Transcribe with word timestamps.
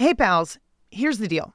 Hey, 0.00 0.14
pals, 0.14 0.58
here's 0.90 1.18
the 1.18 1.28
deal. 1.28 1.52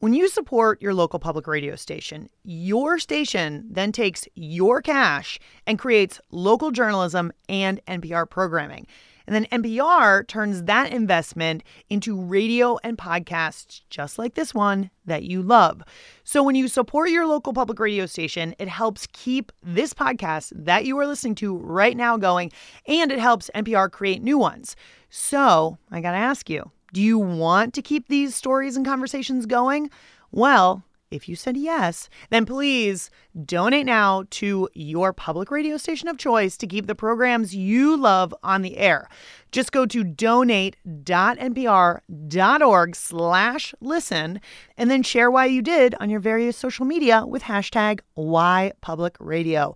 When 0.00 0.12
you 0.12 0.28
support 0.28 0.82
your 0.82 0.92
local 0.92 1.18
public 1.18 1.46
radio 1.46 1.76
station, 1.76 2.28
your 2.44 2.98
station 2.98 3.64
then 3.70 3.90
takes 3.90 4.28
your 4.34 4.82
cash 4.82 5.38
and 5.66 5.78
creates 5.78 6.20
local 6.30 6.72
journalism 6.72 7.32
and 7.48 7.80
NPR 7.86 8.28
programming. 8.28 8.86
And 9.26 9.34
then 9.34 9.46
NPR 9.46 10.28
turns 10.28 10.64
that 10.64 10.92
investment 10.92 11.62
into 11.88 12.20
radio 12.20 12.76
and 12.84 12.98
podcasts 12.98 13.80
just 13.88 14.18
like 14.18 14.34
this 14.34 14.52
one 14.54 14.90
that 15.06 15.22
you 15.22 15.42
love. 15.42 15.82
So 16.22 16.42
when 16.42 16.56
you 16.56 16.68
support 16.68 17.08
your 17.08 17.26
local 17.26 17.54
public 17.54 17.78
radio 17.78 18.04
station, 18.04 18.54
it 18.58 18.68
helps 18.68 19.06
keep 19.14 19.52
this 19.62 19.94
podcast 19.94 20.52
that 20.54 20.84
you 20.84 20.98
are 20.98 21.06
listening 21.06 21.34
to 21.36 21.56
right 21.56 21.96
now 21.96 22.18
going, 22.18 22.52
and 22.86 23.10
it 23.10 23.20
helps 23.20 23.48
NPR 23.54 23.90
create 23.90 24.22
new 24.22 24.36
ones. 24.36 24.76
So 25.08 25.78
I 25.90 26.02
got 26.02 26.12
to 26.12 26.18
ask 26.18 26.50
you 26.50 26.70
do 26.92 27.00
you 27.00 27.18
want 27.18 27.72
to 27.74 27.82
keep 27.82 28.08
these 28.08 28.34
stories 28.34 28.76
and 28.76 28.84
conversations 28.84 29.46
going? 29.46 29.90
Well, 30.32 30.84
if 31.10 31.28
you 31.28 31.34
said 31.34 31.56
yes, 31.56 32.08
then 32.30 32.46
please 32.46 33.10
donate 33.44 33.86
now 33.86 34.22
to 34.30 34.68
your 34.74 35.12
public 35.12 35.50
radio 35.50 35.76
station 35.76 36.06
of 36.08 36.18
choice 36.18 36.56
to 36.56 36.68
keep 36.68 36.86
the 36.86 36.94
programs 36.94 37.54
you 37.54 37.96
love 37.96 38.32
on 38.44 38.62
the 38.62 38.76
air. 38.76 39.08
Just 39.50 39.72
go 39.72 39.86
to 39.86 40.04
donate.npr.org 40.04 42.96
slash 42.96 43.74
listen 43.80 44.40
and 44.76 44.90
then 44.90 45.02
share 45.02 45.30
why 45.30 45.46
you 45.46 45.62
did 45.62 45.96
on 45.98 46.10
your 46.10 46.20
various 46.20 46.56
social 46.56 46.84
media 46.84 47.26
with 47.26 47.42
hashtag 47.42 48.00
Why 48.14 48.72
Public 48.80 49.16
Radio. 49.18 49.74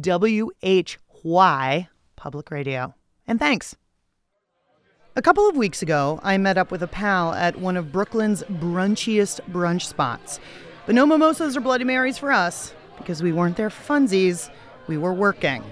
W-H-Y 0.00 1.88
Public 2.14 2.50
Radio. 2.50 2.94
And 3.26 3.40
thanks. 3.40 3.74
A 5.18 5.22
couple 5.22 5.48
of 5.48 5.56
weeks 5.56 5.80
ago, 5.80 6.20
I 6.22 6.36
met 6.36 6.58
up 6.58 6.70
with 6.70 6.82
a 6.82 6.86
pal 6.86 7.32
at 7.32 7.58
one 7.58 7.78
of 7.78 7.90
Brooklyn's 7.90 8.42
brunchiest 8.42 9.40
brunch 9.50 9.86
spots. 9.86 10.38
But 10.84 10.94
no 10.94 11.06
mimosas 11.06 11.56
or 11.56 11.62
Bloody 11.62 11.84
Marys 11.84 12.18
for 12.18 12.30
us 12.30 12.74
because 12.98 13.22
we 13.22 13.32
weren't 13.32 13.56
there 13.56 13.70
for 13.70 13.94
funsies. 13.94 14.50
We 14.88 14.98
were 14.98 15.14
working. 15.14 15.64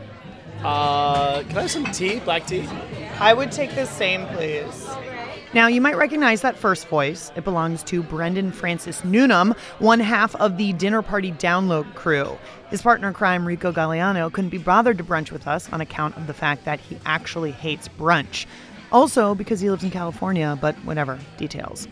Uh, 0.62 1.42
can 1.42 1.58
I 1.58 1.60
have 1.60 1.70
some 1.70 1.84
tea, 1.92 2.20
black 2.20 2.46
tea? 2.46 2.66
I 3.20 3.34
would 3.34 3.52
take 3.52 3.74
the 3.74 3.84
same, 3.84 4.24
please. 4.28 4.88
Now, 5.52 5.66
you 5.66 5.82
might 5.82 5.98
recognize 5.98 6.40
that 6.40 6.56
first 6.56 6.88
voice. 6.88 7.30
It 7.36 7.44
belongs 7.44 7.82
to 7.84 8.02
Brendan 8.02 8.50
Francis 8.50 9.04
Newnam, 9.04 9.54
one 9.78 10.00
half 10.00 10.34
of 10.36 10.56
the 10.56 10.72
Dinner 10.72 11.02
Party 11.02 11.32
Download 11.32 11.94
crew. 11.94 12.38
His 12.70 12.80
partner 12.80 13.08
in 13.08 13.14
crime, 13.14 13.46
Rico 13.46 13.70
Gagliano, 13.72 14.32
couldn't 14.32 14.50
be 14.50 14.58
bothered 14.58 14.96
to 14.98 15.04
brunch 15.04 15.30
with 15.30 15.46
us 15.46 15.70
on 15.70 15.82
account 15.82 16.16
of 16.16 16.26
the 16.26 16.34
fact 16.34 16.64
that 16.64 16.80
he 16.80 16.98
actually 17.04 17.52
hates 17.52 17.88
brunch. 17.88 18.46
Also, 18.92 19.34
because 19.34 19.60
he 19.60 19.70
lives 19.70 19.84
in 19.84 19.90
California, 19.90 20.56
but 20.60 20.74
whatever, 20.84 21.18
details. 21.36 21.88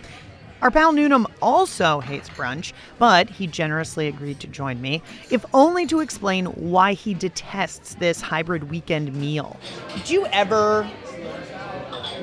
Our 0.62 0.71
pal 0.71 0.93
Newnam 0.93 1.27
also 1.43 1.99
hates 1.99 2.29
brunch, 2.29 2.73
but 3.01 3.29
he 3.29 3.49
generously 3.49 4.07
agreed 4.07 4.39
to 4.41 4.47
join 4.47 4.81
me, 4.81 5.03
if 5.29 5.45
only 5.53 5.87
to 5.87 5.99
explain 5.99 6.47
why 6.47 6.93
he 6.93 7.15
detests 7.15 7.97
this 7.97 8.21
hybrid 8.21 8.71
weekend 8.71 9.12
meal. 9.12 9.59
Do 10.05 10.15
you 10.15 10.27
ever 10.27 10.89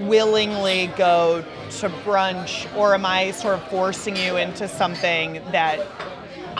willingly 0.04 0.88
go 0.96 1.44
to 1.72 1.90
brunch, 1.90 2.74
or 2.78 2.94
am 2.94 3.06
I 3.06 3.32
sort 3.32 3.56
of 3.56 3.68
forcing 3.68 4.16
you 4.16 4.38
into 4.38 4.70
something 4.70 5.42
that 5.52 5.86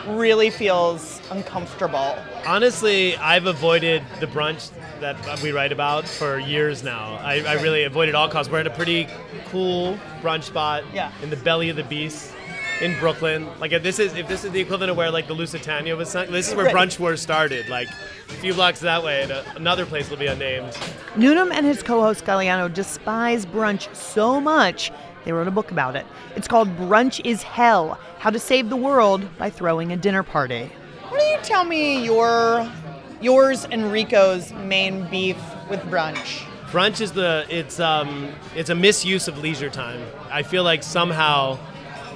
really 0.08 0.50
feels 0.50 1.22
uncomfortable? 1.32 2.18
Honestly, 2.46 3.16
I've 3.16 3.46
avoided 3.46 4.04
the 4.20 4.28
brunch 4.28 4.72
that 5.02 5.42
we 5.42 5.52
write 5.52 5.72
about 5.72 6.06
for 6.06 6.40
years 6.40 6.84
now. 6.84 7.16
I, 7.22 7.42
I 7.46 7.54
really 7.62 7.84
avoided 7.84 8.16
all 8.16 8.28
costs. 8.30 8.52
We're 8.52 8.60
at 8.60 8.68
a 8.68 8.72
pretty 8.72 9.08
cool 9.50 9.98
brunch 10.22 10.44
spot 10.44 10.84
Yeah. 10.94 11.12
in 11.24 11.30
the 11.30 11.38
belly 11.38 11.70
of 11.70 11.76
the 11.76 11.84
beast 11.84 12.32
in 12.82 12.98
Brooklyn. 13.00 13.48
Like 13.60 13.72
if 13.74 13.84
this 13.84 14.00
is 14.00 14.14
if 14.16 14.28
this 14.28 14.44
is 14.46 14.52
the 14.52 14.60
equivalent 14.60 14.92
of 14.92 14.98
where 14.98 15.12
like 15.12 15.28
the 15.28 15.34
Lusitania 15.34 15.96
was 15.96 16.10
sunk, 16.10 16.30
this 16.30 16.48
is 16.50 16.56
where 16.56 16.66
Right. 16.68 16.76
brunch 16.76 17.00
wars 17.00 17.22
started. 17.22 17.68
Like 17.70 17.90
a 17.90 18.34
few 18.34 18.54
blocks 18.54 18.80
that 18.82 19.04
way, 19.04 19.24
and 19.24 19.32
a, 19.32 19.44
another 19.56 19.86
place 19.86 20.10
will 20.10 20.18
be 20.18 20.28
unnamed. 20.28 20.78
Newnam 21.16 21.52
and 21.52 21.66
his 21.66 21.84
co 21.84 22.02
host 22.02 22.26
Gagliano 22.26 22.74
despise 22.74 23.46
brunch 23.46 23.94
so 23.96 24.40
much, 24.40 24.92
they 25.26 25.32
wrote 25.34 25.48
a 25.48 25.52
book 25.52 25.72
about 25.72 25.96
it. 25.96 26.06
It's 26.36 26.48
called 26.48 26.70
Brunch 26.78 27.20
is 27.26 27.44
Hell 27.44 28.00
How 28.20 28.30
to 28.30 28.40
Save 28.40 28.70
the 28.70 28.78
World 28.78 29.28
by 29.38 29.50
Throwing 29.50 29.92
a 29.92 29.98
Dinner 29.98 30.24
Party. 30.24 30.72
Why 31.10 31.18
don't 31.20 31.32
you 31.32 31.38
tell 31.44 31.66
me 31.66 32.06
your, 32.06 32.72
yours 33.22 33.66
and 33.66 33.92
Rico's 33.92 34.52
main 34.54 35.08
beef 35.10 35.38
with 35.70 35.80
brunch? 35.82 36.46
Brunch 36.72 37.02
is 37.02 37.12
the 37.12 37.46
it's 37.50 37.80
um 37.80 38.32
it's 38.56 38.70
a 38.70 38.76
misuse 38.76 39.28
of 39.28 39.38
leisure 39.40 39.70
time. 39.70 40.02
I 40.30 40.44
feel 40.44 40.64
like 40.64 40.84
somehow 40.84 41.58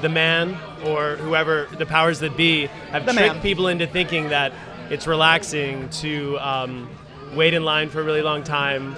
the 0.02 0.10
man 0.10 0.58
or 0.86 1.16
whoever 1.16 1.68
the 1.78 1.86
powers 1.86 2.20
that 2.20 2.36
be 2.38 2.68
have 2.92 3.06
The 3.06 3.14
tricked 3.14 3.34
man. 3.36 3.42
people 3.42 3.68
into 3.68 3.88
thinking 3.88 4.30
that 4.30 4.52
it's 4.90 5.08
relaxing 5.08 5.90
to 5.90 6.38
um, 6.40 6.90
wait 7.34 7.54
in 7.54 7.64
line 7.64 7.90
for 7.90 8.02
a 8.02 8.04
really 8.04 8.22
long 8.22 8.44
time, 8.44 8.96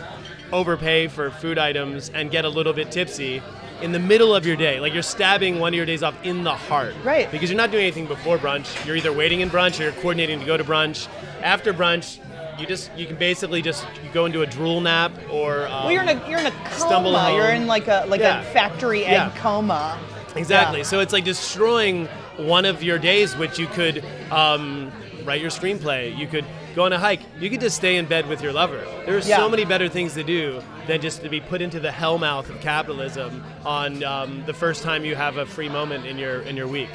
overpay 0.51 1.07
for 1.07 1.29
food 1.29 1.57
items, 1.59 2.09
and 2.09 2.31
get 2.31 2.43
a 2.43 2.49
little 2.49 2.73
bit 2.73 2.91
tipsy 2.91 3.41
in 3.81 3.91
the 3.91 3.99
middle 3.99 4.35
of 4.35 4.45
your 4.45 4.55
day. 4.55 4.79
Like 4.79 4.93
you're 4.93 5.03
stabbing 5.03 5.59
one 5.59 5.73
of 5.73 5.77
your 5.77 5.85
days 5.85 6.03
off 6.03 6.15
in 6.23 6.43
the 6.43 6.53
heart. 6.55 6.95
Right. 7.03 7.29
Because 7.31 7.49
you're 7.49 7.57
not 7.57 7.71
doing 7.71 7.83
anything 7.83 8.07
before 8.07 8.37
brunch. 8.37 8.85
You're 8.85 8.95
either 8.95 9.13
waiting 9.13 9.41
in 9.41 9.49
brunch 9.49 9.79
or 9.79 9.83
you're 9.83 9.91
coordinating 9.93 10.39
to 10.39 10.45
go 10.45 10.57
to 10.57 10.63
brunch. 10.63 11.07
After 11.41 11.73
brunch, 11.73 12.19
you 12.59 12.65
just 12.65 12.89
you 12.95 13.05
can 13.05 13.17
basically 13.17 13.61
just 13.61 13.85
you 14.03 14.09
go 14.13 14.25
into 14.25 14.41
a 14.41 14.45
drool 14.47 14.79
nap 14.81 15.11
or 15.29 15.67
um, 15.67 15.83
Well, 15.83 15.91
you're 15.91 16.03
in 16.03 16.09
a 16.09 16.29
you're 16.29 16.39
in 16.39 16.45
a 16.45 16.51
coma. 16.51 16.69
Stumble 16.71 17.11
You're 17.33 17.49
in 17.51 17.67
like 17.67 17.87
a 17.87 18.05
like 18.07 18.21
Yeah. 18.21 18.41
a 18.41 18.45
factory 18.45 19.03
egg 19.05 19.11
Yeah. 19.11 19.33
coma. 19.37 19.99
Exactly. 20.35 20.79
Yeah. 20.79 20.83
So 20.85 20.99
it's 20.99 21.13
like 21.13 21.23
destroying 21.25 22.07
one 22.37 22.65
of 22.65 22.83
your 22.83 22.99
days, 22.99 23.35
which 23.37 23.57
you 23.59 23.67
could 23.67 24.03
um, 24.31 24.91
write 25.23 25.41
your 25.41 25.49
screenplay. 25.49 26.15
You 26.17 26.27
could 26.27 26.45
go 26.75 26.83
on 26.83 26.93
a 26.93 26.99
hike. 26.99 27.21
You 27.39 27.49
could 27.49 27.61
just 27.61 27.77
stay 27.77 27.95
in 27.95 28.05
bed 28.05 28.27
with 28.27 28.41
your 28.41 28.51
lover. 28.51 28.85
There 29.05 29.15
are 29.15 29.19
Yeah. 29.19 29.37
so 29.37 29.49
many 29.49 29.63
better 29.65 29.87
things 29.87 30.13
to 30.15 30.23
do 30.23 30.61
than 30.87 31.01
just 31.01 31.23
to 31.23 31.29
be 31.29 31.39
put 31.39 31.61
into 31.61 31.79
the 31.79 31.89
hellmouth 31.89 32.49
of 32.49 32.59
capitalism 32.59 33.43
on 33.65 34.03
um, 34.03 34.43
the 34.45 34.53
first 34.53 34.83
time 34.83 35.05
you 35.05 35.15
have 35.15 35.37
a 35.37 35.45
free 35.45 35.69
moment 35.69 36.05
in 36.05 36.17
your 36.17 36.41
in 36.41 36.55
your 36.57 36.67
week. 36.67 36.89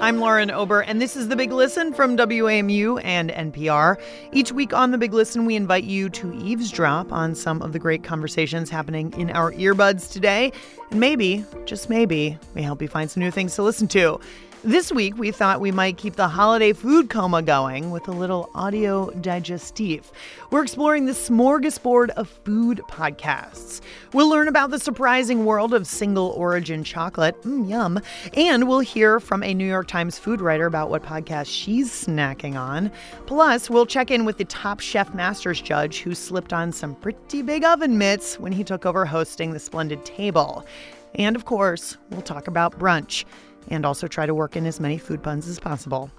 I'm 0.00 0.18
Lauren 0.20 0.48
Ober, 0.52 0.80
and 0.82 1.02
this 1.02 1.16
is 1.16 1.26
The 1.26 1.34
Big 1.34 1.50
Listen 1.50 1.92
from 1.92 2.16
WAMU 2.16 3.00
and 3.02 3.30
NPR. 3.30 3.96
Each 4.30 4.52
week 4.52 4.72
on 4.72 4.92
The 4.92 4.98
Big 4.98 5.12
Listen, 5.12 5.44
we 5.44 5.56
invite 5.56 5.82
you 5.82 6.08
to 6.10 6.32
eavesdrop 6.34 7.12
on 7.12 7.34
some 7.34 7.60
of 7.62 7.72
the 7.72 7.80
great 7.80 8.04
conversations 8.04 8.70
happening 8.70 9.12
in 9.18 9.30
our 9.30 9.50
earbuds 9.54 10.08
today. 10.12 10.52
And 10.92 11.00
maybe, 11.00 11.44
just 11.64 11.90
maybe, 11.90 12.38
we 12.54 12.62
help 12.62 12.80
you 12.80 12.86
find 12.86 13.10
some 13.10 13.24
new 13.24 13.32
things 13.32 13.56
to 13.56 13.64
listen 13.64 13.88
to. 13.88 14.20
This 14.64 14.90
week, 14.90 15.16
we 15.16 15.30
thought 15.30 15.60
we 15.60 15.70
might 15.70 15.98
keep 15.98 16.16
the 16.16 16.26
holiday 16.26 16.72
food 16.72 17.10
coma 17.10 17.42
going 17.42 17.92
with 17.92 18.08
a 18.08 18.12
little 18.12 18.50
audio 18.56 19.08
digestif. 19.10 20.06
We're 20.50 20.64
exploring 20.64 21.06
the 21.06 21.12
smorgasbord 21.12 22.10
of 22.10 22.28
food 22.28 22.80
podcasts. 22.88 23.80
We'll 24.12 24.28
learn 24.28 24.48
about 24.48 24.70
the 24.70 24.80
surprising 24.80 25.44
world 25.44 25.74
of 25.74 25.86
single 25.86 26.30
origin 26.30 26.82
chocolate, 26.82 27.40
mm, 27.42 27.70
yum, 27.70 28.00
and 28.34 28.66
we'll 28.66 28.80
hear 28.80 29.20
from 29.20 29.44
a 29.44 29.54
New 29.54 29.64
York 29.64 29.86
Times 29.86 30.18
food 30.18 30.40
writer 30.40 30.66
about 30.66 30.90
what 30.90 31.04
podcast 31.04 31.46
she's 31.46 31.88
snacking 31.92 32.56
on. 32.56 32.90
Plus, 33.26 33.70
we'll 33.70 33.86
check 33.86 34.10
in 34.10 34.24
with 34.24 34.38
the 34.38 34.44
top 34.46 34.80
chef 34.80 35.14
masters 35.14 35.60
judge 35.60 36.00
who 36.00 36.16
slipped 36.16 36.52
on 36.52 36.72
some 36.72 36.96
pretty 36.96 37.42
big 37.42 37.62
oven 37.64 37.96
mitts 37.96 38.40
when 38.40 38.50
he 38.50 38.64
took 38.64 38.84
over 38.84 39.06
hosting 39.06 39.52
the 39.52 39.60
Splendid 39.60 40.04
Table. 40.04 40.66
And 41.14 41.36
of 41.36 41.44
course, 41.44 41.96
we'll 42.10 42.22
talk 42.22 42.48
about 42.48 42.76
brunch 42.76 43.24
and 43.70 43.86
also 43.86 44.06
try 44.06 44.26
to 44.26 44.34
work 44.34 44.56
in 44.56 44.66
as 44.66 44.80
many 44.80 44.98
food 44.98 45.22
puns 45.22 45.48
as 45.48 45.60
possible. 45.60 46.10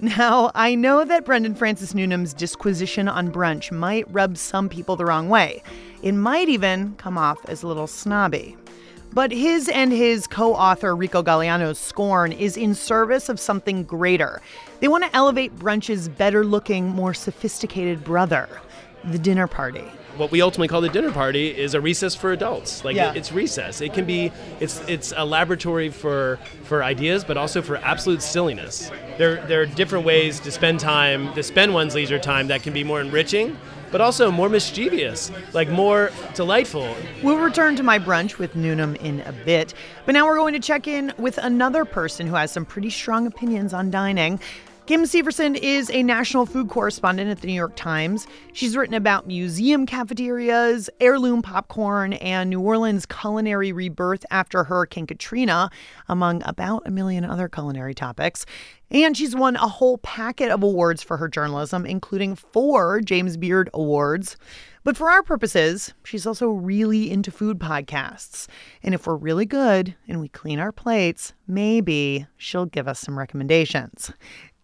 Now, 0.00 0.50
I 0.54 0.74
know 0.74 1.04
that 1.04 1.24
Brendan 1.24 1.54
Francis 1.54 1.92
Newnam's 1.92 2.32
disquisition 2.32 3.08
on 3.08 3.30
brunch 3.30 3.70
might 3.70 4.10
rub 4.12 4.38
some 4.38 4.68
people 4.68 4.96
the 4.96 5.04
wrong 5.04 5.28
way. 5.28 5.62
It 6.02 6.12
might 6.12 6.48
even 6.48 6.94
come 6.96 7.18
off 7.18 7.38
as 7.48 7.62
a 7.62 7.68
little 7.68 7.86
snobby. 7.86 8.56
But 9.12 9.30
his 9.30 9.68
and 9.68 9.92
his 9.92 10.26
co 10.26 10.54
author 10.54 10.96
Rico 10.96 11.22
Gagliano's 11.22 11.78
scorn 11.78 12.32
is 12.32 12.56
in 12.56 12.74
service 12.74 13.28
of 13.28 13.38
something 13.38 13.84
greater. 13.84 14.40
They 14.80 14.88
want 14.88 15.04
to 15.04 15.14
elevate 15.14 15.58
brunch's 15.58 16.08
better 16.08 16.44
looking, 16.44 16.88
more 16.88 17.12
sophisticated 17.12 18.02
brother, 18.02 18.48
the 19.04 19.18
dinner 19.18 19.46
party. 19.46 19.84
What 20.16 20.30
we 20.30 20.42
ultimately 20.42 20.68
call 20.68 20.80
the 20.80 20.88
dinner 20.88 21.10
party 21.10 21.48
is 21.48 21.74
a 21.74 21.80
recess 21.80 22.14
for 22.14 22.32
adults. 22.32 22.84
Like 22.84 22.96
Yeah. 22.96 23.10
it- 23.10 23.16
it's 23.18 23.32
recess. 23.32 23.80
It 23.80 23.92
can 23.94 24.04
be 24.04 24.30
it's 24.60 24.80
it's 24.88 25.12
a 25.16 25.24
laboratory 25.24 25.88
for 25.88 26.38
for 26.64 26.82
ideas, 26.84 27.24
but 27.24 27.36
also 27.36 27.62
for 27.62 27.76
absolute 27.78 28.22
silliness. 28.22 28.90
There 29.18 29.36
there 29.46 29.60
are 29.62 29.66
different 29.66 30.04
ways 30.04 30.40
to 30.40 30.50
spend 30.50 30.80
time 30.80 31.32
to 31.34 31.42
spend 31.42 31.72
one's 31.74 31.94
leisure 31.94 32.18
time 32.18 32.48
that 32.48 32.62
can 32.62 32.72
be 32.72 32.84
more 32.84 33.00
enriching, 33.00 33.56
but 33.90 34.00
also 34.00 34.30
more 34.30 34.48
mischievous, 34.48 35.30
like 35.52 35.68
more 35.68 36.10
delightful. 36.34 36.94
We'll 37.22 37.38
return 37.38 37.76
to 37.76 37.82
my 37.82 37.98
brunch 37.98 38.38
with 38.38 38.54
Newnam 38.56 38.94
in 38.96 39.20
a 39.26 39.32
bit, 39.32 39.74
but 40.06 40.12
now 40.12 40.26
we're 40.26 40.36
going 40.36 40.54
to 40.54 40.60
check 40.60 40.86
in 40.88 41.12
with 41.18 41.38
another 41.38 41.84
person 41.84 42.26
who 42.26 42.34
has 42.34 42.50
some 42.50 42.64
pretty 42.64 42.90
strong 42.90 43.26
opinions 43.26 43.72
on 43.74 43.90
dining. 43.90 44.40
Kim 44.92 45.04
Severson 45.04 45.56
is 45.56 45.88
a 45.88 46.02
national 46.02 46.44
food 46.44 46.68
correspondent 46.68 47.30
at 47.30 47.40
the 47.40 47.46
New 47.46 47.54
York 47.54 47.74
Times. 47.76 48.26
She's 48.52 48.76
written 48.76 48.92
about 48.94 49.26
museum 49.26 49.86
cafeterias, 49.86 50.90
heirloom 51.00 51.40
popcorn, 51.40 52.12
and 52.12 52.50
New 52.50 52.60
Orleans 52.60 53.06
culinary 53.06 53.72
rebirth 53.72 54.26
after 54.30 54.64
Hurricane 54.64 55.06
Katrina, 55.06 55.70
among 56.10 56.42
about 56.44 56.82
a 56.84 56.90
million 56.90 57.24
other 57.24 57.48
culinary 57.48 57.94
topics. 57.94 58.44
And 58.90 59.16
she's 59.16 59.34
won 59.34 59.56
a 59.56 59.66
whole 59.66 59.96
packet 59.96 60.50
of 60.50 60.62
awards 60.62 61.02
for 61.02 61.16
her 61.16 61.26
journalism, 61.26 61.86
including 61.86 62.34
four 62.34 63.00
James 63.00 63.38
Beard 63.38 63.70
Awards. 63.72 64.36
But 64.84 64.98
for 64.98 65.08
our 65.08 65.22
purposes, 65.22 65.94
she's 66.04 66.26
also 66.26 66.48
really 66.48 67.10
into 67.10 67.30
food 67.30 67.58
podcasts. 67.58 68.46
And 68.82 68.94
if 68.94 69.06
we're 69.06 69.16
really 69.16 69.46
good 69.46 69.94
and 70.06 70.20
we 70.20 70.28
clean 70.28 70.58
our 70.58 70.72
plates, 70.72 71.32
maybe 71.46 72.26
she'll 72.36 72.66
give 72.66 72.86
us 72.86 73.00
some 73.00 73.18
recommendations. 73.18 74.12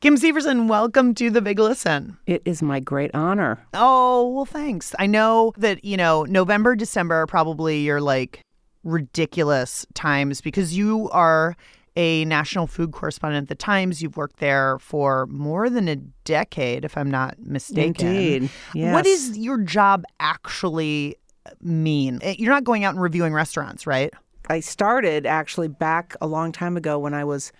Kim 0.00 0.16
Severson, 0.16 0.68
welcome 0.68 1.12
to 1.14 1.28
the 1.28 1.42
Big 1.42 1.58
Listen. 1.58 2.16
It 2.24 2.40
is 2.44 2.62
my 2.62 2.78
great 2.78 3.10
honor. 3.14 3.58
Oh, 3.74 4.28
well, 4.28 4.44
thanks. 4.44 4.94
I 4.96 5.06
know 5.08 5.52
that, 5.56 5.84
you 5.84 5.96
know, 5.96 6.22
November, 6.22 6.76
December 6.76 7.16
are 7.16 7.26
probably 7.26 7.80
your 7.80 8.00
like 8.00 8.44
ridiculous 8.84 9.84
times 9.94 10.40
because 10.40 10.76
you 10.76 11.10
are 11.10 11.56
a 11.96 12.24
national 12.26 12.68
food 12.68 12.92
correspondent 12.92 13.46
at 13.46 13.48
the 13.48 13.56
Times. 13.56 14.00
You've 14.00 14.16
worked 14.16 14.38
there 14.38 14.78
for 14.78 15.26
more 15.26 15.68
than 15.68 15.88
a 15.88 15.96
decade, 15.96 16.84
if 16.84 16.96
I'm 16.96 17.10
not 17.10 17.36
mistaken. 17.40 18.06
Indeed. 18.06 18.50
Yes. 18.74 18.94
What 18.94 19.04
does 19.04 19.36
your 19.36 19.58
job 19.58 20.04
actually 20.20 21.16
mean? 21.60 22.20
Eh, 22.22 22.36
You're 22.38 22.52
not 22.52 22.62
going 22.62 22.84
out 22.84 22.94
and 22.94 23.02
reviewing 23.02 23.32
restaurants, 23.32 23.84
right? 23.84 24.14
I 24.48 24.60
started 24.60 25.26
actually 25.26 25.66
back 25.66 26.14
a 26.20 26.28
long 26.28 26.52
time 26.52 26.76
ago 26.76 27.00
when 27.00 27.14
I 27.14 27.24
was 27.24 27.50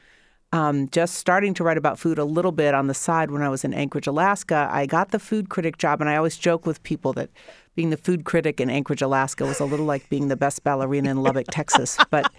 um, 0.53 0.89
just 0.89 1.15
starting 1.17 1.55
to 1.55 1.65
write 1.65 1.77
about 1.77 1.99
food 1.99 2.19
a 2.19 2.25
little 2.25 2.53
bit 2.53 2.75
on 2.75 2.87
the 2.87 2.95
side 2.95 3.31
when 3.31 3.43
I 3.43 3.49
was 3.49 3.65
in 3.65 3.75
Anchorage, 3.75 4.07
Alaska. 4.07 4.69
I 4.71 4.87
got 4.87 5.11
the 5.11 5.19
food 5.19 5.51
critic 5.51 5.79
job, 5.79 6.01
and 6.01 6.09
I 6.09 6.17
always 6.17 6.37
joke 6.37 6.67
with 6.67 6.83
people 6.83 7.13
that 7.15 7.31
being 7.75 7.91
the 7.91 7.97
food 7.97 8.25
critic 8.25 8.61
in 8.61 8.71
Anchorage, 8.71 9.03
Alaska 9.03 9.45
was 9.45 9.61
a 9.61 9.65
little 9.65 9.87
like 9.87 10.09
being 10.09 10.29
the 10.29 10.37
best 10.37 10.65
ballerina 10.65 11.11
in 11.11 11.23
Lubbock, 11.23 11.47
Texas. 11.51 11.99
But 12.11 12.33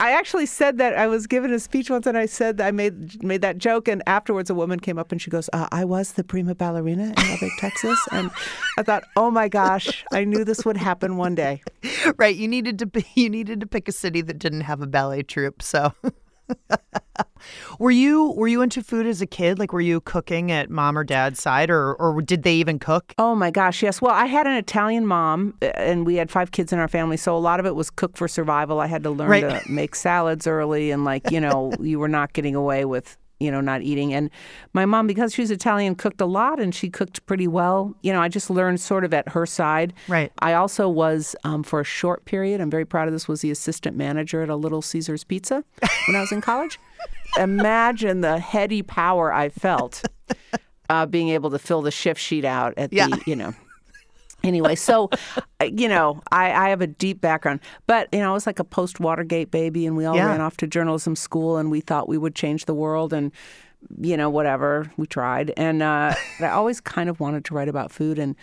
I 0.00 0.10
actually 0.10 0.46
said 0.46 0.78
that 0.78 0.98
I 0.98 1.06
was 1.06 1.28
given 1.28 1.52
a 1.52 1.60
speech 1.60 1.88
once, 1.88 2.08
and 2.08 2.18
I 2.18 2.26
said 2.26 2.56
that 2.56 2.66
I 2.66 2.72
made 2.72 3.22
made 3.22 3.40
that 3.42 3.58
joke, 3.58 3.86
and 3.86 4.02
afterwards 4.08 4.50
a 4.50 4.54
woman 4.54 4.80
came 4.80 4.98
up 4.98 5.12
and 5.12 5.22
she 5.22 5.30
goes, 5.30 5.48
uh, 5.52 5.68
"I 5.70 5.84
was 5.84 6.14
the 6.14 6.24
prima 6.24 6.56
ballerina 6.56 7.14
in 7.16 7.30
Lubbock, 7.30 7.52
Texas," 7.58 8.00
and 8.10 8.28
I 8.76 8.82
thought, 8.82 9.04
"Oh 9.14 9.30
my 9.30 9.46
gosh, 9.46 10.04
I 10.12 10.24
knew 10.24 10.44
this 10.44 10.64
would 10.64 10.76
happen 10.76 11.18
one 11.18 11.36
day." 11.36 11.62
right. 12.16 12.34
You 12.34 12.48
needed 12.48 12.80
to 12.80 12.86
be, 12.86 13.06
you 13.14 13.30
needed 13.30 13.60
to 13.60 13.66
pick 13.68 13.86
a 13.86 13.92
city 13.92 14.22
that 14.22 14.40
didn't 14.40 14.62
have 14.62 14.82
a 14.82 14.88
ballet 14.88 15.22
troupe. 15.22 15.62
So 15.62 15.92
were 17.78 17.90
you 17.90 18.30
were 18.32 18.48
you 18.48 18.62
into 18.62 18.82
food 18.82 19.06
as 19.06 19.20
a 19.20 19.26
kid? 19.26 19.58
Like 19.58 19.72
were 19.72 19.80
you 19.80 20.00
cooking 20.00 20.50
at 20.52 20.70
mom 20.70 20.96
or 20.96 21.04
dad's 21.04 21.40
side 21.40 21.70
or 21.70 21.94
or 21.94 22.20
did 22.22 22.42
they 22.42 22.54
even 22.54 22.78
cook? 22.78 23.14
Oh 23.18 23.34
my 23.34 23.50
gosh, 23.50 23.82
yes. 23.82 24.00
Well, 24.00 24.12
I 24.12 24.26
had 24.26 24.46
an 24.46 24.54
Italian 24.54 25.06
mom, 25.06 25.54
uh, 25.62 25.66
and 25.76 26.06
we 26.06 26.16
had 26.16 26.30
five 26.30 26.50
kids 26.52 26.72
in 26.72 26.78
our 26.78 26.88
family, 26.88 27.16
so 27.16 27.36
a 27.36 27.38
lot 27.38 27.60
of 27.60 27.66
it 27.66 27.74
was 27.74 27.90
cook 27.90 28.16
for 28.16 28.28
survival. 28.28 28.80
I 28.80 28.86
had 28.86 29.02
to 29.04 29.10
learn 29.10 29.30
Right. 29.30 29.40
to 29.64 29.70
make 29.70 29.94
salads 29.94 30.46
early, 30.46 30.90
and 30.90 31.04
like 31.04 31.30
you 31.30 31.40
know, 31.40 31.72
you 31.80 31.98
were 31.98 32.08
not 32.08 32.32
getting 32.32 32.54
away 32.54 32.84
with 32.84 33.16
you 33.42 33.50
know 33.50 33.60
not 33.60 33.82
eating. 33.82 34.14
And 34.14 34.30
my 34.72 34.84
mom, 34.86 35.06
because 35.06 35.34
she 35.34 35.42
was 35.42 35.50
Italian, 35.50 35.94
cooked 35.94 36.20
a 36.20 36.26
lot, 36.26 36.60
and 36.60 36.74
she 36.74 36.88
cooked 36.88 37.24
pretty 37.26 37.48
well. 37.48 37.94
You 38.02 38.12
know, 38.12 38.20
I 38.22 38.28
just 38.28 38.48
learned 38.50 38.80
sort 38.80 39.04
of 39.04 39.12
at 39.12 39.28
her 39.30 39.44
side. 39.46 39.92
Right. 40.08 40.30
I 40.38 40.54
also 40.54 40.88
was 40.88 41.34
um, 41.44 41.62
for 41.62 41.80
a 41.80 41.84
short 41.84 42.24
period. 42.24 42.60
I'm 42.60 42.70
very 42.70 42.84
proud 42.84 43.08
of 43.08 43.12
this. 43.14 43.26
Was 43.28 43.40
the 43.40 43.50
assistant 43.50 43.96
manager 43.96 44.42
at 44.42 44.48
a 44.48 44.56
Little 44.56 44.82
Caesars 44.82 45.24
Pizza 45.24 45.64
when 46.06 46.16
I 46.16 46.20
was 46.20 46.32
in 46.32 46.40
college. 46.40 46.78
Imagine 47.38 48.20
the 48.20 48.38
heady 48.38 48.82
power 48.82 49.32
I 49.32 49.48
felt 49.48 50.02
uh, 50.90 51.06
being 51.06 51.30
able 51.30 51.50
to 51.50 51.58
fill 51.58 51.80
the 51.82 51.90
shift 51.90 52.20
sheet 52.20 52.44
out 52.44 52.74
at 52.76 52.92
Yeah. 52.92 53.08
the 53.08 53.22
you 53.26 53.34
know. 53.36 53.54
Anyway, 54.44 54.74
so 54.74 55.08
uh, 55.60 55.64
you 55.64 55.88
know, 55.88 56.20
I, 56.32 56.52
I 56.52 56.68
have 56.70 56.80
a 56.80 56.86
deep 56.86 57.20
background, 57.20 57.60
but 57.86 58.08
you 58.12 58.20
know, 58.20 58.30
I 58.30 58.32
was 58.32 58.46
like 58.46 58.58
a 58.58 58.64
post 58.64 59.00
Watergate 59.00 59.50
baby, 59.50 59.86
and 59.86 59.96
we 59.96 60.04
all 60.04 60.16
Yeah. 60.16 60.26
ran 60.26 60.40
off 60.40 60.56
to 60.58 60.66
journalism 60.66 61.16
school, 61.16 61.56
and 61.56 61.70
we 61.70 61.80
thought 61.80 62.08
we 62.08 62.18
would 62.18 62.34
change 62.34 62.64
the 62.66 62.74
world, 62.74 63.12
and 63.12 63.32
you 64.00 64.16
know, 64.16 64.30
whatever 64.30 64.90
we 64.96 65.06
tried, 65.06 65.52
and 65.56 65.82
uh, 65.82 66.14
I 66.40 66.48
always 66.48 66.80
kind 66.80 67.08
of 67.08 67.18
wanted 67.20 67.44
to 67.46 67.54
write 67.54 67.68
about 67.68 67.90
food, 67.90 68.18
and 68.18 68.36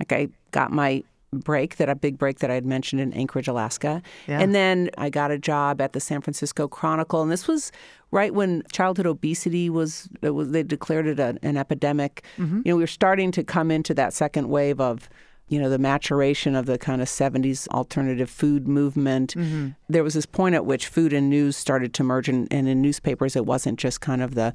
like 0.00 0.12
I 0.12 0.28
got 0.50 0.70
my 0.72 1.02
break 1.32 1.76
that 1.76 1.88
a 1.88 1.94
big 1.94 2.18
break 2.18 2.40
that 2.40 2.50
I 2.50 2.54
had 2.54 2.66
mentioned 2.66 3.00
in 3.00 3.10
Anchorage, 3.14 3.48
Alaska, 3.48 4.02
Yeah. 4.28 4.40
and 4.40 4.54
then 4.54 4.90
I 4.98 5.08
got 5.08 5.30
a 5.30 5.38
job 5.38 5.80
at 5.80 5.94
the 5.94 6.00
San 6.00 6.20
Francisco 6.20 6.68
Chronicle, 6.68 7.22
and 7.22 7.30
this 7.32 7.48
was 7.48 7.72
right 8.10 8.34
when 8.34 8.62
childhood 8.70 9.06
obesity 9.06 9.70
was, 9.70 10.10
was 10.20 10.50
they 10.50 10.62
declared 10.62 11.06
it 11.06 11.18
a, 11.18 11.38
an 11.42 11.56
epidemic. 11.56 12.22
Mm-hmm. 12.36 12.56
You 12.66 12.72
know, 12.72 12.76
we 12.76 12.82
were 12.82 12.86
starting 12.86 13.32
to 13.32 13.42
come 13.42 13.70
into 13.70 13.94
that 13.94 14.12
second 14.12 14.50
wave 14.50 14.78
of 14.78 15.08
you 15.52 15.60
know 15.60 15.68
the 15.70 15.78
maturation 15.78 16.56
of 16.56 16.64
the 16.66 16.78
kind 16.78 17.00
of 17.02 17.08
70s 17.08 17.68
alternative 17.68 18.30
food 18.30 18.66
movement 18.66 19.34
Mm-hmm. 19.36 19.68
there 19.88 20.02
was 20.04 20.14
this 20.14 20.26
point 20.26 20.54
at 20.54 20.64
which 20.66 20.86
food 20.88 21.12
and 21.12 21.28
news 21.30 21.56
started 21.56 21.92
to 21.94 22.02
merge 22.04 22.28
and, 22.28 22.48
and 22.50 22.66
in 22.68 22.80
newspapers 22.80 23.36
it 23.36 23.44
wasn't 23.46 23.78
just 23.78 24.00
kind 24.00 24.22
of 24.22 24.34
the 24.34 24.54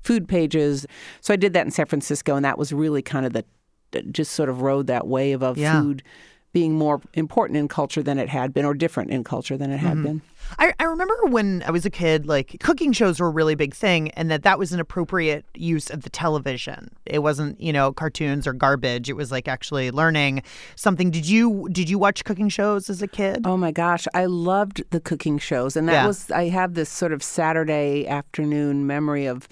food 0.00 0.28
pages 0.28 0.86
so 1.20 1.34
i 1.34 1.36
did 1.36 1.52
that 1.52 1.64
in 1.66 1.70
san 1.72 1.86
francisco 1.86 2.36
and 2.36 2.44
that 2.44 2.58
was 2.58 2.72
really 2.72 3.02
kind 3.02 3.26
of 3.26 3.32
the 3.32 3.44
just 4.12 4.32
sort 4.32 4.48
of 4.48 4.60
rode 4.62 4.86
that 4.88 5.06
wave 5.06 5.42
of 5.42 5.56
Yeah. 5.58 5.80
food 5.80 6.02
being 6.56 6.72
more 6.72 7.02
important 7.12 7.58
in 7.58 7.68
culture 7.68 8.02
than 8.02 8.18
it 8.18 8.30
had 8.30 8.54
been 8.54 8.64
or 8.64 8.72
different 8.72 9.10
in 9.10 9.22
culture 9.22 9.58
than 9.58 9.70
it 9.70 9.76
Mm-hmm. 9.76 9.86
had 9.88 10.02
been 10.02 10.22
I, 10.58 10.72
I 10.80 10.84
remember 10.84 11.14
when 11.26 11.62
I 11.66 11.70
was 11.72 11.84
a 11.84 11.90
kid, 11.90 12.24
like 12.26 12.56
cooking 12.60 12.92
shows 12.92 13.18
were 13.20 13.26
a 13.26 13.30
really 13.30 13.56
big 13.56 13.74
thing, 13.74 14.10
and 14.12 14.30
that 14.30 14.42
that 14.44 14.58
was 14.60 14.72
an 14.72 14.78
appropriate 14.78 15.44
use 15.54 15.90
of 15.90 16.02
the 16.04 16.08
television. 16.08 16.92
It 17.04 17.18
wasn't, 17.18 17.60
you 17.60 17.72
know, 17.72 17.92
cartoons 17.92 18.46
or 18.46 18.52
garbage. 18.52 19.10
It 19.10 19.16
was 19.16 19.32
like 19.32 19.48
actually 19.48 19.90
learning 19.90 20.44
something. 20.76 21.10
Did 21.10 21.26
you 21.28 21.68
did 21.72 21.90
you 21.90 21.98
watch 21.98 22.24
cooking 22.24 22.48
shows 22.48 22.88
as 22.88 23.02
a 23.02 23.08
kid? 23.08 23.42
Oh 23.44 23.56
my 23.56 23.72
gosh, 23.72 24.06
I 24.14 24.26
loved 24.26 24.84
the 24.90 25.00
cooking 25.00 25.38
shows, 25.38 25.76
and 25.76 25.88
that 25.88 25.92
Yeah. 25.94 26.06
was 26.06 26.30
I 26.30 26.44
have 26.48 26.74
this 26.74 26.88
sort 26.90 27.12
of 27.12 27.24
Saturday 27.24 28.06
afternoon 28.06 28.86
memory 28.86 29.26
of 29.26 29.48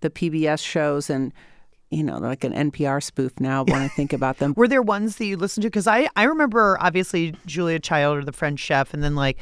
the 0.00 0.08
PBS 0.10 0.60
shows, 0.64 1.10
and 1.10 1.30
you 1.90 2.02
know, 2.02 2.18
like 2.18 2.44
an 2.44 2.52
NPR 2.52 3.02
spoof 3.02 3.40
now 3.40 3.64
when 3.64 3.80
I 3.80 3.88
think 3.96 4.12
about 4.12 4.38
them. 4.38 4.54
Were 4.56 4.68
there 4.68 4.82
ones 4.82 5.16
that 5.16 5.26
you 5.26 5.36
listened 5.36 5.62
to? 5.62 5.68
Because 5.68 5.86
I, 5.86 6.08
I 6.16 6.24
remember 6.24 6.76
obviously 6.80 7.34
Julia 7.46 7.78
Child 7.78 8.18
or 8.18 8.24
the 8.24 8.32
French 8.32 8.60
Chef, 8.60 8.92
and 8.92 9.02
then 9.02 9.14
like 9.14 9.38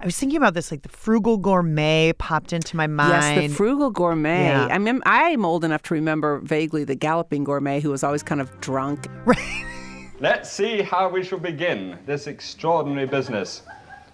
I 0.00 0.04
was 0.04 0.16
thinking 0.16 0.38
about 0.38 0.54
this, 0.54 0.70
like 0.70 0.82
the 0.82 0.88
Frugal 0.88 1.36
Gourmet 1.36 2.12
popped 2.14 2.52
into 2.52 2.76
my 2.76 2.86
mind. 2.86 3.12
Yes, 3.12 3.50
the 3.50 3.54
frugal 3.54 3.90
gourmet. 3.90 4.44
Yeah. 4.44 4.68
I 4.70 4.78
mean, 4.78 5.02
I'm 5.04 5.44
old 5.44 5.64
enough 5.64 5.82
to 5.84 5.94
remember 5.94 6.38
vaguely 6.38 6.84
the 6.84 6.94
galloping 6.94 7.44
gourmet 7.44 7.80
who 7.80 7.90
was 7.90 8.02
always 8.02 8.22
kind 8.22 8.40
of 8.40 8.60
drunk. 8.60 9.08
Let's 10.20 10.50
see 10.50 10.82
how 10.82 11.08
we 11.08 11.22
shall 11.22 11.38
begin 11.38 11.98
this 12.06 12.26
extraordinary 12.26 13.06
business. 13.06 13.62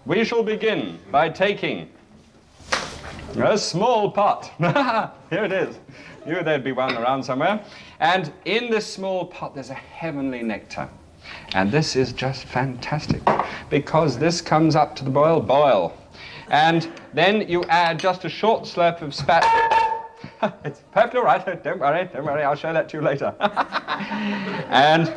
We 0.07 0.25
shall 0.25 0.43
begin 0.43 1.01
by 1.11 1.29
taking 1.31 1.89
a 3.37 3.59
small 3.59 4.11
pot. 4.11 4.53
Here 5.31 5.45
it 5.45 5.53
is. 5.53 5.79
Knew 6.27 6.43
there'd 6.43 6.65
be 6.65 6.73
one 6.73 6.97
around 6.97 7.23
somewhere. 7.23 7.65
And 8.01 8.33
in 8.45 8.69
this 8.69 8.85
small 8.85 9.27
pot, 9.27 9.55
there's 9.55 9.71
a 9.71 9.75
heavenly 9.75 10.43
nectar. 10.43 10.89
And 11.55 11.71
this 11.71 11.95
is 11.95 12.13
just 12.13 12.45
fantastic 12.47 13.23
because 13.71 14.19
this 14.19 14.41
comes 14.41 14.75
up 14.75 14.97
to 14.97 15.05
the 15.05 15.11
boil, 15.11 15.41
boil. 15.41 15.97
And 16.49 16.91
then 17.15 17.49
you 17.49 17.63
add 17.65 18.01
just 18.01 18.25
a 18.25 18.29
short 18.29 18.65
slurp 18.65 19.03
of 19.03 19.15
spat. 19.15 19.45
it's 20.65 20.81
perfectly 20.91 21.21
all 21.21 21.27
right. 21.27 21.63
Don't 21.63 21.79
worry, 21.79 22.09
don't 22.13 22.25
worry. 22.25 22.43
I'll 22.43 22.57
show 22.57 22.73
that 22.73 22.89
to 22.89 22.97
you 22.97 23.03
later. 23.05 23.33
and 23.41 25.15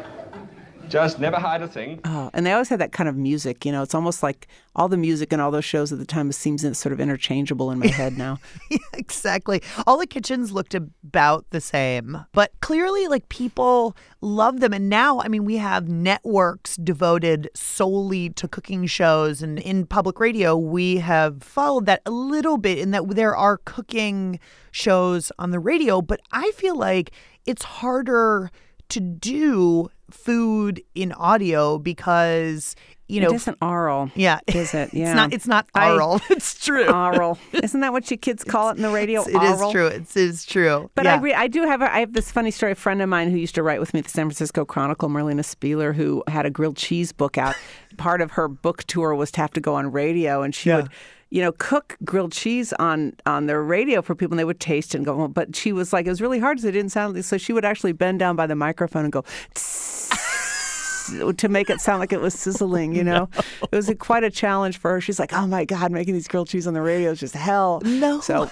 just 0.89 1.19
never 1.19 1.37
hide 1.37 1.61
a 1.61 1.67
thing. 1.67 2.01
Oh, 2.05 2.29
and 2.33 2.45
they 2.45 2.51
always 2.51 2.69
had 2.69 2.79
that 2.79 2.91
kind 2.91 3.07
of 3.07 3.15
music. 3.15 3.65
You 3.65 3.71
know, 3.71 3.81
it's 3.81 3.95
almost 3.95 4.23
like 4.23 4.47
all 4.75 4.87
the 4.87 4.97
music 4.97 5.31
in 5.31 5.39
all 5.39 5.51
those 5.51 5.65
shows 5.65 5.91
at 5.91 5.99
the 5.99 6.05
time 6.05 6.31
seems 6.31 6.61
sort 6.77 6.93
of 6.93 6.99
interchangeable 6.99 7.71
in 7.71 7.79
my 7.79 7.87
head 7.87 8.17
now. 8.17 8.39
Yeah, 8.69 8.77
exactly. 8.93 9.63
All 9.87 9.97
the 9.97 10.05
kitchens 10.05 10.51
looked 10.51 10.75
about 10.75 11.45
the 11.49 11.59
same, 11.59 12.25
but 12.33 12.51
clearly, 12.61 13.07
like 13.07 13.27
people 13.29 13.95
love 14.21 14.59
them. 14.59 14.73
And 14.73 14.89
now, 14.89 15.21
I 15.21 15.27
mean, 15.27 15.43
we 15.43 15.57
have 15.57 15.87
networks 15.87 16.75
devoted 16.75 17.49
solely 17.55 18.29
to 18.31 18.47
cooking 18.47 18.85
shows. 18.85 19.41
And 19.41 19.57
in 19.57 19.87
public 19.87 20.19
radio, 20.19 20.55
we 20.55 20.97
have 20.97 21.41
followed 21.41 21.87
that 21.87 22.01
a 22.05 22.11
little 22.11 22.57
bit 22.57 22.77
in 22.77 22.91
that 22.91 23.09
there 23.09 23.35
are 23.35 23.57
cooking 23.57 24.39
shows 24.71 25.31
on 25.39 25.51
the 25.51 25.59
radio, 25.59 26.01
but 26.01 26.19
I 26.31 26.51
feel 26.51 26.77
like 26.77 27.11
it's 27.45 27.63
harder 27.63 28.51
to 28.89 28.99
do 28.99 29.89
food 30.13 30.81
in 30.95 31.11
audio 31.13 31.77
because, 31.77 32.75
you 33.07 33.21
know, 33.21 33.29
it 33.29 33.35
isn't 33.35 33.57
oral. 33.61 34.11
yeah, 34.15 34.39
Is 34.47 34.73
it? 34.73 34.93
Yeah. 34.93 35.07
It's 35.09 35.15
not. 35.15 35.33
It's 35.33 35.47
not 35.47 35.67
I- 35.75 35.91
oral. 35.91 36.21
it's 36.29 36.63
true. 36.63 36.87
Oral. 36.91 37.37
Isn't 37.53 37.79
that 37.81 37.91
what 37.91 38.09
you 38.11 38.17
kids 38.17 38.43
call 38.43 38.69
it 38.69 38.77
in 38.77 38.81
the 38.83 38.89
radio? 38.89 39.21
It 39.23 39.41
is 39.41 39.71
true. 39.71 39.87
It's, 39.87 40.15
it's 40.15 40.45
true. 40.45 40.89
But 40.95 41.05
yeah. 41.05 41.15
I, 41.15 41.17
re- 41.19 41.33
I 41.33 41.47
do 41.47 41.63
have 41.63 41.81
a, 41.81 41.91
I 41.93 41.99
have 42.01 42.13
this 42.13 42.31
funny 42.31 42.51
story. 42.51 42.73
A 42.73 42.75
friend 42.75 43.01
of 43.01 43.09
mine 43.09 43.31
who 43.31 43.37
used 43.37 43.55
to 43.55 43.63
write 43.63 43.79
with 43.79 43.93
me 43.93 43.99
at 43.99 44.05
the 44.05 44.11
San 44.11 44.25
Francisco 44.27 44.65
Chronicle, 44.65 45.09
Marlena 45.09 45.43
Spieler, 45.43 45.93
who 45.93 46.23
had 46.27 46.45
a 46.45 46.49
grilled 46.49 46.77
cheese 46.77 47.11
book 47.11 47.37
out. 47.37 47.55
Part 47.97 48.21
of 48.21 48.31
her 48.31 48.47
book 48.47 48.83
tour 48.85 49.15
was 49.15 49.31
to 49.31 49.41
have 49.41 49.51
to 49.53 49.59
go 49.61 49.75
on 49.75 49.91
radio, 49.91 50.41
and 50.43 50.53
she 50.53 50.69
Yeah. 50.69 50.77
would, 50.81 50.89
you 51.31 51.41
know, 51.41 51.51
cook 51.51 51.95
grilled 52.03 52.31
cheese 52.31 52.73
on 52.79 53.13
on 53.25 53.45
their 53.45 53.61
radio 53.63 54.01
for 54.01 54.15
people, 54.15 54.33
and 54.33 54.39
they 54.39 54.45
would 54.45 54.59
taste 54.59 54.95
and 54.95 55.05
go. 55.05 55.15
"Well," 55.15 55.27
But 55.27 55.55
she 55.55 55.71
was 55.71 55.93
like, 55.93 56.05
it 56.05 56.09
was 56.09 56.21
really 56.21 56.39
hard 56.39 56.57
because 56.57 56.65
it 56.65 56.71
didn't 56.71 56.91
sound. 56.91 57.23
So 57.23 57.37
she 57.37 57.53
would 57.53 57.65
actually 57.65 57.91
bend 57.93 58.19
down 58.19 58.35
by 58.35 58.47
the 58.47 58.55
microphone 58.55 59.03
and 59.05 59.11
go. 59.13 59.23
To 61.37 61.49
make 61.49 61.71
it 61.71 61.81
sound 61.81 61.99
like 61.99 62.13
it 62.13 62.21
was 62.21 62.35
sizzling, 62.35 62.93
you 62.93 63.03
know, 63.11 63.29
it 63.63 63.71
was 63.75 63.89
a, 63.89 63.95
quite 63.95 64.23
a 64.23 64.29
challenge 64.29 64.77
for 64.77 64.91
her. 64.91 65.01
She's 65.01 65.17
like, 65.19 65.33
"Oh 65.33 65.47
my 65.47 65.65
god, 65.65 65.91
making 65.91 66.13
these 66.13 66.27
grilled 66.27 66.49
cheese 66.49 66.67
on 66.67 66.75
the 66.75 66.83
radio 66.83 67.09
is 67.09 67.19
just 67.19 67.33
hell." 67.33 67.81
No. 67.83 68.19
So 68.21 68.51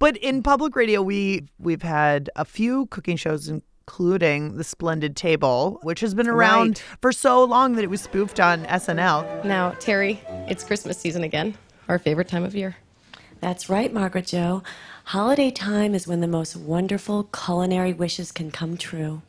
But 0.00 0.16
in 0.16 0.42
public 0.42 0.74
radio, 0.74 1.02
we 1.02 1.44
we've 1.60 1.82
had 1.82 2.30
a 2.34 2.44
few 2.44 2.86
cooking 2.86 3.16
shows, 3.16 3.48
including 3.48 4.56
The 4.56 4.64
Splendid 4.64 5.14
Table, 5.14 5.78
which 5.84 6.00
has 6.00 6.14
been 6.14 6.26
around 6.28 6.68
Right. 6.80 6.98
for 7.00 7.12
so 7.12 7.44
long 7.44 7.74
that 7.76 7.84
it 7.84 7.90
was 7.90 8.00
spoofed 8.00 8.40
on 8.40 8.64
SNL. 8.64 9.44
Now, 9.44 9.70
Terry, 9.78 10.20
it's 10.48 10.64
Christmas 10.64 10.98
season 10.98 11.22
again, 11.22 11.54
our 11.88 11.98
favorite 11.98 12.28
time 12.28 12.44
of 12.44 12.54
year. 12.54 12.76
That's 13.40 13.68
right, 13.68 13.92
Margaret 13.92 14.26
Jo. 14.26 14.62
Holiday 15.04 15.50
time 15.50 15.94
is 15.94 16.06
when 16.06 16.20
the 16.20 16.26
most 16.26 16.56
wonderful 16.56 17.24
culinary 17.24 17.92
wishes 17.92 18.32
can 18.32 18.50
come 18.50 18.76
true. 18.76 19.22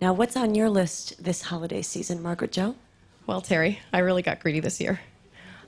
Now, 0.00 0.12
what's 0.12 0.36
on 0.36 0.54
your 0.54 0.68
list 0.68 1.22
this 1.22 1.42
holiday 1.42 1.82
season, 1.82 2.22
Margaret 2.22 2.52
Jo? 2.52 2.76
Well, 3.26 3.40
Terry, 3.40 3.80
I 3.92 3.98
really 3.98 4.22
got 4.22 4.40
greedy 4.40 4.60
this 4.60 4.80
year. 4.80 5.00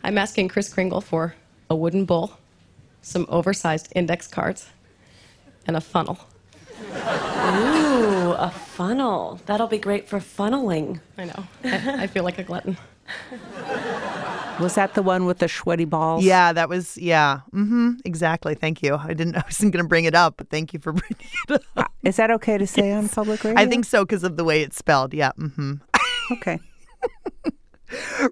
I'm 0.02 0.18
asking 0.18 0.48
Kris 0.48 0.72
Kringle 0.72 1.00
for 1.00 1.34
a 1.70 1.74
wooden 1.74 2.04
bowl, 2.04 2.32
some 3.02 3.26
oversized 3.28 3.92
index 3.94 4.26
cards, 4.26 4.68
and 5.66 5.76
a 5.76 5.80
funnel. 5.80 6.18
Ooh, 6.80 8.32
a 8.32 8.52
funnel. 8.54 9.40
That'll 9.46 9.66
be 9.66 9.78
great 9.78 10.08
for 10.08 10.18
funneling. 10.18 11.00
I 11.16 11.24
know. 11.24 11.44
I, 11.64 12.02
I 12.02 12.06
feel 12.06 12.24
like 12.24 12.38
a 12.38 12.42
glutton. 12.42 12.76
was 14.60 14.74
that 14.76 14.94
the 14.94 15.02
one 15.02 15.24
with 15.26 15.38
the 15.38 15.48
sweaty 15.48 15.84
balls? 15.84 16.24
Yeah, 16.24 16.52
that 16.52 16.68
was 16.68 16.96
yeah. 16.96 17.40
Mm-hmm. 17.52 17.92
Exactly. 18.04 18.54
Thank 18.54 18.82
you. 18.82 18.94
I 18.96 19.14
didn't. 19.14 19.36
I 19.36 19.42
wasn't 19.44 19.72
going 19.72 19.84
to 19.84 19.88
bring 19.88 20.04
it 20.04 20.14
up, 20.14 20.34
but 20.36 20.48
thank 20.50 20.72
you 20.72 20.78
for 20.80 20.92
bringing 21.00 21.16
it 21.48 21.62
up. 21.76 21.92
Is 22.02 22.16
that 22.16 22.30
okay 22.30 22.58
to 22.58 22.66
say 22.66 22.92
on 22.92 23.08
public 23.08 23.42
radio? 23.44 23.60
I 23.60 23.66
think 23.66 23.84
so 23.84 24.04
because 24.04 24.24
of 24.24 24.36
the 24.36 24.44
way 24.44 24.62
it's 24.62 24.76
spelled. 24.76 25.14
Yeah. 25.14 25.32
Mm-hmm. 25.38 25.74
Okay. 26.32 26.58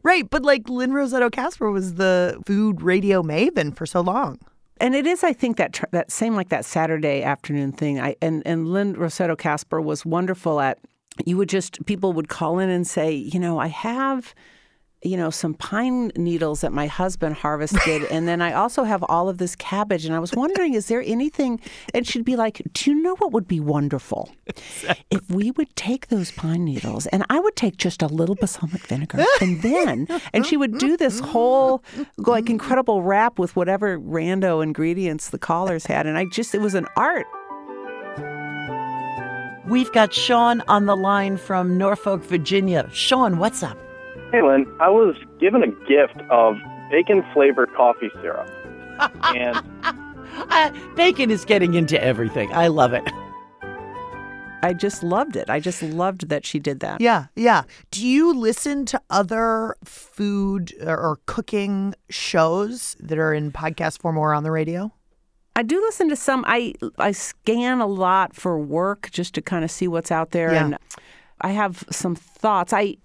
Right, 0.02 0.28
but 0.28 0.42
like 0.42 0.68
Lynn 0.68 0.90
Rossetto 0.90 1.30
Kasper 1.30 1.70
was 1.70 1.94
the 1.94 2.40
food 2.46 2.82
radio 2.82 3.22
maven 3.22 3.76
for 3.76 3.86
so 3.86 4.00
long. 4.00 4.38
and 4.80 4.94
it 4.96 5.06
is, 5.06 5.22
I 5.22 5.32
think, 5.32 5.56
that 5.58 5.74
tr- 5.74 5.84
that 5.92 6.10
same 6.10 6.34
like 6.34 6.48
that 6.48 6.64
Saturday 6.64 7.22
afternoon 7.22 7.70
thing. 7.72 8.00
I 8.00 8.16
and 8.20 8.42
and 8.44 8.68
Lynn 8.68 8.94
Rossetto 8.96 9.36
Kasper 9.38 9.80
was 9.80 10.04
wonderful 10.04 10.60
at. 10.60 10.78
You 11.26 11.36
would 11.36 11.48
just 11.50 11.84
people 11.86 12.12
would 12.14 12.28
call 12.28 12.58
in 12.58 12.70
and 12.70 12.86
say, 12.86 13.12
you 13.12 13.38
know, 13.38 13.58
I 13.58 13.68
have. 13.68 14.34
You 15.04 15.16
know, 15.16 15.30
some 15.30 15.54
pine 15.54 16.12
needles 16.16 16.60
that 16.60 16.72
my 16.72 16.86
husband 16.86 17.34
harvested. 17.34 18.04
and 18.10 18.28
then 18.28 18.40
I 18.40 18.52
also 18.52 18.84
have 18.84 19.02
all 19.08 19.28
of 19.28 19.38
this 19.38 19.56
cabbage. 19.56 20.04
And 20.04 20.14
I 20.14 20.18
was 20.18 20.32
wondering, 20.32 20.74
is 20.74 20.86
there 20.86 21.02
anything? 21.04 21.60
And 21.94 22.06
she'd 22.06 22.24
be 22.24 22.36
like, 22.36 22.62
Do 22.72 22.90
you 22.90 23.02
know 23.02 23.16
what 23.16 23.32
would 23.32 23.46
be 23.46 23.60
wonderful? 23.60 24.30
If 25.10 25.28
we 25.28 25.50
would 25.50 25.74
take 25.76 26.08
those 26.08 26.30
pine 26.30 26.64
needles 26.64 27.06
and 27.08 27.24
I 27.28 27.38
would 27.38 27.56
take 27.56 27.76
just 27.76 28.02
a 28.02 28.06
little 28.06 28.34
balsamic 28.34 28.86
vinegar 28.86 29.24
and 29.40 29.60
then, 29.62 30.06
and 30.32 30.46
she 30.46 30.56
would 30.56 30.78
do 30.78 30.96
this 30.96 31.20
whole 31.20 31.82
like 32.16 32.48
incredible 32.48 33.02
wrap 33.02 33.38
with 33.38 33.56
whatever 33.56 33.98
rando 33.98 34.62
ingredients 34.62 35.30
the 35.30 35.38
callers 35.38 35.86
had. 35.86 36.06
And 36.06 36.16
I 36.16 36.24
just, 36.26 36.54
it 36.54 36.60
was 36.60 36.74
an 36.74 36.86
art. 36.96 37.26
We've 39.68 39.92
got 39.92 40.12
Sean 40.12 40.60
on 40.68 40.86
the 40.86 40.96
line 40.96 41.36
from 41.36 41.78
Norfolk, 41.78 42.24
Virginia. 42.24 42.88
Sean, 42.92 43.38
what's 43.38 43.62
up? 43.62 43.78
Hey, 44.32 44.40
Lynn. 44.42 44.66
I 44.80 44.88
was 44.88 45.14
given 45.38 45.62
a 45.62 45.66
gift 45.86 46.18
of 46.30 46.56
bacon 46.90 47.22
flavored 47.34 47.72
coffee 47.74 48.10
syrup. 48.20 48.48
and 49.24 49.56
Uh, 50.50 50.70
bacon 50.96 51.30
is 51.30 51.44
getting 51.44 51.74
into 51.74 52.02
everything. 52.02 52.50
I 52.54 52.68
love 52.68 52.94
it. 52.94 53.04
I 54.64 54.72
just 54.72 55.02
loved 55.02 55.36
it. 55.36 55.50
I 55.50 55.60
just 55.60 55.82
loved 55.82 56.28
that 56.30 56.46
she 56.46 56.58
did 56.58 56.80
that. 56.80 57.00
Yeah, 57.00 57.26
yeah. 57.36 57.64
Do 57.90 58.06
you 58.06 58.32
listen 58.32 58.86
to 58.86 59.00
other 59.10 59.76
food 59.84 60.72
or, 60.80 60.96
or 60.98 61.18
cooking 61.26 61.94
shows 62.08 62.96
that 63.00 63.18
are 63.18 63.34
in 63.34 63.50
podcast 63.52 64.00
form 64.00 64.16
or 64.16 64.32
on 64.32 64.44
the 64.44 64.50
radio? 64.52 64.92
I 65.56 65.62
do 65.62 65.78
listen 65.80 66.08
to 66.08 66.16
some. 66.16 66.44
I 66.46 66.72
I 66.96 67.10
scan 67.12 67.80
a 67.80 67.86
lot 67.86 68.34
for 68.34 68.58
work 68.58 69.10
just 69.10 69.34
to 69.34 69.42
kind 69.42 69.64
of 69.64 69.70
see 69.70 69.88
what's 69.88 70.10
out 70.10 70.30
there, 70.30 70.52
Yeah. 70.52 70.64
and 70.64 70.78
I 71.42 71.50
have 71.50 71.84
some 71.90 72.14
thoughts. 72.14 72.72
I 72.72 72.96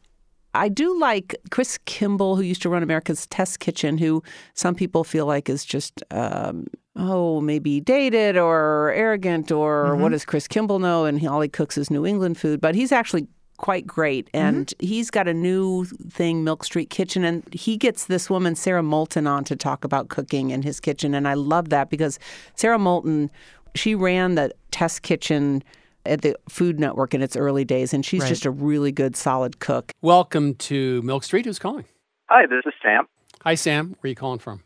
I 0.58 0.70
do 0.70 1.00
like 1.00 1.36
Chris 1.52 1.78
Kimball, 1.86 2.36
who 2.36 2.42
used 2.42 2.62
to 2.64 2.70
run 2.70 2.84
America's 2.84 3.28
Test 3.28 3.60
Kitchen, 3.60 3.98
who 3.98 4.24
some 4.54 4.76
people 4.76 5.04
feel 5.04 5.26
like 5.26 5.50
is 5.50 5.64
just 5.64 6.04
um, 6.12 6.68
oh 6.96 7.42
maybe 7.42 7.80
dated 7.80 8.38
or 8.38 8.92
arrogant 8.96 9.52
or 9.52 9.96
what 9.96 10.12
does 10.12 10.26
Chris 10.26 10.48
Kimball 10.48 10.80
know? 10.80 11.06
And 11.06 11.20
he, 11.20 11.28
all 11.28 11.42
he 11.42 11.48
cooks 11.48 11.78
is 11.78 11.92
New 11.92 12.06
England 12.06 12.38
food, 12.38 12.60
but 12.60 12.76
he's 12.76 12.92
actually 12.92 13.28
quite 13.58 13.86
great. 13.86 14.30
And 14.34 14.74
he's 14.80 15.12
got 15.12 15.28
a 15.28 15.34
new 15.34 15.86
thing, 16.10 16.44
Milk 16.44 16.64
Street 16.64 16.90
Kitchen, 16.90 17.24
and 17.24 17.44
he 17.54 17.78
gets 17.78 18.06
this 18.06 18.30
woman 18.30 18.56
Sarah 18.56 18.84
Moulton 18.84 19.28
on 19.28 19.44
to 19.46 19.56
talk 19.56 19.84
about 19.84 20.10
cooking 20.10 20.52
in 20.52 20.62
his 20.62 20.80
kitchen, 20.80 21.14
and 21.14 21.28
I 21.28 21.34
love 21.34 21.70
that 21.70 21.90
because 21.90 22.20
Sarah 22.56 22.80
Moulton, 22.80 23.30
she 23.76 23.96
ran 23.96 24.36
the 24.36 24.52
Test 24.72 25.02
Kitchen 25.02 25.64
at 26.08 26.22
the 26.22 26.36
Food 26.50 26.80
Network 26.80 27.14
in 27.14 27.22
its 27.22 27.36
early 27.36 27.66
days, 27.66 27.94
and 27.94 28.06
she's 28.06 28.22
Right. 28.22 28.30
just 28.30 28.46
a 28.46 28.52
really 28.52 28.92
good, 28.92 29.16
solid 29.16 29.60
cook. 29.60 29.92
Welcome 30.02 30.56
to 30.56 31.02
Milk 31.04 31.24
Street. 31.24 31.46
Who's 31.46 31.60
calling? 31.60 31.86
hi, 32.30 32.46
this 32.46 32.66
is 32.66 32.74
Sam. 32.84 33.08
Hi, 33.44 33.56
Sam. 33.56 33.90
Where 33.90 33.98
are 34.04 34.08
you 34.10 34.16
calling 34.16 34.40
from? 34.40 34.62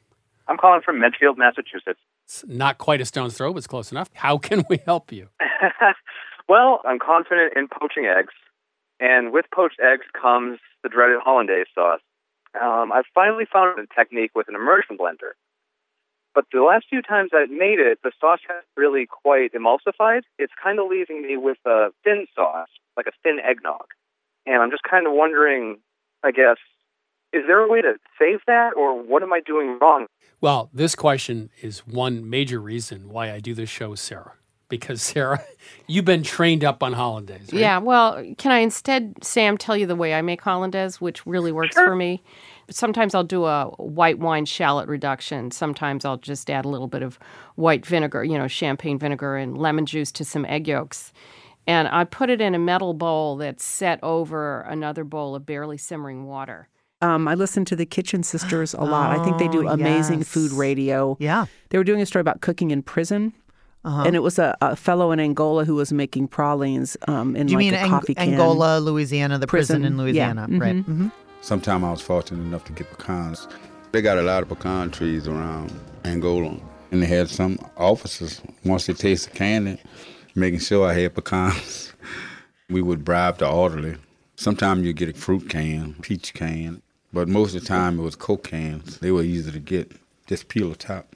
I'm 0.48 0.58
calling 0.58 0.82
from 0.82 1.00
Medfield, 1.00 1.38
Massachusetts. 1.38 2.00
It's 2.26 2.44
not 2.48 2.78
quite 2.80 3.02
a 3.02 3.06
stone's 3.06 3.38
throw, 3.38 3.54
but 3.54 3.58
it's 3.60 3.68
close 3.68 3.92
enough. 3.92 4.10
How 4.14 4.38
can 4.38 4.64
we 4.70 4.78
help 4.86 5.12
you? 5.12 5.28
well, 6.50 6.82
I'm 6.86 7.00
confident 7.00 7.54
in 7.56 7.68
poaching 7.68 8.06
eggs, 8.06 8.34
and 9.00 9.32
with 9.32 9.46
poached 9.54 9.80
eggs 9.80 10.06
comes 10.20 10.60
the 10.84 10.90
dreaded 10.90 11.20
hollandaise 11.24 11.68
sauce. 11.76 12.00
Um, 12.60 12.92
I've 12.92 13.06
finally 13.14 13.46
found 13.52 13.80
a 13.80 13.86
technique 13.96 14.32
with 14.36 14.48
an 14.50 14.56
immersion 14.56 14.98
blender. 14.98 15.34
But 16.34 16.46
the 16.52 16.62
last 16.62 16.86
few 16.90 17.02
times 17.02 17.32
I've 17.34 17.50
made 17.50 17.80
it, 17.80 18.00
the 18.04 18.12
sauce 18.20 18.40
has 18.48 18.64
really 18.78 19.06
quite 19.06 19.52
emulsified. 19.54 20.22
It's 20.40 20.54
kind 20.62 20.80
of 20.80 20.88
leaving 20.90 21.22
me 21.22 21.38
with 21.38 21.58
a 21.66 21.90
thin 22.04 22.26
sauce, 22.36 22.70
like 22.96 23.08
a 23.08 23.12
thin 23.24 23.40
eggnog. 23.40 23.88
And 24.46 24.62
I'm 24.62 24.72
just 24.72 24.84
kind 24.84 25.08
of 25.08 25.14
wondering, 25.14 25.80
I 26.24 26.32
guess, 26.32 26.58
is 27.34 27.44
there 27.48 27.60
a 27.60 27.70
way 27.70 27.82
to 27.82 27.94
save 28.20 28.40
that, 28.48 28.72
or 28.76 29.02
what 29.02 29.24
am 29.24 29.32
I 29.34 29.40
doing 29.46 29.78
wrong? 29.80 30.08
Well, 30.42 30.70
this 30.74 30.96
question 30.96 31.50
is 31.62 31.80
one 31.80 32.30
major 32.30 32.60
reason 32.60 33.10
why 33.10 33.32
I 33.32 33.40
do 33.40 33.54
this 33.54 33.70
show 33.70 33.92
with 33.92 34.00
Sarah. 34.00 34.34
Because, 34.70 35.02
Sarah, 35.02 35.44
you've 35.88 36.06
been 36.06 36.24
trained 36.24 36.64
up 36.64 36.82
on 36.82 36.94
hollandaise, 36.94 37.52
right? 37.52 37.62
Yeah, 37.62 37.78
well, 37.80 38.24
can 38.38 38.52
I 38.52 38.60
instead, 38.60 39.16
Sam, 39.22 39.58
tell 39.58 39.78
you 39.78 39.86
the 39.86 39.96
way 39.96 40.14
I 40.14 40.22
make 40.22 40.42
hollandaise, 40.42 41.00
which 41.00 41.26
really 41.26 41.52
works 41.52 41.76
for 41.76 41.96
me? 41.96 42.24
Sometimes 42.72 43.14
I'll 43.14 43.24
do 43.24 43.46
a 43.46 43.66
white 43.78 44.20
wine 44.20 44.46
shallot 44.46 44.88
reduction. 44.88 45.52
Sometimes 45.52 46.06
I'll 46.06 46.18
just 46.18 46.50
add 46.50 46.66
a 46.66 46.70
little 46.70 46.88
bit 46.88 47.04
of 47.04 47.20
white 47.56 47.86
vinegar, 47.86 48.24
you 48.24 48.38
know, 48.38 48.48
champagne 48.48 48.98
vinegar 48.98 49.36
and 49.38 49.58
lemon 49.58 49.86
juice 49.86 50.12
to 50.14 50.26
some 50.26 50.46
egg 50.46 50.68
yolks. 50.68 51.12
And 51.68 51.88
I 51.90 52.06
put 52.06 52.30
it 52.30 52.42
in 52.42 52.56
a 52.56 52.60
metal 52.60 52.94
bowl 52.94 53.36
that's 53.38 53.64
set 53.64 54.00
over 54.04 54.62
another 54.62 55.04
bowl 55.04 55.36
of 55.36 55.46
barely 55.46 55.78
simmering 55.78 56.26
water. 56.26 56.68
Um, 57.04 57.28
I 57.28 57.36
listen 57.36 57.66
to 57.66 57.76
the 57.76 57.86
Kitchen 57.86 58.24
Sisters 58.24 58.74
a 58.74 58.82
lot. 58.84 59.18
I 59.20 59.24
think 59.24 59.38
they 59.38 59.48
do 59.58 59.68
Oh, 59.68 59.72
amazing 59.72 60.20
yes. 60.20 60.28
food 60.28 60.52
radio. 60.52 61.18
Yeah. 61.20 61.46
They 61.70 61.78
were 61.78 61.84
doing 61.84 62.02
a 62.02 62.06
story 62.06 62.22
about 62.22 62.42
cooking 62.42 62.72
in 62.72 62.82
prison. 62.84 63.34
Uh-huh. 63.84 64.04
And 64.06 64.16
it 64.16 64.20
was 64.20 64.38
a, 64.38 64.56
a 64.62 64.76
fellow 64.76 65.12
in 65.12 65.20
Angola 65.20 65.66
who 65.66 65.74
was 65.74 65.92
making 65.92 66.28
pralines 66.28 66.96
um, 67.08 67.36
in 67.36 67.48
Do 67.48 67.54
you 67.54 67.58
like 67.58 67.64
mean 67.66 67.74
a 67.74 67.78
Ang- 67.78 67.90
coffee 67.90 68.14
can. 68.14 68.30
Angola, 68.30 68.80
Louisiana, 68.80 69.40
the 69.40 69.48
prison, 69.48 69.82
Prison, 69.82 69.86
in 69.86 69.98
yeah. 69.98 70.04
Louisiana? 70.04 70.48
Mhm. 70.48 70.62
Right. 70.62 70.76
Mm-hmm. 70.76 71.08
Sometime 71.44 71.84
I 71.84 71.90
was 71.90 72.02
fortunate 72.02 72.44
enough 72.44 72.66
to 72.66 72.72
get 72.72 72.92
pecans. 72.92 73.48
They 73.92 74.04
got 74.04 74.20
a 74.20 74.22
lot 74.22 74.44
of 74.44 74.50
pecan 74.50 74.92
trees 74.92 75.28
around 75.28 75.74
Angola, 76.06 76.56
and 76.92 77.02
they 77.02 77.08
had 77.08 77.30
some 77.30 77.58
officers 77.78 78.42
once 78.64 78.86
they 78.86 78.94
tasted 78.94 79.34
candy, 79.34 79.82
making 80.36 80.60
sure 80.60 80.88
I 80.88 80.94
had 80.94 81.16
pecans. 81.16 81.94
we 82.70 82.84
would 82.84 83.04
bribe 83.04 83.40
the 83.40 83.50
orderly. 83.50 83.98
Sometimes 84.36 84.86
you 84.86 84.94
get 84.94 85.10
a 85.10 85.14
fruit 85.14 85.50
can, 85.50 85.96
peach 86.04 86.36
can, 86.36 86.80
but 87.12 87.28
most 87.28 87.56
of 87.56 87.62
the 87.62 87.68
time 87.68 88.00
it 88.00 88.04
was 88.04 88.16
coke 88.16 88.44
cans. 88.44 89.00
They 89.00 89.12
were 89.12 89.24
easy 89.24 89.52
to 89.52 89.60
get. 89.60 89.92
Just 90.28 90.48
peel 90.48 90.70
the 90.70 90.76
top, 90.76 91.16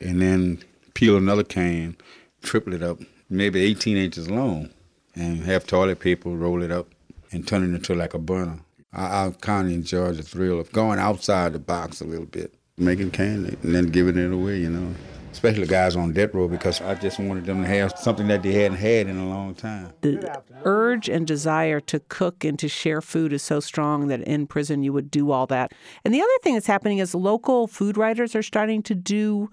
and 0.00 0.20
then 0.20 0.64
peel 0.94 1.16
another 1.16 1.44
can, 1.44 1.96
triple 2.42 2.74
it 2.74 2.82
up, 2.82 2.98
maybe 3.30 3.62
18 3.62 3.96
inches 3.96 4.28
long, 4.28 4.70
and 5.14 5.44
have 5.44 5.64
toilet 5.64 6.00
paper 6.00 6.28
roll 6.28 6.60
it 6.60 6.72
up 6.72 6.88
and 7.30 7.46
turn 7.46 7.62
it 7.62 7.74
into 7.74 7.94
like 7.94 8.14
a 8.14 8.18
burner. 8.18 8.58
I, 8.92 9.26
I 9.26 9.32
kind 9.40 9.68
of 9.68 9.72
enjoy 9.72 10.12
the 10.12 10.22
thrill 10.22 10.58
of 10.60 10.72
going 10.72 10.98
outside 10.98 11.52
the 11.52 11.58
box 11.58 12.00
a 12.00 12.04
little 12.04 12.26
bit, 12.26 12.54
making 12.76 13.10
candy, 13.12 13.56
and 13.62 13.74
then 13.74 13.86
giving 13.86 14.16
it 14.16 14.32
away, 14.32 14.58
you 14.58 14.70
know. 14.70 14.94
especially 15.32 15.66
guys 15.66 15.96
on 15.96 16.12
death 16.12 16.34
row, 16.34 16.48
because 16.48 16.80
I 16.80 16.94
just 16.94 17.18
wanted 17.18 17.46
them 17.46 17.62
to 17.62 17.68
have 17.68 17.92
something 17.96 18.28
that 18.28 18.42
they 18.42 18.52
hadn't 18.52 18.78
had 18.78 19.06
in 19.06 19.16
a 19.16 19.28
long 19.28 19.54
time. 19.54 19.92
The 20.00 20.42
urge 20.64 21.08
and 21.08 21.26
desire 21.26 21.80
to 21.80 22.00
cook 22.00 22.44
and 22.44 22.58
to 22.58 22.68
share 22.68 23.00
food 23.00 23.32
is 23.32 23.42
so 23.42 23.60
strong 23.60 24.08
that 24.08 24.20
in 24.22 24.46
prison 24.46 24.82
you 24.82 24.92
would 24.92 25.10
do 25.10 25.30
all 25.30 25.46
that. 25.46 25.72
And 26.04 26.12
the 26.12 26.20
other 26.20 26.30
thing 26.42 26.54
that's 26.54 26.66
happening 26.66 26.98
is 26.98 27.14
local 27.14 27.66
food 27.66 27.96
writers 27.96 28.34
are 28.34 28.42
starting 28.42 28.82
to 28.84 28.94
do 28.94 29.48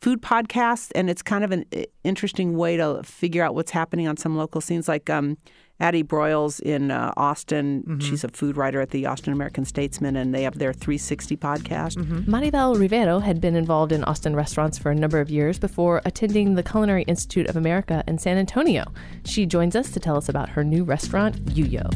food 0.00 0.20
podcasts, 0.20 0.90
and 0.94 1.08
it's 1.08 1.22
kind 1.22 1.44
of 1.44 1.52
an 1.52 1.64
interesting 2.02 2.56
way 2.56 2.76
to 2.76 3.02
figure 3.04 3.44
out 3.44 3.54
what's 3.54 3.70
happening 3.70 4.08
on 4.08 4.16
some 4.16 4.36
local 4.36 4.60
scenes. 4.60 4.88
Like 4.88 5.08
um, 5.08 5.38
Addie 5.82 6.04
Broyles 6.04 6.60
in 6.60 6.90
uh, 6.90 7.12
Austin, 7.16 7.82
mm-hmm. 7.82 7.98
she's 7.98 8.24
a 8.24 8.28
food 8.28 8.56
writer 8.56 8.80
at 8.80 8.90
the 8.90 9.04
Austin 9.06 9.32
American 9.32 9.64
Statesman, 9.64 10.16
and 10.16 10.34
they 10.34 10.44
have 10.44 10.58
their 10.58 10.72
360 10.72 11.36
podcast. 11.36 11.96
Mm-hmm. 11.96 12.32
Maribel 12.32 12.78
Rivero 12.78 13.18
had 13.18 13.40
been 13.40 13.56
involved 13.56 13.92
in 13.92 14.02
Austin 14.04 14.34
restaurants 14.34 14.78
for 14.78 14.90
a 14.90 14.94
number 14.94 15.20
of 15.20 15.28
years 15.28 15.58
before 15.58 16.00
attending 16.04 16.54
the 16.54 16.62
Culinary 16.62 17.02
Institute 17.02 17.48
of 17.48 17.56
America 17.56 18.02
in 18.06 18.16
San 18.18 18.38
Antonio. 18.38 18.84
She 19.24 19.44
joins 19.44 19.76
us 19.76 19.90
to 19.90 20.00
tell 20.00 20.16
us 20.16 20.28
about 20.28 20.48
her 20.50 20.64
new 20.64 20.84
restaurant, 20.84 21.44
Yuyo. 21.46 21.92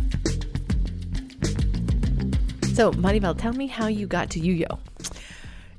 So, 2.75 2.93
Maribel, 2.93 3.39
tell 3.39 3.55
me 3.55 3.69
how 3.69 3.87
you 3.87 4.07
got 4.07 4.29
to 4.31 4.41
Yuyo. 4.41 4.79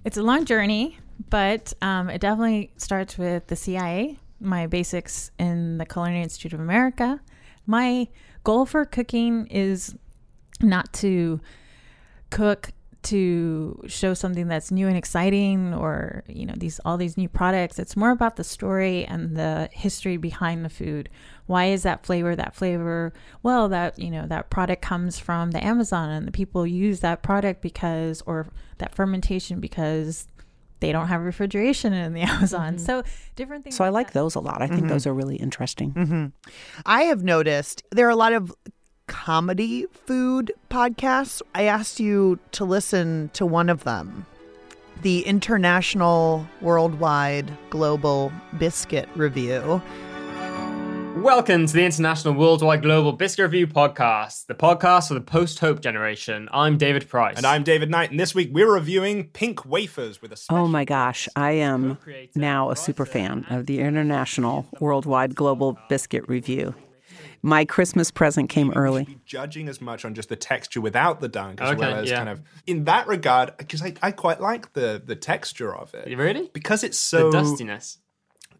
It's 0.03 0.17
a 0.17 0.23
long 0.23 0.45
journey 0.45 0.97
but 1.29 1.73
um, 1.81 2.09
it 2.09 2.21
definitely 2.21 2.71
starts 2.77 3.17
with 3.17 3.47
the 3.47 3.55
CIA, 3.55 4.17
my 4.39 4.67
basics 4.67 5.31
in 5.39 5.77
the 5.77 5.85
Culinary 5.85 6.21
Institute 6.21 6.53
of 6.53 6.59
America. 6.59 7.19
My 7.67 8.07
goal 8.43 8.65
for 8.65 8.85
cooking 8.85 9.45
is 9.47 9.95
not 10.61 10.91
to 10.93 11.39
cook 12.29 12.71
to 13.03 13.81
show 13.87 14.13
something 14.13 14.47
that's 14.47 14.69
new 14.69 14.87
and 14.87 14.97
exciting 14.97 15.73
or 15.73 16.23
you 16.27 16.45
know 16.45 16.55
these 16.57 16.79
all 16.83 16.97
these 16.97 17.15
new 17.15 17.29
products. 17.29 17.79
It's 17.79 17.95
more 17.95 18.11
about 18.11 18.35
the 18.35 18.43
story 18.43 19.05
and 19.05 19.37
the 19.37 19.69
history 19.71 20.17
behind 20.17 20.65
the 20.65 20.69
food. 20.69 21.09
Why 21.45 21.65
is 21.65 21.83
that 21.83 22.05
flavor 22.05 22.35
that 22.35 22.55
flavor? 22.55 23.13
Well 23.43 23.69
that 23.69 23.97
you 23.99 24.11
know 24.11 24.27
that 24.27 24.49
product 24.49 24.81
comes 24.81 25.19
from 25.19 25.51
the 25.51 25.63
amazon 25.63 26.09
and 26.09 26.27
the 26.27 26.31
people 26.31 26.67
use 26.67 26.99
that 27.01 27.21
product 27.21 27.61
because 27.61 28.21
or 28.25 28.47
that 28.79 28.95
fermentation 28.95 29.59
because 29.59 30.27
they 30.79 30.91
don't 30.91 31.07
have 31.07 31.21
refrigeration 31.21 31.93
in 31.93 32.13
the 32.13 32.21
Amazon. 32.33 32.75
Mm-hmm. 32.75 32.85
So 32.85 33.03
different 33.35 33.63
things. 33.63 33.75
So 33.75 33.83
like 33.83 33.87
I 33.87 33.91
like 33.91 34.07
that. 34.07 34.13
those 34.13 34.35
a 34.35 34.39
lot. 34.39 34.61
I 34.61 34.67
think 34.67 34.81
mm-hmm. 34.81 34.89
those 34.89 35.07
are 35.07 35.13
really 35.13 35.37
interesting. 35.37 35.93
Mm-hmm. 35.93 36.25
I 36.85 37.03
have 37.03 37.23
noticed 37.23 37.83
there 37.91 38.07
are 38.07 38.11
a 38.11 38.15
lot 38.15 38.33
of 38.33 38.53
comedy 39.07 39.85
food 40.05 40.51
podcasts. 40.69 41.41
I 41.55 41.63
asked 41.63 41.99
you 41.99 42.39
to 42.53 42.65
listen 42.65 43.29
to 43.33 43.45
one 43.45 43.69
of 43.69 43.83
them. 43.83 44.25
The 45.03 45.21
International 45.21 46.47
Worldwide 46.61 47.51
Global 47.69 48.31
Biscuit 48.57 49.07
Review. 49.15 49.81
Welcome 51.23 51.65
to 51.65 51.73
the 51.73 51.83
International 51.83 52.33
Worldwide 52.33 52.81
Global 52.83 53.11
Biscuit 53.11 53.43
Review 53.43 53.67
podcast, 53.67 54.45
the 54.45 54.53
podcast 54.55 55.07
for 55.07 55.13
the 55.15 55.21
post 55.21 55.59
hope 55.59 55.81
generation. 55.81 56.47
I'm 56.51 56.77
David 56.77 57.09
Price. 57.09 57.37
And 57.37 57.45
I'm 57.45 57.63
David 57.63 57.89
Knight. 57.89 58.11
And 58.11 58.19
this 58.19 58.35
week 58.35 58.49
we're 58.53 58.71
reviewing 58.71 59.25
pink 59.29 59.65
wafers 59.65 60.21
with 60.21 60.31
a 60.31 60.39
Oh 60.49 60.67
my 60.67 60.85
gosh, 60.85 61.27
I 61.35 61.51
am 61.51 61.97
now 62.35 62.69
a 62.69 62.75
super 62.75 63.05
fan 63.05 63.45
of 63.49 63.65
the 63.65 63.79
International 63.79 64.67
Worldwide 64.79 65.35
Global 65.35 65.77
Biscuit 65.89 66.27
Review. 66.29 66.75
My 67.41 67.65
Christmas 67.65 68.11
present 68.11 68.49
came 68.49 68.71
early. 68.71 69.17
judging 69.25 69.67
as 69.69 69.79
much 69.81 70.05
on 70.05 70.13
just 70.13 70.29
the 70.29 70.35
texture 70.35 70.81
without 70.81 71.19
the 71.21 71.27
dunk, 71.27 71.61
as 71.61 71.71
Okay, 71.71 71.79
well 71.79 71.95
as 71.95 72.09
yeah. 72.09 72.17
kind 72.17 72.29
of 72.29 72.41
in 72.65 72.85
that 72.85 73.07
regard, 73.07 73.55
because 73.57 73.81
I, 73.81 73.93
I 74.01 74.11
quite 74.11 74.41
like 74.41 74.73
the 74.73 75.01
the 75.03 75.15
texture 75.15 75.73
of 75.75 75.93
it. 75.93 76.15
Really? 76.17 76.49
Because 76.53 76.83
it's 76.83 76.97
so 76.97 77.29
the 77.31 77.39
dustiness, 77.39 77.99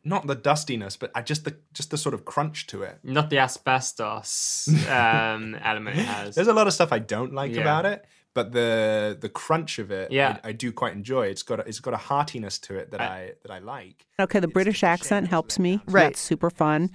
not 0.08 0.26
the 0.28 0.36
dustiness, 0.36 0.96
but 0.98 1.12
I 1.14 1.22
just 1.22 1.44
the 1.46 1.56
just 1.74 1.92
the 1.92 1.98
sort 1.98 2.16
of 2.16 2.26
crunch 2.26 2.68
to 2.68 2.84
it. 2.84 3.00
not 3.04 3.30
the 3.30 3.40
asbestos 3.40 4.68
um, 4.90 5.56
element 5.62 5.98
it 5.98 6.06
has. 6.06 6.36
There's 6.36 6.48
a 6.48 6.54
lot 6.54 6.68
of 6.68 6.74
stuff 6.74 6.92
I 6.92 7.00
don't 7.00 7.34
like 7.34 7.54
Yeah. 7.54 7.62
about 7.62 7.86
it, 7.86 8.06
but 8.34 8.52
the 8.52 9.18
the 9.20 9.30
crunch 9.30 9.80
of 9.80 9.92
it, 9.92 10.12
Yeah. 10.12 10.38
I, 10.44 10.50
I 10.50 10.52
do 10.54 10.72
quite 10.72 10.94
enjoy. 10.94 11.28
It's 11.28 11.44
got 11.44 11.60
a, 11.60 11.68
it's 11.68 11.80
got 11.80 11.94
a 11.94 11.98
heartiness 11.98 12.60
to 12.60 12.76
it 12.76 12.92
that 12.92 13.02
I, 13.02 13.34
that 13.44 13.52
I 13.52 13.60
like. 13.60 14.06
Okay, 14.20 14.40
the 14.40 14.48
British 14.48 14.84
accent 14.84 15.28
helps 15.28 15.60
me. 15.60 15.82
Right. 15.88 16.04
That's 16.04 16.20
super 16.20 16.50
fun. 16.50 16.90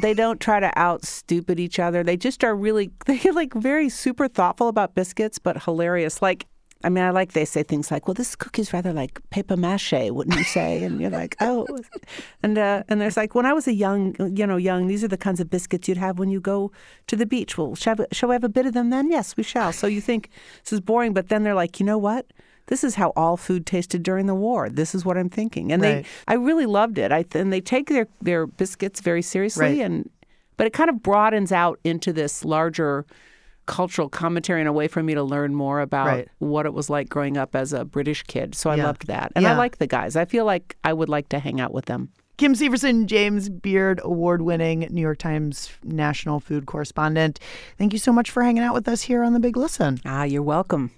They 0.00 0.14
don't 0.14 0.40
try 0.40 0.60
to 0.60 0.70
out 0.78 1.04
stupid 1.04 1.58
each 1.60 1.78
other. 1.78 2.02
They 2.02 2.16
just 2.16 2.44
are 2.44 2.54
really, 2.54 2.90
they're 3.06 3.32
like 3.32 3.54
very 3.54 3.88
super 3.88 4.28
thoughtful 4.28 4.68
about 4.68 4.94
biscuits, 4.94 5.38
but 5.38 5.62
hilarious. 5.64 6.20
Like, 6.22 6.46
I 6.84 6.88
mean, 6.90 7.02
I 7.02 7.10
like 7.10 7.32
they 7.32 7.44
say 7.44 7.62
things 7.62 7.90
like, 7.90 8.06
"Well, 8.06 8.14
this 8.14 8.36
cookie's 8.36 8.72
rather 8.72 8.92
like 8.92 9.18
paper 9.30 9.56
mache," 9.56 10.10
wouldn't 10.10 10.36
you 10.36 10.44
say? 10.44 10.84
And 10.84 11.00
you're 11.00 11.10
like, 11.10 11.34
"Oh," 11.40 11.66
and 12.42 12.58
uh, 12.58 12.82
and 12.88 13.00
there's 13.00 13.16
like, 13.16 13.34
when 13.34 13.46
I 13.46 13.52
was 13.52 13.66
a 13.66 13.72
young, 13.74 14.14
you 14.36 14.46
know, 14.46 14.56
young, 14.56 14.86
these 14.86 15.02
are 15.02 15.08
the 15.08 15.16
kinds 15.16 15.40
of 15.40 15.48
biscuits 15.50 15.88
you'd 15.88 15.98
have 15.98 16.18
when 16.18 16.30
you 16.30 16.40
go 16.40 16.70
to 17.06 17.16
the 17.16 17.26
beach. 17.26 17.56
Well, 17.58 17.74
shall 17.74 17.96
we, 17.96 18.04
shall 18.12 18.28
we 18.28 18.34
have 18.34 18.44
a 18.44 18.48
bit 18.48 18.66
of 18.66 18.74
them 18.74 18.90
then? 18.90 19.10
Yes, 19.10 19.36
we 19.36 19.42
shall. 19.42 19.72
So 19.72 19.86
you 19.86 20.00
think 20.00 20.28
this 20.62 20.72
is 20.72 20.80
boring, 20.80 21.12
but 21.14 21.28
then 21.28 21.42
they're 21.42 21.54
like, 21.54 21.80
you 21.80 21.86
know 21.86 21.98
what? 21.98 22.26
This 22.66 22.82
is 22.84 22.94
how 22.94 23.12
all 23.16 23.36
food 23.36 23.66
tasted 23.66 24.02
during 24.02 24.26
the 24.26 24.34
war. 24.34 24.70
This 24.70 24.94
is 24.94 25.04
what 25.04 25.18
I'm 25.18 25.28
thinking, 25.28 25.72
and 25.72 25.82
Right. 25.82 26.04
they, 26.04 26.08
I 26.28 26.34
really 26.36 26.66
loved 26.66 26.96
it. 26.98 27.12
I 27.12 27.24
and 27.34 27.52
they 27.52 27.60
take 27.60 27.88
their 27.88 28.06
their 28.22 28.46
biscuits 28.46 29.00
very 29.00 29.22
seriously, 29.22 29.66
Right. 29.66 29.80
and 29.80 30.10
but 30.56 30.66
it 30.66 30.72
kind 30.72 30.88
of 30.88 31.02
broadens 31.02 31.50
out 31.52 31.78
into 31.84 32.12
this 32.12 32.44
larger 32.44 33.04
cultural 33.66 34.08
commentary 34.08 34.60
and 34.60 34.68
a 34.68 34.72
way 34.72 34.88
for 34.88 35.02
me 35.02 35.14
to 35.14 35.22
learn 35.22 35.54
more 35.54 35.80
about 35.80 36.06
Right. 36.06 36.28
what 36.38 36.66
it 36.66 36.74
was 36.74 36.90
like 36.90 37.08
growing 37.08 37.36
up 37.36 37.54
as 37.56 37.72
a 37.72 37.84
British 37.84 38.22
kid. 38.24 38.54
So 38.54 38.70
I 38.70 38.76
Yeah. 38.76 38.84
loved 38.86 39.06
that. 39.06 39.32
And 39.34 39.46
I 39.46 39.56
like 39.56 39.78
the 39.78 39.86
guys. 39.86 40.16
I 40.16 40.24
feel 40.24 40.44
like 40.44 40.76
I 40.84 40.92
would 40.92 41.08
like 41.08 41.28
to 41.30 41.38
hang 41.38 41.60
out 41.60 41.72
with 41.72 41.86
them. 41.86 42.10
Kim 42.36 42.54
Severson, 42.54 43.06
James 43.06 43.48
Beard 43.48 44.00
award 44.02 44.42
winning 44.42 44.80
New 44.90 45.00
York 45.00 45.18
Times 45.18 45.70
national 45.84 46.40
food 46.40 46.66
correspondent. 46.66 47.38
Thank 47.78 47.92
you 47.92 47.98
so 47.98 48.12
much 48.12 48.28
for 48.30 48.42
hanging 48.42 48.62
out 48.64 48.74
with 48.74 48.88
us 48.88 49.02
here 49.02 49.22
on 49.22 49.34
The 49.34 49.40
Big 49.40 49.56
Listen. 49.56 50.00
Ah, 50.04 50.24
you're 50.24 50.42
welcome. 50.42 50.90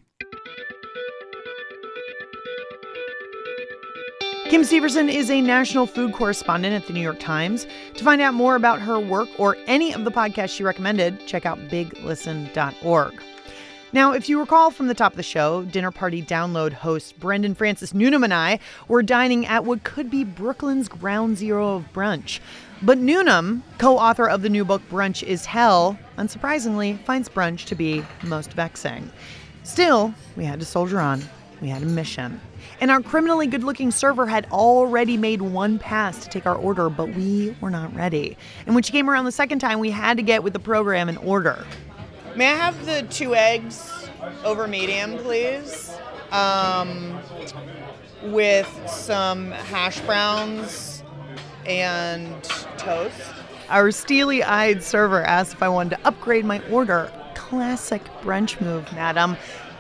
Kim 4.48 4.62
Severson 4.62 5.12
is 5.12 5.28
a 5.28 5.40
national 5.40 5.86
food 5.86 6.12
correspondent 6.12 6.72
at 6.72 6.86
the 6.86 6.92
New 6.92 7.00
York 7.00 7.18
Times. 7.18 7.66
To 7.94 8.04
find 8.04 8.20
out 8.22 8.32
more 8.32 8.54
about 8.54 8.80
her 8.80 9.00
work 9.00 9.28
or 9.38 9.56
any 9.66 9.92
of 9.92 10.04
the 10.04 10.10
podcasts 10.12 10.50
she 10.50 10.62
recommended, 10.62 11.26
check 11.26 11.44
out 11.44 11.58
biglisten.org. 11.68 13.20
Now, 13.92 14.12
if 14.12 14.28
you 14.28 14.38
recall 14.38 14.70
from 14.70 14.86
the 14.86 14.94
top 14.94 15.14
of 15.14 15.16
the 15.16 15.24
show, 15.24 15.64
Dinner 15.64 15.90
Party 15.90 16.22
Download 16.22 16.72
host 16.72 17.18
Brendan 17.18 17.56
Francis 17.56 17.92
Newnam 17.92 18.22
and 18.22 18.32
I 18.32 18.60
were 18.86 19.02
dining 19.02 19.46
at 19.46 19.64
what 19.64 19.82
could 19.82 20.10
be 20.10 20.22
Brooklyn's 20.22 20.86
ground 20.86 21.36
zero 21.38 21.74
of 21.74 21.92
brunch. 21.92 22.38
But 22.82 22.98
Newnam, 22.98 23.64
co 23.78 23.98
author 23.98 24.28
of 24.28 24.42
the 24.42 24.48
new 24.48 24.64
book 24.64 24.82
Brunch 24.88 25.24
is 25.24 25.44
Hell, 25.44 25.98
unsurprisingly 26.18 27.02
finds 27.04 27.28
brunch 27.28 27.64
to 27.64 27.74
be 27.74 28.04
most 28.22 28.52
vexing. 28.52 29.10
Still, 29.64 30.14
we 30.36 30.44
had 30.44 30.60
to 30.60 30.66
soldier 30.66 31.00
on. 31.00 31.20
We 31.60 31.68
had 31.68 31.82
a 31.82 31.86
mission. 31.86 32.40
And 32.80 32.90
our 32.90 33.00
criminally 33.00 33.46
good 33.46 33.64
looking 33.64 33.90
server 33.90 34.26
had 34.26 34.46
already 34.52 35.16
made 35.16 35.40
one 35.40 35.78
pass 35.78 36.22
to 36.24 36.28
take 36.28 36.46
our 36.46 36.56
order, 36.56 36.90
but 36.90 37.08
we 37.14 37.56
were 37.60 37.70
not 37.70 37.94
ready. 37.94 38.36
And 38.66 38.74
when 38.74 38.84
she 38.84 38.92
came 38.92 39.08
around 39.08 39.24
the 39.24 39.32
second 39.32 39.60
time, 39.60 39.78
we 39.78 39.90
had 39.90 40.18
to 40.18 40.22
get 40.22 40.42
with 40.42 40.52
the 40.52 40.58
program 40.58 41.08
and 41.08 41.16
order. 41.18 41.64
May 42.34 42.52
I 42.52 42.54
have 42.54 42.84
the 42.84 43.02
two 43.04 43.34
eggs 43.34 44.10
over 44.44 44.68
medium, 44.68 45.16
please? 45.18 45.90
Um, 46.32 47.18
with 48.24 48.68
some 48.86 49.52
hash 49.52 50.00
browns 50.00 51.02
and 51.64 52.42
toast. 52.76 53.20
Our 53.68 53.90
steely 53.90 54.42
eyed 54.42 54.82
server 54.82 55.22
asked 55.22 55.54
if 55.54 55.62
I 55.62 55.68
wanted 55.68 55.96
to 55.96 56.06
upgrade 56.06 56.44
my 56.44 56.60
order. 56.68 57.10
Classic 57.34 58.04
brunch 58.22 58.60
move, 58.60 58.92
madam. 58.92 59.36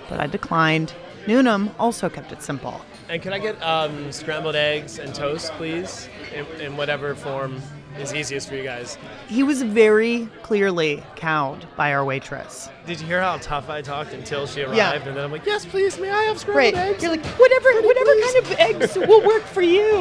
But 0.08 0.20
I 0.20 0.26
declined. 0.26 0.94
Newnam 1.26 1.70
also 1.78 2.08
kept 2.08 2.32
it 2.32 2.42
simple. 2.42 2.80
And 3.08 3.20
can 3.22 3.32
I 3.32 3.38
get 3.38 3.60
um, 3.62 4.10
scrambled 4.12 4.56
eggs 4.56 4.98
and 4.98 5.14
toast, 5.14 5.52
please, 5.52 6.08
in, 6.34 6.44
in 6.60 6.76
whatever 6.76 7.14
form 7.14 7.60
is 7.98 8.12
easiest 8.14 8.48
for 8.48 8.56
you 8.56 8.62
guys? 8.64 8.98
He 9.28 9.42
was 9.42 9.62
very 9.62 10.28
clearly 10.42 11.02
cowed 11.16 11.66
by 11.76 11.92
our 11.94 12.04
waitress. 12.04 12.68
Did 12.86 13.00
you 13.00 13.06
hear 13.06 13.20
how 13.20 13.38
tough 13.38 13.68
I 13.70 13.80
talked 13.82 14.12
until 14.12 14.46
she 14.46 14.62
arrived? 14.62 14.76
Yeah. 14.76 14.92
And 14.92 15.16
then 15.16 15.24
I'm 15.24 15.32
like, 15.32 15.46
yes, 15.46 15.64
please, 15.64 15.98
may 15.98 16.10
I 16.10 16.22
have 16.24 16.38
scrambled 16.38 16.74
Right. 16.74 16.74
eggs? 16.74 17.02
You're 17.02 17.12
like, 17.12 17.24
whatever, 17.24 17.72
whatever 17.82 18.10
kind 18.20 18.36
of 18.36 18.52
eggs 18.58 18.96
will 18.96 19.24
work 19.26 19.42
for 19.44 19.62
you. 19.62 19.94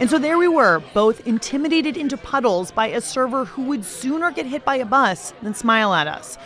And 0.00 0.08
so 0.10 0.18
there 0.18 0.38
we 0.38 0.48
were, 0.48 0.82
both 0.94 1.26
intimidated 1.26 1.96
into 1.96 2.16
puddles 2.16 2.70
by 2.70 2.88
a 2.88 3.00
server 3.00 3.44
who 3.44 3.62
would 3.62 3.84
sooner 3.84 4.30
get 4.30 4.46
hit 4.46 4.64
by 4.64 4.76
a 4.76 4.84
bus 4.86 5.32
than 5.42 5.54
smile 5.54 5.94
at 5.94 6.06
us. 6.06 6.36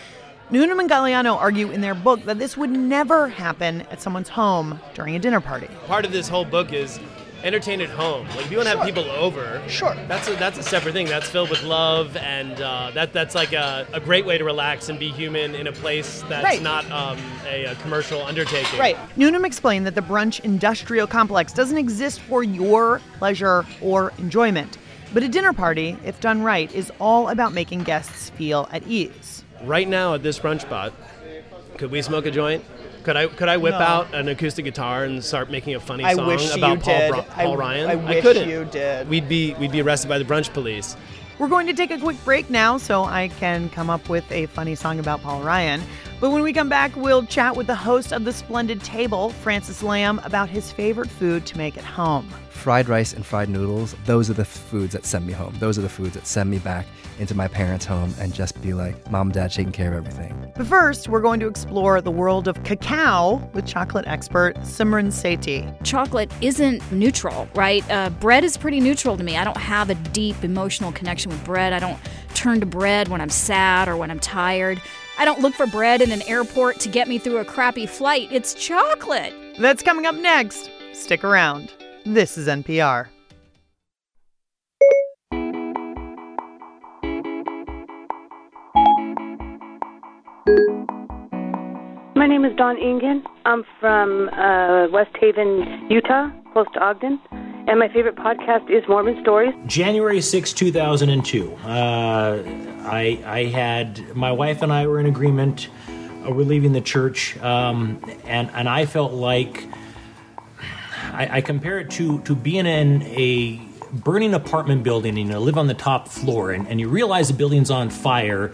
Newnam 0.52 0.80
and 0.80 0.90
Gagliano 0.90 1.34
argue 1.38 1.70
in 1.70 1.80
their 1.80 1.94
book 1.94 2.24
that 2.24 2.38
this 2.38 2.58
would 2.58 2.68
never 2.68 3.26
happen 3.26 3.80
at 3.90 4.02
someone's 4.02 4.28
home 4.28 4.78
during 4.92 5.16
a 5.16 5.18
dinner 5.18 5.40
party. 5.40 5.66
Part 5.86 6.04
of 6.04 6.12
this 6.12 6.28
whole 6.28 6.44
book 6.44 6.74
is 6.74 7.00
entertain 7.42 7.80
at 7.80 7.88
home. 7.88 8.28
Like 8.28 8.40
if 8.40 8.50
you 8.50 8.58
want 8.58 8.68
to 8.68 8.76
have 8.76 8.86
people 8.86 9.10
over, 9.12 9.62
sure, 9.66 9.94
that's 10.08 10.28
a, 10.28 10.34
that's 10.34 10.58
a 10.58 10.62
separate 10.62 10.92
thing. 10.92 11.06
That's 11.06 11.26
filled 11.26 11.48
with 11.48 11.62
love, 11.62 12.18
and 12.18 12.60
uh, 12.60 12.90
that 12.92 13.14
that's 13.14 13.34
like 13.34 13.54
a, 13.54 13.86
a 13.94 13.98
great 14.00 14.26
way 14.26 14.36
to 14.36 14.44
relax 14.44 14.90
and 14.90 14.98
be 14.98 15.08
human 15.10 15.54
in 15.54 15.68
a 15.68 15.72
place 15.72 16.22
that's 16.28 16.44
Right. 16.44 16.60
not 16.60 16.84
um, 16.90 17.18
a, 17.46 17.64
a 17.64 17.74
commercial 17.76 18.22
undertaking. 18.22 18.78
Right. 18.78 18.98
Newnam 19.16 19.46
explained 19.46 19.86
that 19.86 19.94
the 19.94 20.02
brunch 20.02 20.40
industrial 20.40 21.06
complex 21.06 21.54
doesn't 21.54 21.78
exist 21.78 22.20
for 22.20 22.44
your 22.44 23.00
pleasure 23.16 23.64
or 23.80 24.12
enjoyment. 24.18 24.76
But 25.14 25.22
a 25.22 25.28
dinner 25.28 25.54
party, 25.54 25.96
if 26.04 26.20
done 26.20 26.42
right, 26.42 26.70
is 26.74 26.92
all 27.00 27.30
about 27.30 27.54
making 27.54 27.84
guests 27.84 28.28
feel 28.30 28.68
at 28.70 28.86
ease. 28.86 29.41
Right 29.64 29.88
now 29.88 30.14
at 30.14 30.22
this 30.22 30.38
brunch 30.38 30.62
spot, 30.62 30.92
could 31.78 31.90
we 31.90 32.02
smoke 32.02 32.26
a 32.26 32.30
joint? 32.30 32.64
Could 33.04 33.16
I 33.16 33.26
could 33.26 33.48
I 33.48 33.56
whip 33.56 33.74
No. 33.74 33.80
out 33.80 34.14
an 34.14 34.28
acoustic 34.28 34.64
guitar 34.64 35.04
and 35.04 35.22
start 35.24 35.50
making 35.50 35.74
a 35.74 35.80
funny 35.80 36.04
I 36.04 36.14
song 36.14 36.26
wish 36.26 36.54
about 36.54 36.70
you 36.78 36.82
Paul, 36.82 36.98
did. 36.98 37.10
Bra- 37.10 37.18
I- 37.36 37.44
Paul 37.44 37.56
Ryan? 37.56 37.90
I 37.90 37.94
wish 37.96 38.22
couldn't. 38.22 38.48
you 38.48 38.64
did. 38.66 39.08
We'd 39.08 39.28
be 39.28 39.54
we'd 39.54 39.72
be 39.72 39.80
arrested 39.82 40.08
by 40.08 40.18
the 40.18 40.24
brunch 40.24 40.52
police. 40.52 40.96
We're 41.38 41.48
going 41.48 41.66
to 41.66 41.72
take 41.74 41.90
a 41.90 41.98
quick 41.98 42.22
break 42.24 42.50
now 42.50 42.76
so 42.78 43.04
I 43.04 43.28
can 43.40 43.68
come 43.70 43.90
up 43.90 44.08
with 44.08 44.30
a 44.30 44.46
funny 44.46 44.74
song 44.76 45.00
about 45.00 45.22
Paul 45.22 45.42
Ryan. 45.42 45.80
But 46.22 46.30
when 46.30 46.44
we 46.44 46.52
come 46.52 46.68
back, 46.68 46.94
we'll 46.94 47.26
chat 47.26 47.56
with 47.56 47.66
the 47.66 47.74
host 47.74 48.12
of 48.12 48.24
The 48.24 48.32
Splendid 48.32 48.80
Table, 48.84 49.30
Francis 49.30 49.82
Lam, 49.82 50.20
about 50.20 50.48
his 50.48 50.70
favorite 50.70 51.10
food 51.10 51.44
to 51.46 51.58
make 51.58 51.76
at 51.76 51.82
home. 51.82 52.32
Fried 52.50 52.88
rice 52.88 53.12
and 53.12 53.26
fried 53.26 53.48
noodles, 53.48 53.96
those 54.04 54.30
are 54.30 54.34
the 54.34 54.44
foods 54.44 54.92
that 54.92 55.04
send 55.04 55.26
me 55.26 55.32
home. 55.32 55.52
Those 55.58 55.80
are 55.80 55.82
the 55.82 55.88
foods 55.88 56.14
that 56.14 56.28
send 56.28 56.48
me 56.48 56.60
back 56.60 56.86
into 57.18 57.34
my 57.34 57.48
parents' 57.48 57.84
home 57.84 58.14
and 58.20 58.32
just 58.32 58.62
be 58.62 58.72
like, 58.72 59.10
mom, 59.10 59.26
and 59.26 59.34
dad 59.34 59.50
taking 59.50 59.72
care 59.72 59.94
of 59.94 60.06
everything. 60.06 60.52
But 60.54 60.68
first, 60.68 61.08
we're 61.08 61.22
going 61.22 61.40
to 61.40 61.48
explore 61.48 62.00
the 62.00 62.12
world 62.12 62.46
of 62.46 62.62
cacao 62.62 63.38
with 63.52 63.66
chocolate 63.66 64.06
expert 64.06 64.54
Simran 64.58 65.08
Sethi. 65.08 65.74
chocolate 65.82 66.32
isn't 66.40 66.92
neutral, 66.92 67.48
right? 67.56 67.82
Uh, 67.90 68.10
bread 68.10 68.44
is 68.44 68.56
pretty 68.56 68.78
neutral 68.78 69.16
to 69.16 69.24
me. 69.24 69.36
I 69.36 69.42
don't 69.42 69.56
have 69.56 69.90
a 69.90 69.96
deep 69.96 70.44
emotional 70.44 70.92
connection 70.92 71.32
with 71.32 71.44
bread. 71.44 71.72
I 71.72 71.80
don't 71.80 71.98
turn 72.34 72.60
to 72.60 72.66
bread 72.66 73.08
when 73.08 73.20
I'm 73.20 73.28
sad 73.28 73.88
or 73.88 73.96
when 73.96 74.08
I'm 74.08 74.20
tired. 74.20 74.80
I 75.22 75.24
don't 75.24 75.38
look 75.38 75.54
for 75.54 75.68
bread 75.68 76.02
in 76.02 76.10
an 76.10 76.20
airport 76.22 76.80
to 76.80 76.88
get 76.88 77.06
me 77.06 77.16
through 77.16 77.36
a 77.36 77.44
crappy 77.44 77.86
flight. 77.86 78.26
It's 78.32 78.54
chocolate. 78.54 79.32
That's 79.56 79.80
coming 79.80 80.04
up 80.04 80.16
next. 80.16 80.68
Stick 80.94 81.22
around. 81.22 81.72
This 82.04 82.36
is 82.36 82.48
NPR. 82.48 83.06
My 92.16 92.26
name 92.26 92.44
is 92.44 92.56
Dawn 92.56 92.76
Ingen. 92.76 93.22
I'm 93.44 93.62
from 93.78 94.28
uh, 94.30 94.88
West 94.90 95.16
Haven, 95.20 95.86
Utah, 95.88 96.30
close 96.52 96.66
to 96.74 96.80
Ogden. 96.80 97.20
And 97.64 97.78
my 97.78 97.88
favorite 97.88 98.16
podcast 98.16 98.68
is 98.70 98.82
Mormon 98.88 99.20
Stories. 99.22 99.54
January 99.66 100.20
6, 100.20 100.52
2002. 100.52 101.54
Uh, 101.54 102.42
I, 102.84 103.22
I 103.24 103.44
had, 103.44 104.16
my 104.16 104.32
wife 104.32 104.62
and 104.62 104.72
I 104.72 104.88
were 104.88 104.98
in 104.98 105.06
agreement. 105.06 105.68
Uh, 105.88 106.32
we're 106.32 106.44
leaving 106.44 106.72
the 106.72 106.80
church. 106.80 107.38
Um, 107.38 108.02
and, 108.24 108.50
and 108.50 108.68
I 108.68 108.84
felt 108.86 109.12
like, 109.12 109.68
I, 111.12 111.38
I 111.38 111.40
compare 111.40 111.78
it 111.78 111.90
to, 111.92 112.20
to 112.22 112.34
being 112.34 112.66
in 112.66 113.02
a 113.04 113.60
burning 113.92 114.34
apartment 114.34 114.82
building 114.82 115.16
and 115.16 115.30
you 115.30 115.38
live 115.38 115.56
on 115.56 115.68
the 115.68 115.74
top 115.74 116.08
floor 116.08 116.50
and, 116.50 116.66
and 116.66 116.80
you 116.80 116.88
realize 116.88 117.28
the 117.28 117.34
building's 117.34 117.70
on 117.70 117.90
fire. 117.90 118.52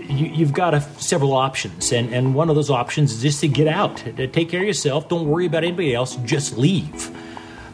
You, 0.00 0.26
you've 0.26 0.52
got 0.52 0.74
a, 0.74 0.82
several 0.98 1.32
options, 1.32 1.92
and, 1.92 2.12
and 2.12 2.34
one 2.34 2.50
of 2.50 2.56
those 2.56 2.68
options 2.68 3.12
is 3.12 3.22
just 3.22 3.40
to 3.40 3.48
get 3.48 3.68
out, 3.68 3.96
to 3.98 4.26
take 4.26 4.50
care 4.50 4.60
of 4.60 4.66
yourself. 4.66 5.08
Don't 5.08 5.26
worry 5.28 5.46
about 5.46 5.64
anybody 5.64 5.94
else. 5.94 6.16
Just 6.16 6.58
leave. 6.58 7.10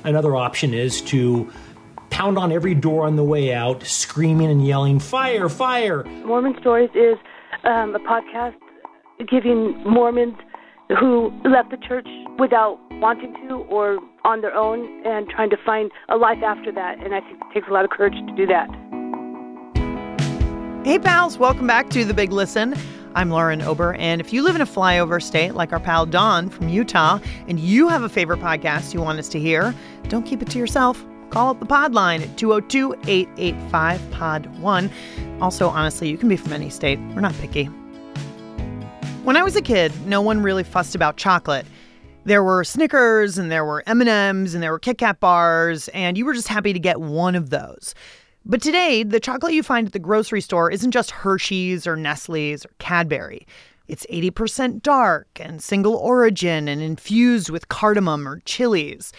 Another 0.08 0.34
option 0.34 0.72
is 0.72 1.02
to 1.02 1.52
pound 2.08 2.38
on 2.38 2.50
every 2.50 2.74
door 2.74 3.04
on 3.04 3.16
the 3.16 3.22
way 3.22 3.52
out, 3.52 3.82
screaming 3.82 4.50
and 4.50 4.66
yelling, 4.66 4.98
"Fire! 4.98 5.50
Fire!" 5.50 6.02
Mormon 6.24 6.56
Stories 6.60 6.88
is 6.94 7.18
um, 7.64 7.94
a 7.94 7.98
podcast 7.98 8.54
giving 9.30 9.76
Mormons 9.84 10.34
who 10.98 11.30
left 11.44 11.70
the 11.70 11.76
church 11.76 12.08
without 12.38 12.78
wanting 12.92 13.34
to 13.34 13.56
or 13.68 13.98
on 14.24 14.40
their 14.40 14.54
own 14.54 15.06
and 15.06 15.28
trying 15.28 15.50
to 15.50 15.58
find 15.66 15.90
a 16.08 16.16
life 16.16 16.42
after 16.42 16.72
that. 16.72 16.96
And 17.04 17.14
I 17.14 17.20
think 17.20 17.42
it 17.42 17.52
takes 17.52 17.68
a 17.68 17.72
lot 17.74 17.84
of 17.84 17.90
courage 17.90 18.14
to 18.14 18.34
do 18.34 18.46
that. 18.46 18.66
Hey, 20.86 20.98
pals, 20.98 21.36
welcome 21.36 21.66
back 21.66 21.90
to 21.90 22.06
The 22.06 22.14
Big 22.14 22.32
Listen. 22.32 22.74
I'm 23.18 23.30
Lauren 23.30 23.62
Ober, 23.62 23.94
and 23.94 24.20
if 24.20 24.32
you 24.32 24.42
live 24.42 24.54
in 24.54 24.60
a 24.60 24.64
flyover 24.64 25.20
state 25.20 25.56
like 25.56 25.72
our 25.72 25.80
pal 25.80 26.06
Don 26.06 26.48
from 26.48 26.68
Utah, 26.68 27.18
and 27.48 27.58
you 27.58 27.88
have 27.88 28.04
a 28.04 28.08
favorite 28.08 28.38
podcast 28.38 28.94
you 28.94 29.02
want 29.02 29.18
us 29.18 29.28
to 29.30 29.40
hear, 29.40 29.74
don't 30.04 30.22
keep 30.22 30.40
it 30.40 30.48
to 30.50 30.58
yourself. 30.58 31.04
Call 31.30 31.50
up 31.50 31.58
the 31.58 31.66
pod 31.66 31.94
line 31.94 32.22
at 32.22 32.38
202 32.38 32.94
885 33.08 34.10
Pod 34.12 34.60
1. 34.60 34.90
Also, 35.40 35.68
honestly, 35.68 36.08
you 36.08 36.16
can 36.16 36.28
be 36.28 36.36
from 36.36 36.52
any 36.52 36.70
state. 36.70 37.00
We're 37.12 37.20
not 37.20 37.34
picky. 37.38 37.64
When 39.24 39.36
I 39.36 39.42
was 39.42 39.56
a 39.56 39.62
kid, 39.62 39.90
no 40.06 40.22
one 40.22 40.40
really 40.40 40.62
fussed 40.62 40.94
about 40.94 41.16
chocolate. 41.16 41.66
There 42.22 42.44
were 42.44 42.62
Snickers 42.62 43.36
and 43.36 43.50
there 43.50 43.64
were 43.64 43.82
M&Ms 43.88 44.54
and 44.54 44.62
there 44.62 44.70
were 44.70 44.78
Kit 44.78 44.98
Kat 44.98 45.18
bars 45.18 45.88
and 45.88 46.16
you 46.16 46.24
were 46.24 46.34
just 46.34 46.46
happy 46.46 46.72
to 46.72 46.78
get 46.78 47.00
one 47.00 47.34
of 47.34 47.50
those. 47.50 47.96
But 48.50 48.62
today, 48.62 49.02
the 49.02 49.20
chocolate 49.20 49.52
you 49.52 49.62
find 49.62 49.86
at 49.86 49.92
the 49.92 49.98
grocery 49.98 50.40
store 50.40 50.70
isn't 50.70 50.92
just 50.92 51.10
Hershey's 51.10 51.86
or 51.86 51.96
Nestle's 51.96 52.64
or 52.64 52.70
Cadbury. 52.78 53.46
It's 53.88 54.06
80% 54.06 54.80
dark 54.80 55.28
and 55.38 55.62
single 55.62 55.96
origin 55.96 56.66
and 56.66 56.80
infused 56.80 57.50
with 57.50 57.68
cardamom 57.68 58.26
or 58.26 58.40
chilies. 58.46 59.12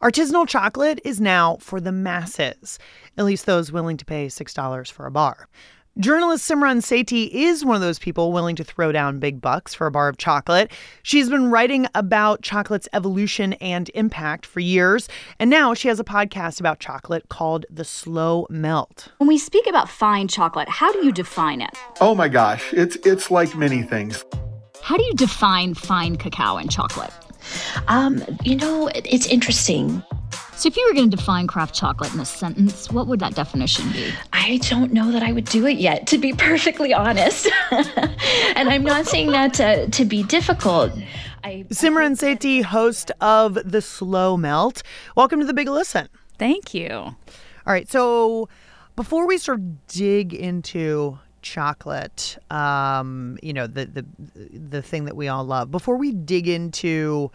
Artisanal 0.00 0.46
chocolate 0.46 1.00
is 1.04 1.20
now 1.20 1.56
for 1.56 1.80
the 1.80 1.90
masses, 1.90 2.78
at 3.18 3.24
least 3.24 3.44
those 3.44 3.72
willing 3.72 3.96
to 3.96 4.04
pay 4.04 4.28
$6 4.28 4.92
for 4.92 5.06
a 5.06 5.10
bar. 5.10 5.48
Journalist 5.98 6.46
Simran 6.48 6.82
Sethi 6.82 7.30
is 7.32 7.64
one 7.64 7.74
of 7.74 7.80
those 7.80 7.98
people 7.98 8.30
willing 8.30 8.54
to 8.56 8.64
throw 8.64 8.92
down 8.92 9.18
big 9.18 9.40
bucks 9.40 9.72
for 9.72 9.86
a 9.86 9.90
bar 9.90 10.08
of 10.10 10.18
chocolate. 10.18 10.70
She's 11.02 11.30
been 11.30 11.50
writing 11.50 11.86
about 11.94 12.42
chocolate's 12.42 12.86
evolution 12.92 13.54
and 13.54 13.90
impact 13.94 14.44
for 14.44 14.60
years, 14.60 15.08
and 15.38 15.48
now 15.48 15.72
she 15.72 15.88
has 15.88 15.98
a 15.98 16.04
podcast 16.04 16.60
about 16.60 16.80
chocolate 16.80 17.30
called 17.30 17.64
The 17.70 17.82
Slow 17.84 18.46
Melt. 18.50 19.08
When 19.16 19.26
we 19.28 19.38
speak 19.38 19.66
about 19.66 19.88
fine 19.88 20.28
chocolate, 20.28 20.68
how 20.68 20.92
do 20.92 21.02
you 21.02 21.12
define 21.12 21.62
it? 21.62 21.70
Oh 22.02 22.14
my 22.14 22.28
gosh, 22.28 22.74
it's 22.74 22.96
it's 22.96 23.30
like 23.30 23.56
many 23.56 23.82
things. 23.82 24.22
How 24.82 24.98
do 24.98 25.02
you 25.02 25.14
define 25.14 25.72
fine 25.72 26.16
cacao 26.16 26.58
and 26.58 26.70
chocolate? 26.70 27.10
Um, 27.88 28.22
you 28.44 28.56
know, 28.56 28.88
it- 28.88 29.06
it's 29.10 29.26
interesting. 29.28 30.02
So, 30.56 30.68
if 30.68 30.76
you 30.78 30.86
were 30.88 30.94
going 30.94 31.10
to 31.10 31.16
define 31.18 31.46
craft 31.46 31.74
chocolate 31.74 32.14
in 32.14 32.20
a 32.20 32.24
sentence, 32.24 32.90
what 32.90 33.06
would 33.08 33.20
that 33.20 33.34
definition 33.34 33.92
be? 33.92 34.10
I 34.32 34.56
don't 34.62 34.90
know 34.90 35.12
that 35.12 35.22
I 35.22 35.30
would 35.30 35.44
do 35.44 35.66
it 35.66 35.76
yet, 35.76 36.06
to 36.06 36.18
be 36.18 36.32
perfectly 36.38 36.94
honest. 36.94 37.46
and 37.70 38.70
I'm 38.70 38.82
not 38.82 39.04
saying 39.04 39.32
that 39.32 39.52
to, 39.54 39.86
to 39.90 40.04
be 40.06 40.22
difficult. 40.22 40.92
I, 41.44 41.66
Simran 41.68 42.16
Sethi, 42.16 42.62
host 42.62 43.12
of 43.20 43.58
The 43.70 43.82
Slow 43.82 44.38
Melt. 44.38 44.82
Welcome 45.14 45.40
to 45.40 45.46
The 45.46 45.52
Big 45.52 45.68
Listen. 45.68 46.08
Thank 46.38 46.72
you. 46.72 46.90
All 46.90 47.16
right, 47.66 47.86
so 47.86 48.48
before 48.96 49.26
we 49.26 49.36
sort 49.36 49.58
of 49.58 49.86
dig 49.88 50.32
into 50.32 51.18
chocolate, 51.42 52.38
um, 52.50 53.38
you 53.42 53.52
know, 53.52 53.66
the 53.66 53.84
the 53.84 54.06
the 54.58 54.80
thing 54.80 55.04
that 55.04 55.16
we 55.16 55.28
all 55.28 55.44
love, 55.44 55.70
before 55.70 55.98
we 55.98 56.12
dig 56.12 56.48
into 56.48 57.30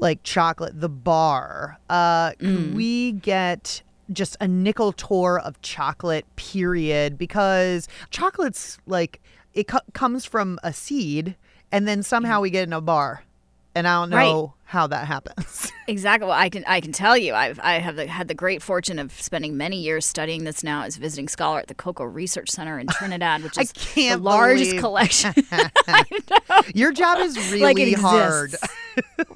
like 0.00 0.22
chocolate, 0.22 0.80
the 0.80 0.88
bar, 0.88 1.78
uh, 1.88 2.32
could 2.38 2.74
we 2.74 3.12
get 3.12 3.82
just 4.12 4.36
a 4.40 4.48
nickel 4.48 4.92
tour 4.92 5.40
of 5.44 5.60
chocolate, 5.62 6.24
period? 6.36 7.16
Because 7.18 7.86
chocolate's 8.10 8.78
like 8.86 9.20
it 9.54 9.68
co- 9.68 9.78
comes 9.92 10.24
from 10.24 10.58
a 10.62 10.72
seed, 10.72 11.36
and 11.70 11.86
then 11.86 12.02
somehow 12.02 12.40
we 12.40 12.50
get 12.50 12.64
in 12.66 12.72
a 12.72 12.80
bar, 12.80 13.24
and 13.80 13.88
I 13.88 14.00
don't 14.00 14.10
know 14.10 14.16
Right. 14.42 14.50
how 14.64 14.86
that 14.86 15.06
happens. 15.08 15.72
Exactly. 15.90 16.28
Well, 16.28 16.36
I 16.38 16.48
can 16.50 16.62
I 16.68 16.80
can 16.80 16.92
tell 16.92 17.16
you, 17.16 17.34
I've 17.34 17.58
I 17.60 17.80
have 17.80 17.96
the, 17.96 18.06
had 18.06 18.28
the 18.28 18.34
great 18.34 18.62
fortune 18.62 19.00
of 19.00 19.10
spending 19.20 19.56
many 19.56 19.80
years 19.80 20.06
studying 20.06 20.44
this 20.44 20.62
now 20.62 20.84
as 20.84 20.96
visiting 20.96 21.26
scholar 21.26 21.58
at 21.58 21.66
the 21.66 21.74
Cocoa 21.74 22.04
Research 22.04 22.48
Center 22.48 22.78
in 22.78 22.86
Trinidad, 22.98 23.42
which 23.42 23.58
is 23.58 23.72
the 23.72 24.14
largest 24.14 24.70
believe- 24.70 24.80
collection. 24.80 25.34
Your 26.74 26.92
job 26.92 27.18
is 27.18 27.36
really 27.50 27.74
Like 27.74 27.98
hard. 27.98 28.54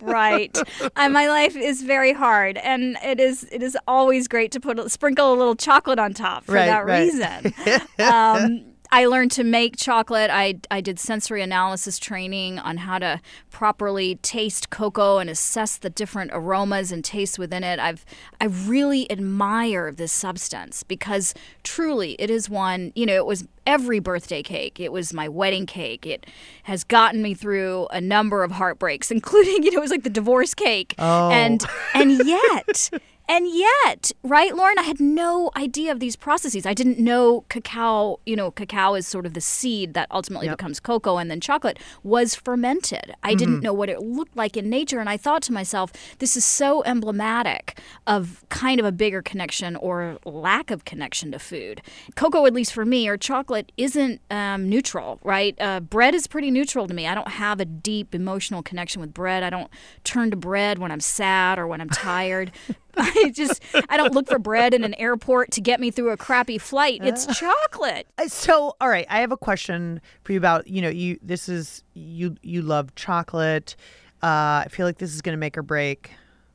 right. 0.01 0.57
And 0.95 1.13
my 1.13 1.27
life 1.29 1.57
is 1.57 1.83
very 1.83 2.13
hard, 2.13 2.57
and 2.59 2.97
it 3.05 3.19
is 3.19 3.49
it 3.51 3.61
is 3.63 3.77
always 3.89 4.29
great 4.29 4.53
to 4.53 4.61
put 4.61 4.79
a, 4.79 4.89
sprinkle 4.89 5.33
a 5.33 5.37
little 5.37 5.57
chocolate 5.57 5.99
on 5.99 6.15
top 6.15 6.45
for 6.45 6.53
Right, 6.53 6.67
that 6.67 6.87
right. 6.87 7.13
reason. 7.13 7.53
um, 7.99 8.65
I 8.95 9.07
learned 9.07 9.33
to 9.33 9.43
make 9.43 9.77
chocolate. 9.77 10.31
I, 10.31 10.61
I 10.71 10.81
did 10.81 11.01
sensory 11.01 11.43
analysis 11.43 11.99
training 11.99 12.61
on 12.61 12.77
how 12.77 13.01
to 13.01 13.21
properly 13.51 14.15
taste 14.23 14.71
cocoa 14.71 15.19
and 15.19 15.29
assess 15.29 15.77
the 15.77 15.91
different 15.91 16.31
aromas 16.33 16.93
and 16.93 17.05
tastes 17.05 17.37
within 17.37 17.65
it. 17.65 17.81
I've 17.81 18.07
I 18.41 18.45
really 18.45 19.11
admire 19.11 19.91
this 19.91 20.13
substance 20.13 20.85
because 20.85 21.35
truly 21.65 22.13
it 22.21 22.31
is 22.31 22.49
one, 22.49 22.93
you 22.95 23.05
know, 23.05 23.17
it 23.17 23.27
was 23.27 23.49
every 23.67 23.99
birthday 23.99 24.45
cake. 24.45 24.79
It 24.79 24.93
was 24.93 25.13
my 25.13 25.29
wedding 25.29 25.67
cake. 25.67 26.07
It 26.07 26.27
has 26.63 26.85
gotten 26.85 27.21
me 27.21 27.35
through 27.35 27.89
a 27.91 28.01
number 28.01 28.45
of 28.45 28.53
heartbreaks, 28.53 29.11
including, 29.11 29.65
you 29.65 29.73
know, 29.73 29.79
it 29.79 29.83
was 29.83 29.91
like 29.91 30.05
the 30.05 30.09
divorce 30.09 30.55
cake. 30.55 30.95
Oh. 31.01 31.31
And 31.33 31.65
and 31.95 32.25
yet 32.25 32.91
And 33.27 33.49
yet, 33.49 34.13
right, 34.23 34.55
Lauren, 34.55 34.79
I 34.79 34.83
had 34.83 35.01
no 35.01 35.51
idea 35.57 35.91
of 35.91 35.99
these 35.99 36.15
processes. 36.15 36.67
I 36.67 36.75
didn't 36.75 36.99
know 36.99 37.45
cacao, 37.49 38.21
you 38.27 38.37
know, 38.37 38.51
cacao 38.51 38.95
is 38.95 39.07
sort 39.07 39.25
of 39.25 39.33
the 39.33 39.41
seed 39.41 39.95
that 39.95 40.09
ultimately 40.11 40.47
Yep. 40.47 40.59
becomes 40.59 40.79
cocoa 40.79 41.17
and 41.17 41.31
then 41.31 41.41
chocolate 41.41 41.79
was 42.03 42.35
fermented. 42.35 43.15
I 43.23 43.35
Mhm. 43.35 43.39
didn't 43.39 43.63
know 43.63 43.73
what 43.73 43.89
it 43.89 44.01
looked 44.01 44.37
like 44.37 44.59
in 44.59 44.69
nature. 44.69 45.01
And 45.01 45.09
I 45.09 45.17
thought 45.17 45.41
to 45.45 45.53
myself, 45.55 45.91
this 46.19 46.37
is 46.37 46.45
so 46.45 46.83
emblematic 46.85 47.79
of 48.07 48.45
kind 48.51 48.79
of 48.79 48.85
a 48.85 48.93
bigger 48.93 49.23
connection 49.23 49.75
or 49.77 50.19
lack 50.27 50.71
of 50.71 50.85
connection 50.85 51.33
to 51.33 51.39
food. 51.39 51.81
Cocoa, 52.17 52.45
at 52.45 52.53
least 52.53 52.75
for 52.75 52.85
me, 52.85 53.09
or 53.09 53.17
chocolate 53.17 53.73
isn't 53.79 54.21
um, 54.31 54.69
neutral, 54.69 55.19
right? 55.25 55.57
Uh, 55.59 55.81
bread 55.81 56.15
is 56.15 56.27
pretty 56.27 56.51
neutral 56.51 56.87
to 56.87 56.93
me. 56.93 57.07
I 57.07 57.15
don't 57.15 57.29
have 57.29 57.59
a 57.59 57.65
deep 57.65 58.15
emotional 58.15 58.63
connection 58.63 59.01
with 59.01 59.15
bread. 59.15 59.43
I 59.43 59.49
don't 59.51 59.71
turn 60.05 60.31
to 60.31 60.37
bread 60.37 60.79
when 60.79 60.93
I'm 60.93 61.01
sad 61.01 61.59
or 61.59 61.67
when 61.67 61.81
I'm 61.81 61.89
tired. 61.91 62.53
I 62.99 63.31
just 63.35 63.63
I 63.89 63.97
don't 63.97 64.15
look 64.15 64.29
for 64.29 64.39
bread 64.39 64.75
in 64.75 64.85
an 64.85 64.95
airport 64.95 65.51
to 65.53 65.61
get 65.61 65.81
me 65.81 65.91
through 65.91 66.11
a 66.11 66.17
crappy 66.17 66.59
flight. 66.59 67.01
It's 67.03 67.27
chocolate. 67.39 68.07
Uh, 68.19 68.29
So, 68.29 68.77
all 68.81 68.89
right, 68.89 69.07
I 69.09 69.21
have 69.21 69.33
a 69.33 69.37
question 69.37 70.01
for 70.23 70.33
you 70.33 70.39
about 70.39 70.67
you 70.67 70.83
know 70.83 70.89
you 70.89 71.19
this 71.23 71.49
is 71.49 71.83
you 71.95 72.37
you 72.43 72.63
love 72.63 72.95
chocolate. 72.95 73.77
Uh, 74.23 74.65
I 74.65 74.69
feel 74.71 74.87
like 74.87 74.99
this 74.99 75.15
is 75.15 75.21
going 75.23 75.35
to 75.35 75.39
make 75.41 75.59
or 75.59 75.63
break 75.63 76.11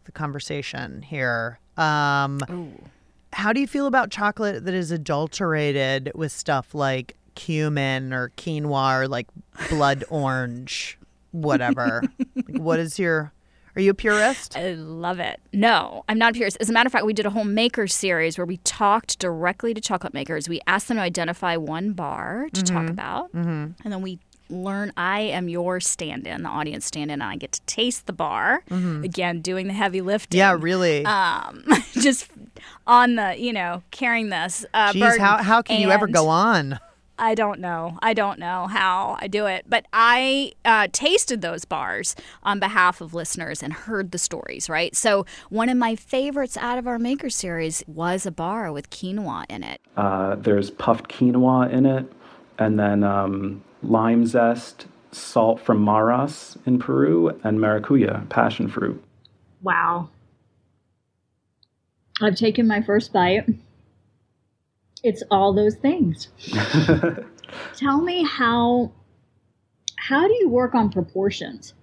the 0.06 0.12
conversation 0.12 1.02
here. 1.04 1.60
Um, 1.78 2.40
how 3.32 3.54
do 3.54 3.62
you 3.62 3.68
feel 3.68 3.86
about 3.86 4.10
chocolate 4.10 4.66
that 4.66 4.74
is 4.74 4.90
adulterated 4.92 6.12
with 6.16 6.32
stuff 6.32 6.74
like 6.74 7.16
cumin 7.36 8.12
or 8.12 8.30
quinoa 8.38 9.02
or 9.02 9.08
like 9.08 9.28
blood 9.70 10.04
orange, 10.10 10.98
whatever? 11.32 12.02
like, 12.36 12.58
what 12.58 12.80
is 12.80 12.98
your? 12.98 13.32
Are 13.76 13.82
you 13.82 13.92
a 13.92 13.94
purist? 13.94 14.58
I 14.58 14.72
love 14.74 15.20
it. 15.20 15.40
No, 15.54 16.04
I'm 16.10 16.18
not 16.18 16.32
a 16.32 16.34
purist. 16.34 16.58
As 16.60 16.70
a 16.70 16.74
matter 16.74 16.88
of 16.88 16.92
fact, 16.94 17.06
we 17.06 17.14
did 17.14 17.26
a 17.26 17.30
whole 17.30 17.44
maker 17.44 17.88
series 17.88 18.38
where 18.38 18.46
we 18.46 18.58
talked 18.58 19.20
directly 19.20 19.74
to 19.74 19.82
chocolate 19.82 20.14
makers. 20.14 20.50
We 20.50 20.60
asked 20.68 20.88
them 20.88 20.98
to 20.98 21.04
identify 21.04 21.56
one 21.56 21.94
bar 21.94 22.48
to 22.54 22.64
talk 22.64 22.84
Mhm. 22.86 22.90
about, 22.90 23.32
Mhm. 23.34 23.74
and 23.84 23.94
then 23.94 24.02
we 24.02 24.20
learn 24.52 24.92
I 24.98 25.20
am 25.22 25.48
your 25.48 25.80
stand-in, 25.80 26.42
the 26.42 26.50
audience 26.50 26.84
stand-in, 26.86 27.22
and 27.22 27.24
I 27.24 27.36
get 27.36 27.52
to 27.52 27.62
taste 27.68 28.08
the 28.08 28.14
bar. 28.14 28.64
Mhm. 28.72 29.04
Again, 29.06 29.42
doing 29.42 29.68
the 29.68 29.74
heavy 29.74 30.02
lifting. 30.02 30.40
Yeah, 30.40 30.58
really. 30.60 31.06
Um, 31.06 31.64
just 31.94 32.30
on 32.88 33.16
the 33.16 33.36
you 33.38 33.54
know 33.54 33.84
carrying 33.92 34.30
this. 34.30 34.66
Uh, 34.74 34.92
Jeez, 34.92 35.00
burden. 35.00 35.20
how 35.22 35.44
how 35.44 35.62
can 35.62 35.80
you 35.80 35.92
ever 35.92 36.08
go 36.08 36.28
on? 36.30 36.80
I 37.20 37.36
don't 37.36 37.60
know. 37.60 38.00
I 38.02 38.14
don't 38.14 38.40
know 38.40 38.68
how 38.68 39.18
I 39.20 39.28
do 39.28 39.46
it, 39.46 39.66
but 39.68 39.86
I 39.92 40.54
uh, 40.64 40.88
tasted 40.92 41.42
those 41.42 41.66
bars 41.66 42.16
on 42.44 42.60
behalf 42.60 43.02
of 43.02 43.14
listeners 43.14 43.62
and 43.62 43.74
heard 43.74 44.12
the 44.12 44.18
stories, 44.18 44.70
right? 44.70 44.96
So, 44.96 45.26
one 45.50 45.70
of 45.70 45.78
my 45.78 45.96
favorites 45.96 46.56
out 46.58 46.78
of 46.78 46.88
our 46.88 46.98
Maker 46.98 47.30
series 47.30 47.84
was 47.88 48.26
a 48.26 48.32
bar 48.32 48.72
with 48.72 48.90
quinoa 48.90 49.46
in 49.50 49.64
it. 49.64 49.82
Uh, 49.98 50.36
there's 50.36 50.72
puffed 50.72 51.10
quinoa 51.10 51.72
in 51.72 51.86
it, 51.86 52.12
and 52.58 52.80
then 52.80 53.04
um, 53.04 53.64
lime 53.84 54.26
zest, 54.26 54.88
salt 55.12 55.60
from 55.60 55.82
Maras 55.82 56.58
in 56.66 56.80
Peru, 56.80 57.38
and 57.44 57.60
maracuya, 57.60 58.28
passion 58.30 58.70
fruit. 58.70 59.04
Wow. 59.62 60.10
I've 62.22 62.36
taken 62.36 62.68
my 62.68 62.82
first 62.82 63.12
bite. 63.12 63.46
It's 65.04 65.24
all 65.32 65.54
those 65.54 65.76
things. 65.76 66.28
Tell 67.76 68.02
me 68.02 68.24
how 68.24 68.92
how 69.98 70.28
do 70.28 70.34
you 70.40 70.50
work 70.50 70.76
on 70.76 70.90
proportions? 70.92 71.74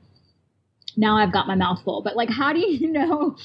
Now 0.96 1.16
I've 1.16 1.32
got 1.32 1.46
my 1.46 1.54
mouth 1.54 1.82
full, 1.84 2.02
but 2.02 2.16
like 2.16 2.30
how 2.30 2.52
do 2.52 2.60
you 2.60 2.90
know 2.92 3.36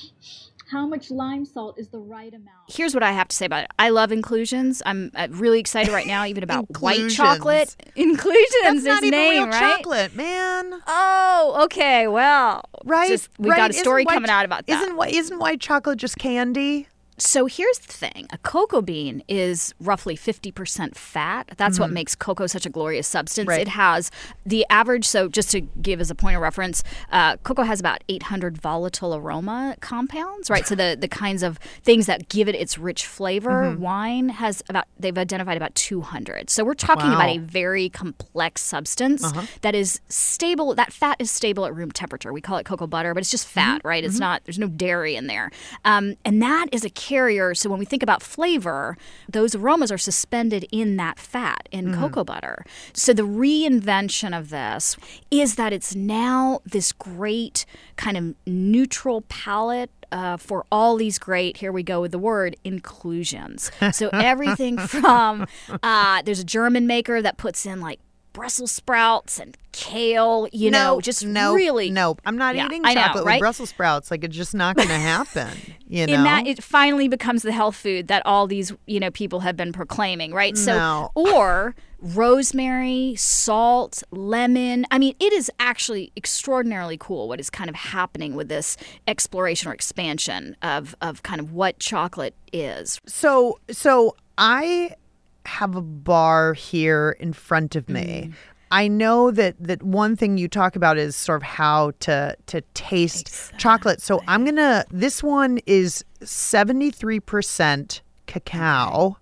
how 0.72 0.88
much 0.88 1.12
lime 1.12 1.46
salt 1.46 1.78
is 1.78 1.90
the 1.90 2.00
right 2.00 2.34
amount? 2.34 2.48
Here's 2.70 2.94
what 2.94 3.04
I 3.04 3.12
have 3.12 3.28
to 3.28 3.36
say 3.36 3.46
about 3.46 3.64
it. 3.66 3.72
I 3.78 3.90
love 3.90 4.12
inclusions. 4.14 4.82
I'm 4.86 5.12
uh, 5.16 5.28
really 5.32 5.60
excited 5.60 5.92
right 5.92 6.08
now, 6.08 6.26
even 6.26 6.44
about 6.44 6.80
white 6.80 7.10
chocolate. 7.10 7.76
Inclusions 7.98 8.48
That's 8.64 8.84
not 8.86 9.04
even 9.04 9.12
name, 9.20 9.32
real 9.44 9.48
right? 9.50 9.60
chocolate, 9.78 10.16
man. 10.16 10.82
Oh, 10.88 11.62
okay. 11.66 12.08
Well, 12.08 12.64
Right, 12.86 13.10
Just, 13.10 13.30
we've 13.38 13.52
right. 13.52 13.58
got 13.58 13.70
a 13.72 13.74
story 13.74 14.02
Isn't 14.04 14.06
white- 14.08 14.14
coming 14.14 14.30
out 14.30 14.46
about 14.46 14.66
that. 14.68 14.82
Isn't 14.84 15.10
isn't 15.14 15.40
white 15.40 15.60
chocolate 15.60 16.00
just 16.00 16.18
candy? 16.18 16.88
So 17.24 17.46
here's 17.46 17.78
the 17.78 17.94
thing 17.94 18.26
a 18.32 18.38
cocoa 18.40 18.82
bean 18.82 19.22
is 19.28 19.76
roughly 19.80 20.16
50% 20.18 20.96
fat. 20.98 21.52
That's 21.56 21.80
what 21.80 21.92
Mhm. 21.92 21.94
makes 21.94 22.16
cocoa 22.16 22.48
such 22.48 22.66
a 22.66 22.70
glorious 22.70 23.08
substance. 23.08 23.48
Right. 23.48 23.62
It 23.62 23.68
has 23.68 24.10
the 24.44 24.66
average, 24.72 25.06
so 25.08 25.28
just 25.28 25.52
to 25.52 25.62
give 25.62 26.02
as 26.02 26.10
a 26.10 26.16
point 26.16 26.36
of 26.36 26.42
reference, 26.42 26.84
uh, 27.12 27.38
cocoa 27.38 27.62
has 27.62 27.80
about 27.80 28.04
800 28.10 28.58
volatile 28.58 29.14
aroma 29.16 29.76
compounds, 29.82 30.50
right? 30.50 30.66
so 30.66 30.74
the, 30.74 30.98
the 31.00 31.08
kinds 31.08 31.44
of 31.44 31.60
things 31.84 32.08
that 32.08 32.28
give 32.28 32.48
it 32.50 32.56
its 32.56 32.80
rich 32.80 33.06
flavor. 33.06 33.72
Mhm. 33.76 33.78
Wine 33.78 34.30
has 34.30 34.64
about, 34.68 34.86
they've 35.00 35.18
identified 35.18 35.58
about 35.58 35.76
200. 35.76 36.50
So 36.50 36.64
we're 36.64 36.74
talking 36.74 37.12
about 37.14 37.30
a 37.30 37.38
very 37.38 37.88
complex 37.90 38.62
substance 38.64 39.24
Uh-huh. 39.24 39.44
that 39.62 39.76
is 39.76 40.00
stable. 40.10 40.74
That 40.74 40.92
fat 40.92 41.18
is 41.20 41.30
stable 41.30 41.66
at 41.66 41.76
room 41.76 41.92
temperature. 41.92 42.34
We 42.34 42.42
call 42.42 42.58
it 42.58 42.66
cocoa 42.66 42.88
butter, 42.88 43.14
but 43.14 43.22
it's 43.22 43.30
just 43.32 43.48
fat, 43.48 43.82
right? 43.84 44.04
It's 44.04 44.16
mhm. 44.18 44.22
not, 44.22 44.44
there's 44.46 44.58
no 44.60 44.68
dairy 44.68 45.16
in 45.16 45.28
there. 45.28 45.52
Um, 45.86 46.16
and 46.26 46.42
that 46.42 46.68
is 46.72 46.84
a 46.84 46.90
carrier. 47.12 47.54
So 47.56 47.70
when 47.70 47.80
we 47.80 47.86
think 47.92 48.04
about 48.04 48.22
flavor, 48.24 48.98
those 49.38 49.52
aromas 49.56 49.92
are 49.92 49.98
suspended 50.10 50.64
in 50.72 50.98
that 50.98 51.18
fat 51.20 51.64
in 51.72 51.82
Mm-hmm. 51.86 51.92
Mhm. 51.96 52.00
cocoa 52.02 52.24
butter. 52.24 52.58
So 52.94 53.12
the 53.14 53.28
reinvention 53.44 54.32
of 54.38 54.50
this 54.50 54.96
is 55.30 55.56
that 55.56 55.72
it's 55.74 55.94
now 55.96 56.60
this 56.76 56.92
great 56.92 57.66
kind 58.04 58.16
of 58.18 58.24
neutral 58.46 59.22
palette 59.30 59.92
uh, 60.14 60.36
for 60.38 60.66
all 60.72 60.98
these 60.98 61.18
great, 61.18 61.58
here 61.58 61.72
we 61.72 61.84
go 61.84 62.02
with 62.02 62.12
the 62.12 62.20
word, 62.20 62.56
inclusions. 62.66 63.72
So 63.94 64.10
everything 64.14 64.78
from, 64.78 65.46
uh, 65.82 66.22
there's 66.24 66.40
a 66.42 66.44
German 66.46 66.86
maker 66.86 67.22
that 67.22 67.38
puts 67.38 67.66
in 67.66 67.80
like 67.80 68.00
Brussels 68.34 68.72
sprouts 68.72 69.40
and 69.40 69.58
kale, 69.74 70.48
you 70.52 70.72
know, 70.72 71.02
just 71.02 71.26
no, 71.26 71.54
really. 71.54 71.90
no. 71.92 72.16
I'm 72.26 72.38
not 72.38 72.56
Yeah, 72.56 72.66
eating 72.68 72.82
I 72.86 72.94
know, 72.94 73.02
chocolate 73.02 73.26
right? 73.26 73.36
with 73.36 73.40
Brussels 73.42 73.70
sprouts. 73.70 74.10
Like 74.12 74.24
it's 74.24 74.36
just 74.36 74.54
not 74.56 74.76
going 74.76 74.90
to 74.90 74.96
happen. 74.96 75.76
You 75.92 76.08
know. 76.08 76.14
In 76.14 76.24
that, 76.24 76.48
it 76.48 76.64
finally 76.64 77.10
becomes 77.10 77.42
the 77.42 77.52
health 77.52 77.76
food 77.76 78.08
that 78.08 78.26
all 78.26 78.48
these, 78.48 78.72
you 78.86 78.98
know, 78.98 79.12
people 79.12 79.42
have 79.42 79.58
been 79.58 79.74
proclaiming, 79.74 80.32
right? 80.34 80.56
So, 80.58 80.74
No. 80.78 81.12
or 81.16 81.76
rosemary, 82.00 83.14
salt, 83.18 84.02
lemon. 84.12 84.86
I 84.90 84.98
mean, 85.00 85.16
it 85.20 85.34
is 85.34 85.52
actually 85.60 86.14
extraordinarily 86.16 86.96
cool 86.98 87.28
what 87.28 87.42
is 87.42 87.50
kind 87.50 87.70
of 87.70 87.76
happening 87.76 88.36
with 88.36 88.48
this 88.48 88.78
exploration 89.06 89.70
or 89.70 89.74
expansion 89.74 90.56
of 90.62 90.96
of 91.02 91.24
kind 91.24 91.42
of 91.42 91.52
what 91.52 91.78
chocolate 91.80 92.36
is. 92.54 93.02
So 93.06 93.60
so 93.70 94.16
I 94.38 94.96
have 95.46 95.76
a 95.76 95.82
bar 95.82 96.54
here 96.54 97.16
in 97.20 97.34
front 97.34 97.76
of 97.76 97.90
me. 97.90 98.30
Mm. 98.30 98.34
I 98.74 98.88
know 98.88 99.32
that 99.32 99.56
that 99.60 99.84
one 99.84 100.16
thing 100.16 100.38
you 100.38 100.48
talk 100.48 100.76
about 100.78 100.98
is 100.98 101.16
sort 101.16 101.38
of 101.42 101.44
how 101.44 101.92
to 102.02 102.36
to 102.46 102.62
taste 102.74 103.52
chocolate. 103.58 104.02
So 104.02 104.22
I'm 104.28 104.46
gonna. 104.46 104.86
This 104.92 105.22
one 105.22 105.60
is 105.66 106.06
73 106.24 107.20
percent 107.20 108.02
cacao. 108.28 109.18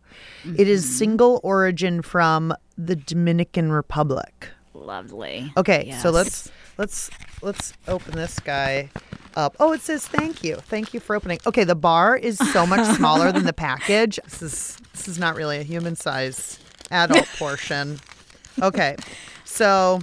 It 0.58 0.68
is 0.68 0.84
Mm-hmm. 0.86 0.94
single 0.94 1.40
origin 1.44 2.02
from 2.02 2.54
the 2.78 2.96
Dominican 2.96 3.72
Republic. 3.72 4.50
Lovely. 4.74 5.52
Okay, 5.58 5.96
so 6.02 6.10
let's 6.12 6.52
let's 6.80 7.12
let's 7.44 7.74
open 7.88 8.16
this 8.16 8.40
guy 8.40 8.90
up. 9.36 9.56
Oh, 9.60 9.74
it 9.74 9.82
says 9.82 10.08
thank 10.08 10.44
you. 10.44 10.56
Thank 10.56 10.94
you 10.94 11.00
for 11.00 11.16
opening. 11.16 11.40
Okay, 11.46 11.66
the 11.66 11.76
bar 11.76 12.16
is 12.16 12.40
so 12.52 12.66
much 12.66 12.88
smaller 12.96 13.32
than 13.32 13.46
the 13.46 13.54
package. 13.54 14.20
This 14.24 14.42
is 14.42 14.78
this 14.94 15.08
is 15.08 15.20
not 15.20 15.36
really 15.36 15.58
a 15.58 15.64
human 15.64 15.96
size 15.96 16.58
adult 16.90 17.28
portion. 17.38 18.00
Okay. 18.62 18.96
So 19.46 20.00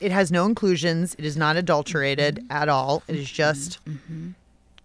it 0.00 0.12
has 0.12 0.30
no 0.30 0.44
inclusions. 0.44 1.14
It 1.18 1.24
is 1.24 1.36
not 1.36 1.56
adulterated 1.56 2.36
mm-hmm. 2.36 2.52
at 2.52 2.68
all. 2.68 3.02
It 3.08 3.16
is 3.16 3.26
mm-hmm. 3.26 3.34
just 3.34 3.84
mm-hmm. 3.84 4.30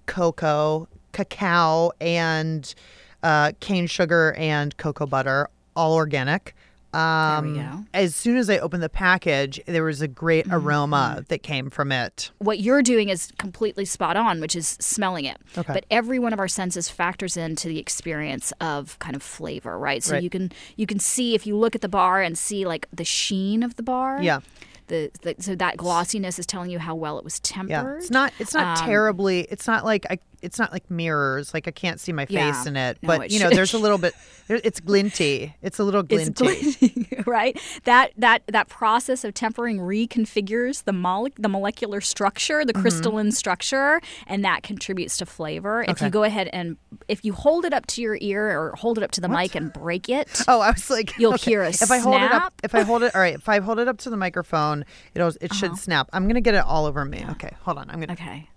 cocoa, 0.06 0.88
cacao, 1.12 1.92
and 2.00 2.74
uh, 3.22 3.52
cane 3.60 3.88
sugar 3.88 4.34
and 4.38 4.76
cocoa 4.78 5.06
butter, 5.06 5.50
all 5.76 5.94
organic. 5.94 6.56
Um. 6.94 7.88
As 7.94 8.16
soon 8.16 8.38
as 8.38 8.50
I 8.50 8.58
opened 8.60 8.84
the 8.84 8.90
package, 8.90 9.60
there 9.66 9.84
was 9.84 10.02
a 10.02 10.08
great 10.08 10.46
aroma 10.52 11.24
that 11.28 11.44
came 11.44 11.70
from 11.70 11.92
it. 11.92 12.32
what 12.40 12.60
you're 12.60 12.82
doing 12.82 13.10
is 13.10 13.32
completely 13.38 13.86
spot 13.86 14.16
on, 14.18 14.40
which 14.42 14.56
is 14.56 14.68
smelling 14.80 15.26
it. 15.26 15.38
Okay. 15.58 15.74
But 15.74 15.86
every 15.92 16.20
one 16.20 16.34
of 16.34 16.40
our 16.40 16.48
senses 16.48 16.90
factors 16.90 17.36
into 17.38 17.68
the 17.68 17.80
experience 17.80 18.54
of 18.62 18.98
kind 19.00 19.16
of 19.16 19.24
flavor, 19.24 19.78
right? 19.78 20.04
So 20.04 20.14
Right. 20.14 20.24
you 20.24 20.30
can 20.30 20.52
you 20.76 20.86
can 20.86 21.00
see 21.00 21.36
if 21.36 21.46
you 21.48 21.56
look 21.58 21.76
at 21.76 21.82
the 21.82 21.90
bar 21.90 22.22
and 22.22 22.38
see 22.38 22.66
like 22.66 22.88
the 22.94 23.06
sheen 23.06 23.64
of 23.64 23.76
the 23.76 23.84
bar. 23.84 24.22
Yeah. 24.22 24.40
The, 24.88 25.12
the 25.22 25.36
so 25.40 25.56
that 25.56 25.78
glossiness 25.78 26.38
is 26.40 26.46
telling 26.46 26.70
you 26.70 26.78
how 26.78 26.94
well 26.94 27.18
it 27.18 27.24
was 27.24 27.40
tempered. 27.40 27.70
Yeah, 27.72 27.96
it's 27.98 28.12
not. 28.12 28.34
It's 28.38 28.54
not 28.54 28.80
Um, 28.80 28.86
terribly. 28.86 29.48
It's 29.50 29.66
not 29.66 29.86
like 29.86 30.06
I. 30.10 30.20
it's 30.44 30.60
not 30.60 30.72
like 30.72 30.90
mirrors. 30.92 31.54
Like 31.54 31.68
I 31.68 31.72
can't 31.72 32.00
see 32.00 32.12
my 32.14 32.26
face 32.26 32.36
Yeah. 32.36 32.68
in 32.68 32.76
it, 32.76 32.98
No, 33.02 33.08
but 33.08 33.22
it 33.26 33.32
you 33.32 33.40
know, 33.40 33.50
should- 33.50 33.58
there's 33.58 33.74
a 33.74 33.80
little 33.80 33.98
bit. 33.98 34.14
It's 34.50 34.80
glinty. 34.90 35.56
It's 35.62 35.80
a 35.80 35.84
little 35.84 36.02
It's 36.10 36.30
glinty. 36.30 36.74
glinting, 36.78 37.24
right? 37.28 37.58
That 37.86 38.12
that 38.18 38.44
that 38.48 38.68
process 38.70 39.24
of 39.24 39.34
tempering 39.34 39.80
reconfigures 39.80 40.84
the 40.84 40.94
mole- 40.94 41.30
the 41.38 41.50
molecular 41.50 42.02
structure, 42.02 42.66
the 42.66 42.74
Mhm. 42.74 42.82
crystalline 42.82 43.32
structure, 43.32 44.02
and 44.28 44.44
that 44.46 44.64
contributes 44.64 45.18
to 45.18 45.26
flavor. 45.26 45.84
If 45.84 45.92
Okay. 45.98 46.06
you 46.06 46.12
go 46.12 46.24
ahead 46.24 46.50
and 46.54 46.78
if 47.08 47.24
you 47.26 47.34
hold 47.34 47.66
it 47.66 47.74
up 47.74 47.86
to 47.88 48.02
your 48.02 48.18
ear 48.22 48.48
or 48.60 48.76
hold 48.76 48.98
it 48.98 49.04
up 49.04 49.12
to 49.12 49.22
the 49.22 49.30
mic 49.30 49.56
and 49.56 49.72
break 49.74 50.10
it, 50.10 50.28
Oh, 50.48 50.60
I 50.60 50.72
was 50.72 50.90
like, 50.90 51.18
you'll 51.18 51.36
okay, 51.36 51.52
hear 51.52 51.64
a 51.64 51.70
if 51.70 51.76
snap. 51.76 51.92
I 51.92 51.98
hold 52.00 52.22
it 52.22 52.32
up, 52.32 52.54
if 52.64 52.76
I 52.76 52.82
hold 52.82 53.04
it, 53.04 53.16
all 53.16 53.22
right. 53.22 53.36
If 53.36 53.48
I 53.50 53.60
hold 53.60 53.80
it 53.80 53.88
up 53.88 53.98
to 54.00 54.10
the 54.10 54.18
microphone, 54.18 54.84
it'll 55.16 55.32
it 55.42 55.54
should 55.54 55.72
Uh-huh. 55.72 55.76
snap. 55.78 56.10
I'm 56.14 56.28
gonna 56.28 56.42
get 56.42 56.54
it 56.56 56.64
all 56.66 56.86
over 56.86 57.06
me. 57.06 57.26
Okay, 57.32 57.52
hold 57.62 57.78
on. 57.78 57.90
I'm 57.90 58.00
gonna. 58.02 58.14
Okay, 58.14 58.50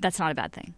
that's 0.00 0.18
not 0.18 0.30
a 0.30 0.34
bad 0.34 0.52
thing. 0.52 0.74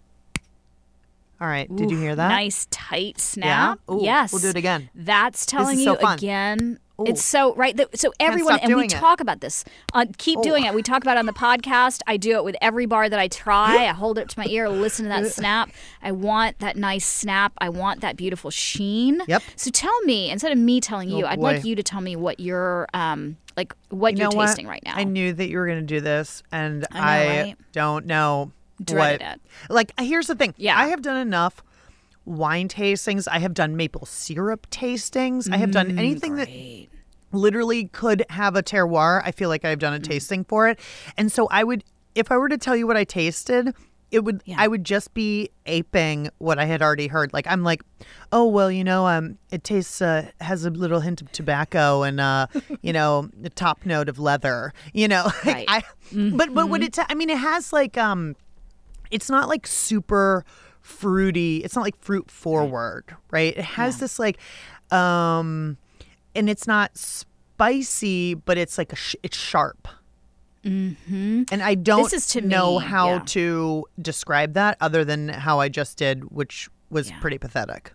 All 1.42 1.48
right. 1.48 1.74
Did 1.74 1.90
you 1.90 1.98
hear 1.98 2.14
that? 2.14 2.28
Nice 2.28 2.68
tight 2.70 3.18
snap. 3.18 3.80
Ooh, 3.90 3.98
yes. 4.00 4.32
we'll 4.32 4.40
do 4.42 4.50
it 4.50 4.56
again. 4.56 4.88
That's 4.94 5.44
telling 5.44 5.76
is 5.76 5.84
you 5.84 5.96
fun. 5.96 6.16
again. 6.16 6.78
Ooh. 7.00 7.04
It's 7.04 7.24
so 7.24 7.52
right. 7.56 7.76
So 7.96 8.12
everyone, 8.20 8.60
and 8.60 8.76
we 8.76 8.84
it. 8.84 8.90
talk 8.90 9.18
about 9.20 9.40
this. 9.40 9.64
Uh, 9.92 10.06
keep 10.18 10.38
Oh. 10.38 10.42
doing 10.44 10.66
it. 10.66 10.72
We 10.72 10.82
talk 10.84 11.02
about 11.02 11.16
it 11.16 11.18
on 11.18 11.26
the 11.26 11.32
podcast. 11.32 12.00
I 12.06 12.16
do 12.16 12.36
it 12.36 12.44
with 12.44 12.54
every 12.62 12.86
bar 12.86 13.08
that 13.08 13.18
I 13.18 13.26
try. 13.26 13.76
I 13.88 13.92
hold 13.92 14.18
it 14.18 14.22
up 14.22 14.28
to 14.28 14.38
my 14.38 14.46
ear, 14.46 14.68
listen 14.68 15.06
to 15.06 15.08
that 15.08 15.26
snap. 15.32 15.70
I 16.00 16.12
want 16.12 16.60
that 16.60 16.76
nice 16.76 17.04
snap. 17.04 17.54
I 17.58 17.70
want 17.70 18.02
that 18.02 18.16
beautiful 18.16 18.52
sheen. 18.52 19.20
Yep. 19.26 19.42
So 19.56 19.72
tell 19.72 20.00
me, 20.02 20.30
instead 20.30 20.52
of 20.52 20.58
me 20.58 20.80
telling 20.80 21.08
you, 21.10 21.24
Oh, 21.24 21.28
I'd 21.28 21.40
like 21.40 21.64
you 21.64 21.74
to 21.74 21.82
tell 21.82 22.00
me 22.02 22.14
what 22.14 22.38
you're 22.38 22.86
um 22.94 23.36
like 23.56 23.74
what 23.88 24.12
You 24.12 24.20
you're 24.20 24.30
know 24.30 24.36
what? 24.36 24.46
tasting 24.46 24.68
right 24.68 24.82
now. 24.84 24.94
I 24.94 25.02
knew 25.02 25.32
that 25.32 25.48
you 25.48 25.58
were 25.58 25.66
going 25.66 25.80
to 25.80 25.86
do 25.86 26.00
this, 26.00 26.44
and 26.52 26.86
I 26.92 26.98
know, 26.98 27.04
I, 27.04 27.40
right? 27.42 27.56
don't 27.72 28.06
know 28.06 28.52
Dreaded 28.82 29.20
what. 29.20 29.34
it. 29.36 29.40
Like, 29.68 29.92
here's 30.00 30.26
the 30.28 30.34
thing. 30.34 30.54
Yeah, 30.56 30.78
I 30.78 30.86
have 30.86 31.02
done 31.02 31.16
enough 31.16 31.62
wine 32.24 32.68
tastings. 32.68 33.26
I 33.30 33.38
have 33.40 33.54
done 33.54 33.76
maple 33.76 34.06
syrup 34.06 34.68
tastings. 34.70 35.48
I 35.52 35.56
have 35.56 35.70
done 35.72 35.90
Mm, 35.90 35.98
anything 35.98 36.36
that 36.36 36.48
literally 37.32 37.86
could 37.88 38.24
have 38.30 38.56
a 38.56 38.62
terroir. 38.62 39.22
I 39.24 39.32
feel 39.32 39.48
like 39.48 39.64
I've 39.64 39.78
done 39.78 39.94
a 39.94 39.98
Mm. 39.98 40.04
tasting 40.04 40.44
for 40.44 40.68
it, 40.68 40.78
and 41.16 41.30
so 41.32 41.48
I 41.50 41.64
would, 41.64 41.84
if 42.14 42.30
I 42.30 42.36
were 42.36 42.48
to 42.48 42.58
tell 42.58 42.76
you 42.76 42.86
what 42.86 42.96
I 42.96 43.04
tasted. 43.04 43.74
It 44.10 44.24
would 44.24 44.42
I 44.58 44.68
would 44.68 44.84
just 44.84 45.14
be 45.14 45.48
aping 45.64 46.28
what 46.36 46.58
I 46.58 46.66
had 46.66 46.82
already 46.82 47.06
heard. 47.06 47.32
Like 47.32 47.46
I'm 47.46 47.62
like, 47.64 47.80
oh 48.30 48.44
well, 48.46 48.70
you 48.70 48.84
know, 48.84 49.06
um, 49.06 49.38
it 49.50 49.64
tastes 49.64 50.02
uh, 50.02 50.28
has 50.42 50.66
a 50.66 50.70
little 50.70 51.00
hint 51.00 51.22
of 51.22 51.32
tobacco 51.32 52.02
and 52.02 52.20
uh, 52.20 52.46
you 52.82 52.92
know, 52.92 53.30
the 53.40 53.48
top 53.48 53.86
note 53.86 54.10
of 54.10 54.18
leather. 54.18 54.74
You 54.92 55.08
know, 55.08 55.30
Right. 55.46 55.64
I, 55.66 55.82
but 56.12 56.52
but 56.52 56.68
what 56.68 56.82
Mhm. 56.82 56.84
it 56.84 56.92
ta- 56.92 57.06
I 57.08 57.14
mean, 57.14 57.30
it 57.30 57.38
has 57.38 57.72
like 57.72 57.96
um, 57.96 58.36
it's 59.12 59.30
not 59.30 59.48
like 59.48 59.66
super 59.66 60.44
fruity. 60.80 61.58
It's 61.58 61.76
not 61.76 61.82
like 61.82 61.96
fruit 62.00 62.28
forward, 62.30 63.04
right? 63.30 63.56
It 63.56 63.64
has 63.64 63.98
this 63.98 64.18
like, 64.18 64.38
um, 64.90 65.76
and 66.34 66.50
it's 66.50 66.66
not 66.66 66.96
spicy, 66.96 68.34
but 68.34 68.58
it's 68.58 68.78
like 68.78 68.92
a 68.92 68.96
sh- 68.96 69.14
it's 69.22 69.36
sharp. 69.36 69.86
Mm-hmm. 70.64 71.42
And 71.50 71.62
I 71.62 71.74
don't 71.74 72.04
This 72.04 72.12
is 72.12 72.26
to 72.28 72.40
know 72.40 72.78
me, 72.78 72.86
how 72.86 73.08
yeah. 73.14 73.22
to 73.26 73.84
describe 74.00 74.54
that 74.54 74.76
other 74.80 75.04
than 75.04 75.28
how 75.28 75.58
I 75.60 75.68
just 75.68 75.98
did, 75.98 76.30
which 76.30 76.68
was 76.90 77.10
pretty 77.20 77.38
pathetic. 77.38 77.92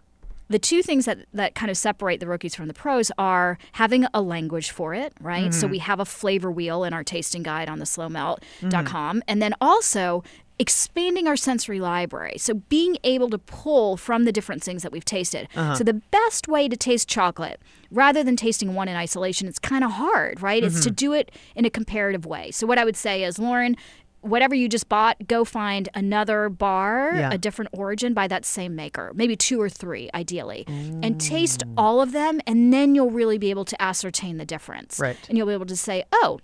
the 0.49 0.57
two 0.59 0.81
things 0.81 1.03
that, 1.03 1.17
that 1.33 1.55
kind 1.55 1.69
of 1.69 1.75
separate 1.75 2.21
the 2.21 2.25
rookies 2.27 2.55
from 2.55 2.67
the 2.69 2.73
pros 2.73 3.11
are 3.17 3.57
having 3.73 4.05
a 4.13 4.21
language 4.21 4.71
for 4.71 4.93
it, 4.93 5.11
right? 5.19 5.53
So 5.53 5.67
Mhm. 5.67 5.71
we 5.71 5.77
have 5.79 5.99
a 5.99 6.05
flavor 6.05 6.49
wheel 6.49 6.85
in 6.85 6.93
our 6.93 7.03
tasting 7.03 7.43
guide 7.43 7.67
on 7.67 7.79
the 7.79 7.85
slowmelt.com. 7.85 9.17
Mm-hmm. 9.17 9.19
And 9.27 9.41
then 9.41 9.53
also 9.59 10.23
expanding 10.59 11.27
our 11.27 11.35
sensory 11.35 11.79
library. 11.79 12.37
So 12.37 12.55
being 12.55 12.97
able 13.03 13.29
to 13.29 13.37
pull 13.37 13.95
from 13.97 14.25
the 14.25 14.31
different 14.31 14.63
things 14.63 14.81
that 14.83 14.91
we've 14.91 15.05
tasted. 15.05 15.47
Uh-huh. 15.55 15.75
So 15.75 15.83
the 15.83 15.93
best 15.93 16.47
way 16.47 16.67
to 16.67 16.75
taste 16.75 17.07
chocolate, 17.07 17.61
rather 17.91 18.23
than 18.23 18.35
tasting 18.35 18.73
one 18.73 18.87
in 18.87 18.95
isolation, 18.95 19.47
it's 19.47 19.59
kind 19.59 19.83
of 19.83 19.91
hard, 19.91 20.41
right? 20.41 20.63
It's 20.63 20.83
to 20.83 20.89
Mhm. 20.89 20.95
do 20.95 21.13
it 21.13 21.31
in 21.55 21.65
a 21.65 21.69
comparative 21.69 22.25
way. 22.25 22.49
So 22.51 22.65
what 22.65 22.77
I 22.79 22.85
would 22.85 22.95
say 22.97 23.23
is, 23.23 23.37
Lauren, 23.37 23.77
whatever 24.21 24.55
you 24.55 24.67
just 24.67 24.89
bought, 24.89 25.27
go 25.27 25.45
find 25.45 25.87
another 25.93 26.49
bar, 26.49 27.13
Yeah. 27.15 27.29
a 27.31 27.37
different 27.37 27.69
origin 27.71 28.13
by 28.15 28.27
that 28.27 28.43
same 28.43 28.75
maker, 28.75 29.11
maybe 29.13 29.35
two 29.35 29.61
or 29.61 29.69
three, 29.69 30.09
ideally, 30.13 30.65
and 30.67 31.21
taste 31.21 31.63
all 31.77 32.01
of 32.01 32.11
them, 32.13 32.41
and 32.47 32.73
then 32.73 32.95
you'll 32.95 33.11
really 33.11 33.37
be 33.37 33.51
able 33.51 33.63
to 33.65 33.79
ascertain 33.81 34.37
the 34.37 34.45
difference. 34.45 34.99
Right. 34.99 35.17
And 35.29 35.37
you'll 35.37 35.47
be 35.47 35.53
able 35.53 35.67
to 35.67 35.77
say, 35.77 36.03
oh, 36.11 36.39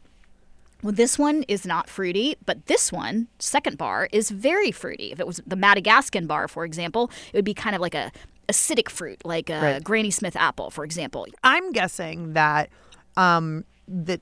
well, 0.84 0.91
this 0.91 1.17
one 1.17 1.43
is 1.48 1.65
not 1.65 1.89
fruity, 1.89 2.36
but 2.46 2.65
this 2.65 2.91
one, 2.91 3.28
second 3.39 3.78
bar, 3.78 4.10
is 4.12 4.30
very 4.30 4.72
fruity. 4.72 5.12
If 5.12 5.19
it 5.19 5.26
was 5.26 5.41
the 5.48 5.56
Madagascan 5.56 6.28
bar, 6.28 6.48
for 6.48 6.65
example, 6.65 7.10
it 7.32 7.38
would 7.38 7.46
be 7.46 7.54
kind 7.54 7.76
of 7.76 7.82
like 7.82 7.96
a 7.96 8.12
acidic 8.50 8.89
fruit, 8.89 9.24
like 9.26 9.50
a 9.50 9.62
Right. 9.62 9.84
Granny 9.84 10.12
Smith 10.12 10.36
apple, 10.36 10.69
for 10.69 10.84
example. 10.84 11.26
I'm 11.43 11.72
guessing 11.72 12.34
that 12.34 12.69
um, 13.15 13.63
that 13.88 14.22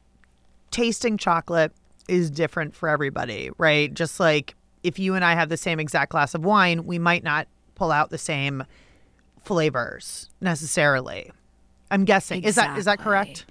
tasting 0.70 1.18
chocolate 1.18 1.72
is 2.08 2.30
different 2.30 2.76
for 2.76 2.90
everybody, 2.90 3.50
right? 3.58 3.94
Just 3.94 4.20
like 4.20 4.56
if 4.84 5.00
you 5.00 5.16
and 5.16 5.26
I 5.26 5.34
have 5.34 5.50
the 5.50 5.58
same 5.58 5.80
exact 5.80 6.12
glass 6.12 6.36
of 6.36 6.46
wine, 6.46 6.86
we 6.86 7.00
might 7.00 7.24
not 7.24 7.48
pull 7.76 7.92
out 7.92 8.10
the 8.10 8.18
same 8.18 8.64
flavors 9.44 10.30
necessarily. 10.40 11.32
I'm 11.90 12.06
guessing. 12.06 12.44
Is 12.44 12.56
that 12.56 12.78
is 12.78 12.86
that 12.86 13.00
correct? 13.00 13.46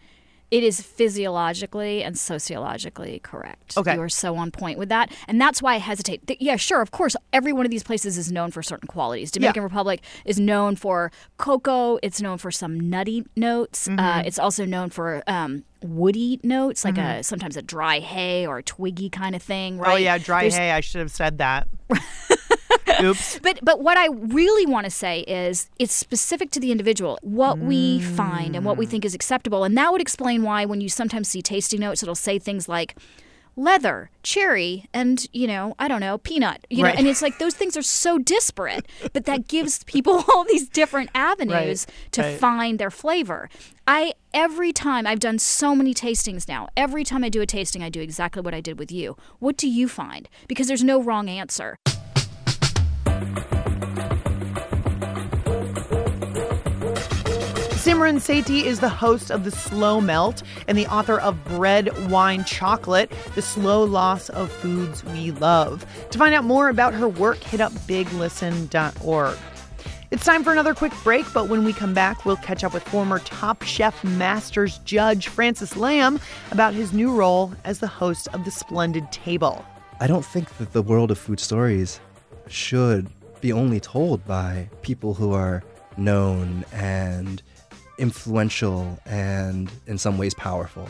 It 0.51 0.65
is 0.65 0.81
physiologically 0.81 2.03
and 2.03 2.19
sociologically 2.19 3.21
correct. 3.23 3.77
Okay. 3.79 3.95
You 3.95 4.01
are 4.01 4.09
so 4.09 4.37
on 4.37 4.51
point 4.51 4.79
with 4.79 4.89
that. 4.89 5.13
And 5.29 5.41
that's 5.41 5.63
why 5.63 5.75
I 5.75 5.79
hesitate. 5.79 6.27
Th- 6.27 6.41
Yeah, 6.41 6.57
sure, 6.57 6.81
of 6.81 6.91
course, 6.91 7.15
every 7.33 7.53
one 7.53 7.65
of 7.65 7.71
these 7.71 7.85
places 7.85 8.19
is 8.19 8.33
known 8.33 8.51
for 8.51 8.63
certain 8.63 8.89
qualities. 8.89 9.31
Dominican 9.31 9.63
Republic 9.63 10.01
is 10.25 10.41
known 10.41 10.75
for 10.77 11.13
cocoa, 11.37 11.99
it's 12.03 12.21
known 12.21 12.39
for 12.39 12.51
some 12.51 12.81
nutty 12.81 13.25
notes. 13.37 13.87
Uh, 13.87 13.93
Mhm. 13.93 14.27
it's 14.27 14.39
also 14.39 14.65
known 14.65 14.91
for 14.91 15.23
um, 15.29 15.63
woody 15.83 16.41
notes, 16.43 16.85
like 16.85 16.99
a 16.99 17.01
Mhm. 17.21 17.25
sometimes 17.25 17.57
a 17.57 17.63
dry 17.63 18.01
hay 18.01 18.47
or 18.47 18.59
a 18.59 18.63
twiggy 18.63 19.09
kind 19.09 19.35
of 19.37 19.43
thing, 19.43 19.79
right? 19.79 19.93
Oh 19.93 19.97
yeah, 19.97 20.19
dry 20.19 20.43
There's- 20.43 20.57
hay. 20.57 20.73
I 20.73 20.81
should 20.81 21.01
have 21.01 21.11
said 21.13 21.39
that. 21.39 21.69
Oops. 23.05 23.39
But 23.41 23.61
but 23.63 23.81
what 23.81 23.97
I 23.97 24.09
really 24.09 24.67
want 24.67 24.85
to 24.85 24.91
say 24.91 25.21
is 25.21 25.69
it's 25.79 25.95
specific 25.95 26.51
to 26.53 26.61
the 26.61 26.71
individual, 26.73 27.19
what 27.23 27.59
we 27.59 28.01
find 28.01 28.55
and 28.57 28.65
what 28.65 28.77
we 28.77 28.87
mm. 28.87 28.91
think 28.91 29.05
is 29.05 29.15
acceptable, 29.15 29.65
and 29.65 29.77
that 29.77 29.93
would 29.93 30.01
explain 30.01 30.43
why 30.43 30.65
when 30.65 30.81
you 30.81 30.89
sometimes 30.89 31.29
see 31.29 31.43
tasting 31.43 31.81
notes, 31.81 32.03
it'll 32.03 32.15
say 32.15 32.39
things 32.39 32.69
like 32.69 32.97
leather, 33.57 34.11
cherry, 34.23 34.87
and 34.95 35.27
you 35.33 35.47
know 35.47 35.75
I 35.79 35.89
don't 35.89 36.01
know 36.01 36.19
peanut, 36.19 36.67
you 36.71 36.85
Right. 36.85 36.95
know, 36.95 36.99
and 36.99 37.07
it's 37.09 37.23
like 37.23 37.39
those 37.39 37.55
things 37.55 37.77
are 37.77 37.83
so 37.83 38.19
disparate, 38.19 38.87
but 39.13 39.25
that 39.27 39.49
gives 39.49 39.85
people 39.85 40.25
all 40.35 40.45
these 40.45 40.69
different 40.69 41.11
avenues 41.15 41.87
to 42.13 42.23
right. 42.23 42.39
find 42.39 42.79
their 42.79 42.91
flavor. 42.91 43.49
I 43.87 44.15
every 44.33 44.73
time 44.73 45.07
I've 45.07 45.21
done 45.21 45.39
so 45.39 45.75
many 45.75 45.93
tastings 45.95 46.49
now. 46.49 46.69
Every 46.77 47.05
time 47.05 47.25
I 47.25 47.29
do 47.29 47.41
a 47.41 47.47
tasting, 47.47 47.83
I 47.83 47.91
do 47.91 48.01
exactly 48.01 48.43
what 48.43 48.55
I 48.55 48.61
did 48.61 48.79
with 48.79 48.93
you. 48.93 49.17
What 49.41 49.57
do 49.57 49.69
you 49.69 49.89
find? 49.89 50.29
Because 50.49 50.69
there's 50.69 50.85
no 50.85 51.03
wrong 51.03 51.29
answer. 51.29 51.77
Simran 57.91 58.17
Sethi 58.17 58.65
is 58.65 58.81
the 58.81 58.89
host 58.89 59.31
of 59.31 59.45
The 59.45 59.51
Slow 59.51 60.01
Melt 60.01 60.43
and 60.69 60.77
the 60.77 60.87
author 60.87 61.19
of 61.19 61.43
Bread, 61.45 62.11
Wine, 62.11 62.45
Chocolate 62.45 63.11
The 63.35 63.43
Slow 63.43 63.85
Loss 63.85 64.29
of 64.29 64.53
Foods 64.53 65.03
We 65.05 65.31
Love. 65.33 65.87
To 66.11 66.19
find 66.19 66.35
out 66.35 66.45
more 66.45 66.69
about 66.69 66.93
her 66.95 67.09
work, 67.09 67.39
hit 67.39 67.61
up 67.61 67.73
biglisten.org. 67.73 69.39
It's 70.11 70.25
time 70.25 70.45
for 70.45 70.53
another 70.53 70.75
quick 70.75 70.93
break, 71.03 71.25
but 71.33 71.49
when 71.49 71.65
we 71.65 71.73
come 71.73 71.95
back, 71.95 72.25
we'll 72.25 72.37
catch 72.37 72.65
up 72.65 72.75
with 72.75 72.83
former 72.83 73.19
Top 73.21 73.63
Chef 73.63 74.05
Masters 74.05 74.79
judge 74.79 75.29
Francis 75.29 75.77
Lam 75.77 76.21
about 76.51 76.75
his 76.75 76.93
new 76.93 77.15
role 77.15 77.53
as 77.65 77.79
the 77.79 77.87
host 77.87 78.29
of 78.35 78.45
The 78.45 78.51
Splendid 78.51 79.11
Table. 79.11 79.65
I 80.01 80.07
don't 80.07 80.25
think 80.25 80.57
that 80.59 80.73
the 80.73 80.83
world 80.83 81.11
of 81.11 81.19
food 81.19 81.41
stories 81.41 82.01
should 82.51 83.09
be 83.41 83.53
only 83.53 83.81
told 83.81 84.25
by 84.27 84.69
people 84.83 85.15
who 85.15 85.33
are 85.33 85.63
known 85.97 86.65
and 86.73 87.43
influential 87.99 88.99
and 89.07 89.71
in 89.87 89.99
some 89.99 90.19
ways 90.19 90.35
powerful. 90.35 90.89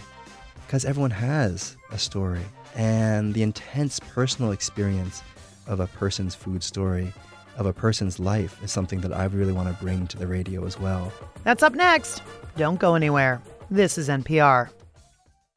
Because 0.67 0.85
everyone 0.85 1.11
has 1.11 1.77
a 1.91 1.99
story. 1.99 2.43
And 2.77 3.35
the 3.35 3.43
intense 3.43 3.99
personal 4.01 4.53
experience 4.53 5.23
of 5.67 5.81
a 5.81 5.87
person's 5.89 6.35
food 6.35 6.63
story, 6.63 7.13
of 7.57 7.67
a 7.67 7.73
person's 7.73 8.21
life, 8.21 8.63
is 8.63 8.71
something 8.71 9.01
that 9.01 9.13
I 9.13 9.25
really 9.25 9.53
want 9.53 9.69
to 9.69 9.85
bring 9.85 10.07
to 10.09 10.17
the 10.17 10.27
radio 10.27 10.65
as 10.65 10.79
well. 10.79 11.13
That's 11.43 11.63
up 11.63 11.75
next. 11.75 12.23
Don't 12.57 12.79
go 12.79 12.95
anywhere. 12.95 13.43
This 13.71 13.99
is 13.99 14.09
NPR. 14.09 14.71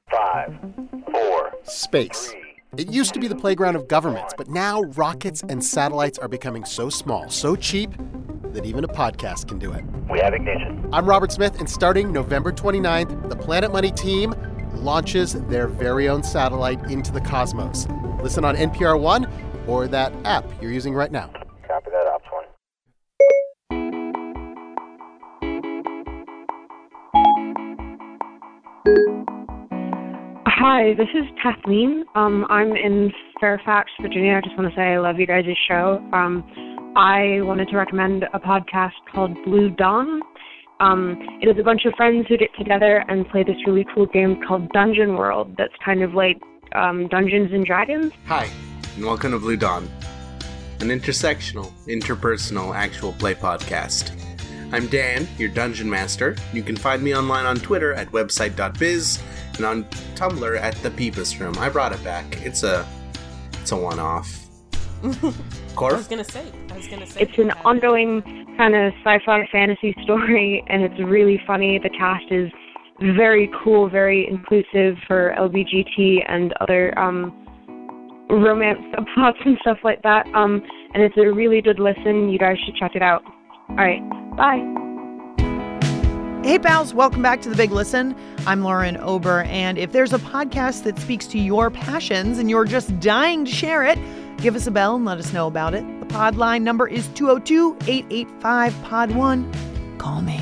Five, 0.09 0.55
four, 1.11 1.53
space. 1.63 2.33
It 2.75 2.89
used 2.91 3.13
to 3.13 3.19
be 3.19 3.27
the 3.27 3.35
playground 3.35 3.75
of 3.75 3.87
governments, 3.87 4.33
but 4.35 4.47
now 4.47 4.81
rockets 4.95 5.43
and 5.47 5.63
satellites 5.63 6.17
are 6.17 6.27
becoming 6.27 6.65
so 6.65 6.89
small, 6.89 7.29
so 7.29 7.55
cheap, 7.55 7.91
that 8.45 8.65
even 8.65 8.83
a 8.83 8.87
podcast 8.87 9.47
can 9.47 9.59
do 9.59 9.71
it. 9.73 9.83
We 10.09 10.19
have 10.21 10.33
ignition. 10.33 10.89
I'm 10.91 11.05
Robert 11.05 11.31
Smith, 11.31 11.59
and 11.59 11.69
starting 11.69 12.11
November 12.11 12.51
29th, 12.51 13.29
the 13.29 13.35
Planet 13.35 13.71
Money 13.71 13.91
team 13.91 14.33
launches 14.73 15.33
their 15.33 15.67
very 15.67 16.09
own 16.09 16.23
satellite 16.23 16.83
into 16.89 17.11
the 17.11 17.21
cosmos. 17.21 17.85
Listen 18.23 18.43
on 18.43 18.55
NPR 18.55 18.99
One 18.99 19.27
or 19.67 19.87
that 19.87 20.11
app 20.25 20.43
you're 20.59 20.71
using 20.71 20.95
right 20.95 21.11
now. 21.11 21.29
Hi, 30.55 30.93
this 30.93 31.07
is 31.15 31.25
Kathleen. 31.41 32.05
Um, 32.13 32.45
I'm 32.47 32.75
in 32.75 33.11
Fairfax, 33.41 33.89
Virginia. 33.99 34.35
I 34.35 34.41
just 34.41 34.55
want 34.55 34.69
to 34.69 34.75
say 34.75 34.83
I 34.83 34.99
love 34.99 35.19
you 35.19 35.25
guys' 35.25 35.45
show. 35.67 35.97
Um, 36.13 36.43
I 36.95 37.41
wanted 37.41 37.69
to 37.69 37.75
recommend 37.75 38.25
a 38.35 38.39
podcast 38.39 38.91
called 39.11 39.35
Blue 39.45 39.71
Dawn. 39.71 40.21
Um, 40.79 41.17
it 41.41 41.49
is 41.49 41.57
a 41.59 41.63
bunch 41.63 41.85
of 41.85 41.93
friends 41.95 42.27
who 42.29 42.37
get 42.37 42.49
together 42.55 43.03
and 43.07 43.27
play 43.29 43.41
this 43.41 43.55
really 43.65 43.83
cool 43.95 44.05
game 44.05 44.39
called 44.47 44.69
Dungeon 44.73 45.15
World 45.15 45.55
that's 45.57 45.73
kind 45.83 46.03
of 46.03 46.13
like 46.13 46.39
um, 46.75 47.07
Dungeons 47.07 47.51
and 47.51 47.65
Dragons. 47.65 48.13
Hi, 48.27 48.47
and 48.95 49.03
welcome 49.03 49.31
to 49.31 49.39
Blue 49.39 49.57
Dawn, 49.57 49.89
an 50.81 50.89
intersectional, 50.89 51.73
interpersonal 51.87 52.75
actual 52.75 53.13
play 53.13 53.33
podcast. 53.33 54.11
I'm 54.71 54.85
Dan, 54.85 55.27
your 55.39 55.49
dungeon 55.49 55.89
master. 55.89 56.35
You 56.53 56.61
can 56.61 56.75
find 56.75 57.01
me 57.01 57.15
online 57.15 57.47
on 57.47 57.55
Twitter 57.55 57.93
at 57.93 58.11
website.biz 58.11 59.19
and 59.57 59.65
on 59.65 59.83
Tumblr 60.15 60.59
at 60.59 60.75
the 60.77 60.91
Peepus 60.91 61.39
Room. 61.39 61.57
I 61.57 61.69
brought 61.69 61.93
it 61.93 62.03
back. 62.03 62.45
It's 62.45 62.63
a 62.63 62.87
it's 63.61 63.71
a 63.71 63.77
one-off. 63.77 64.39
Corf? 65.75 65.93
I 65.93 65.97
was 65.97 66.07
gonna 66.07 66.23
say. 66.23 66.45
I 66.69 66.77
was 66.77 66.87
gonna 66.87 67.07
say. 67.07 67.21
It's 67.21 67.37
an 67.37 67.51
ongoing 67.65 68.21
kind 68.57 68.75
of 68.75 68.93
sci-fi 69.03 69.47
fantasy 69.51 69.95
story, 70.03 70.63
and 70.67 70.83
it's 70.83 70.99
really 70.99 71.41
funny. 71.45 71.79
The 71.81 71.89
cast 71.89 72.25
is 72.31 72.51
very 73.15 73.49
cool, 73.63 73.89
very 73.89 74.27
inclusive 74.29 74.97
for 75.07 75.33
LBGT 75.37 76.23
and 76.27 76.53
other 76.61 76.97
um, 76.97 77.33
romance 78.29 78.79
subplots 78.93 79.45
and 79.45 79.57
stuff 79.61 79.77
like 79.83 80.01
that. 80.03 80.25
Um, 80.33 80.61
and 80.93 81.03
it's 81.03 81.17
a 81.17 81.31
really 81.31 81.61
good 81.61 81.79
listen. 81.79 82.29
You 82.29 82.39
guys 82.39 82.57
should 82.65 82.75
check 82.75 82.91
it 82.95 83.01
out. 83.01 83.23
All 83.69 83.75
right, 83.75 84.01
bye. 84.37 84.82
Hey, 86.43 86.59
pals, 86.59 86.93
welcome 86.93 87.21
back 87.21 87.41
to 87.43 87.49
The 87.49 87.55
Big 87.55 87.71
Listen. 87.71 88.13
I'm 88.45 88.63
Lauren 88.63 88.97
Ober, 88.97 89.43
and 89.43 89.77
if 89.77 89.93
there's 89.93 90.11
a 90.11 90.17
podcast 90.17 90.83
that 90.83 90.99
speaks 90.99 91.25
to 91.27 91.39
your 91.39 91.71
passions 91.71 92.37
and 92.37 92.49
you're 92.49 92.65
just 92.65 92.99
dying 92.99 93.45
to 93.45 93.51
share 93.51 93.85
it, 93.85 93.97
give 94.39 94.53
us 94.53 94.67
a 94.67 94.71
bell 94.71 94.97
and 94.97 95.05
let 95.05 95.17
us 95.19 95.31
know 95.31 95.47
about 95.47 95.73
it. 95.73 95.85
The 96.01 96.05
pod 96.05 96.35
line 96.35 96.65
number 96.65 96.85
is 96.85 97.07
202 97.15 97.77
885 97.87 98.83
Pod 98.83 99.11
1. 99.11 99.97
Call 99.97 100.21
me. 100.21 100.37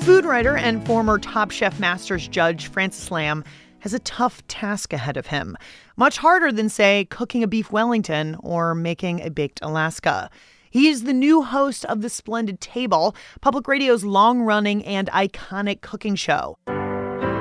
Food 0.00 0.26
writer 0.26 0.54
and 0.54 0.84
former 0.84 1.18
Top 1.18 1.50
Chef 1.50 1.80
Masters 1.80 2.28
judge 2.28 2.66
Francis 2.66 3.10
Lam 3.10 3.42
has 3.78 3.94
a 3.94 4.00
tough 4.00 4.46
task 4.48 4.92
ahead 4.92 5.16
of 5.16 5.28
him, 5.28 5.56
much 5.96 6.18
harder 6.18 6.52
than, 6.52 6.68
say, 6.68 7.06
cooking 7.06 7.42
a 7.42 7.48
beef 7.48 7.72
Wellington 7.72 8.36
or 8.40 8.74
making 8.74 9.22
a 9.22 9.30
baked 9.30 9.60
Alaska. 9.62 10.28
He 10.76 10.88
is 10.88 11.04
the 11.04 11.14
new 11.14 11.40
host 11.40 11.86
of 11.86 12.02
The 12.02 12.10
Splendid 12.10 12.60
Table, 12.60 13.16
public 13.40 13.66
radio's 13.66 14.04
long 14.04 14.42
running 14.42 14.84
and 14.84 15.08
iconic 15.08 15.80
cooking 15.80 16.16
show. 16.16 16.58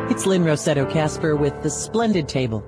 It's 0.09 0.25
Lynn 0.25 0.45
Rossetto 0.45 0.89
Kasper 0.89 1.35
with 1.35 1.61
The 1.61 1.69
Splendid 1.69 2.29
Table. 2.29 2.63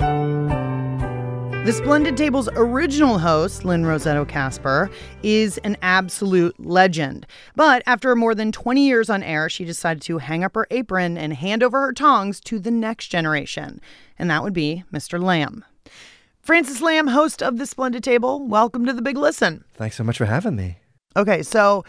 The 0.00 1.72
Splendid 1.72 2.16
Table's 2.16 2.48
original 2.56 3.20
host, 3.20 3.64
Lynn 3.64 3.84
Rossetto 3.84 4.26
Kasper, 4.26 4.90
is 5.22 5.58
an 5.58 5.76
absolute 5.80 6.58
legend. 6.58 7.24
But 7.54 7.84
after 7.86 8.16
more 8.16 8.34
than 8.34 8.50
20 8.50 8.84
years 8.84 9.08
on 9.08 9.22
air, 9.22 9.48
she 9.48 9.64
decided 9.64 10.02
to 10.02 10.18
hang 10.18 10.42
up 10.42 10.56
her 10.56 10.66
apron 10.72 11.16
and 11.16 11.34
hand 11.34 11.62
over 11.62 11.80
her 11.82 11.92
tongs 11.92 12.40
to 12.40 12.58
the 12.58 12.72
next 12.72 13.10
generation. 13.10 13.80
And 14.18 14.28
that 14.28 14.42
would 14.42 14.54
be 14.54 14.82
Mr. 14.92 15.22
Lam. 15.22 15.64
Francis 16.44 16.82
Lam, 16.82 17.06
host 17.06 17.42
of 17.42 17.56
The 17.56 17.64
Splendid 17.64 18.04
Table, 18.04 18.46
welcome 18.46 18.84
to 18.84 18.92
The 18.92 19.00
Big 19.00 19.16
Listen. 19.16 19.64
Thanks 19.76 19.96
so 19.96 20.04
much 20.04 20.18
for 20.18 20.26
having 20.26 20.56
me. 20.56 20.76
Okay, 21.16 21.42
so 21.42 21.86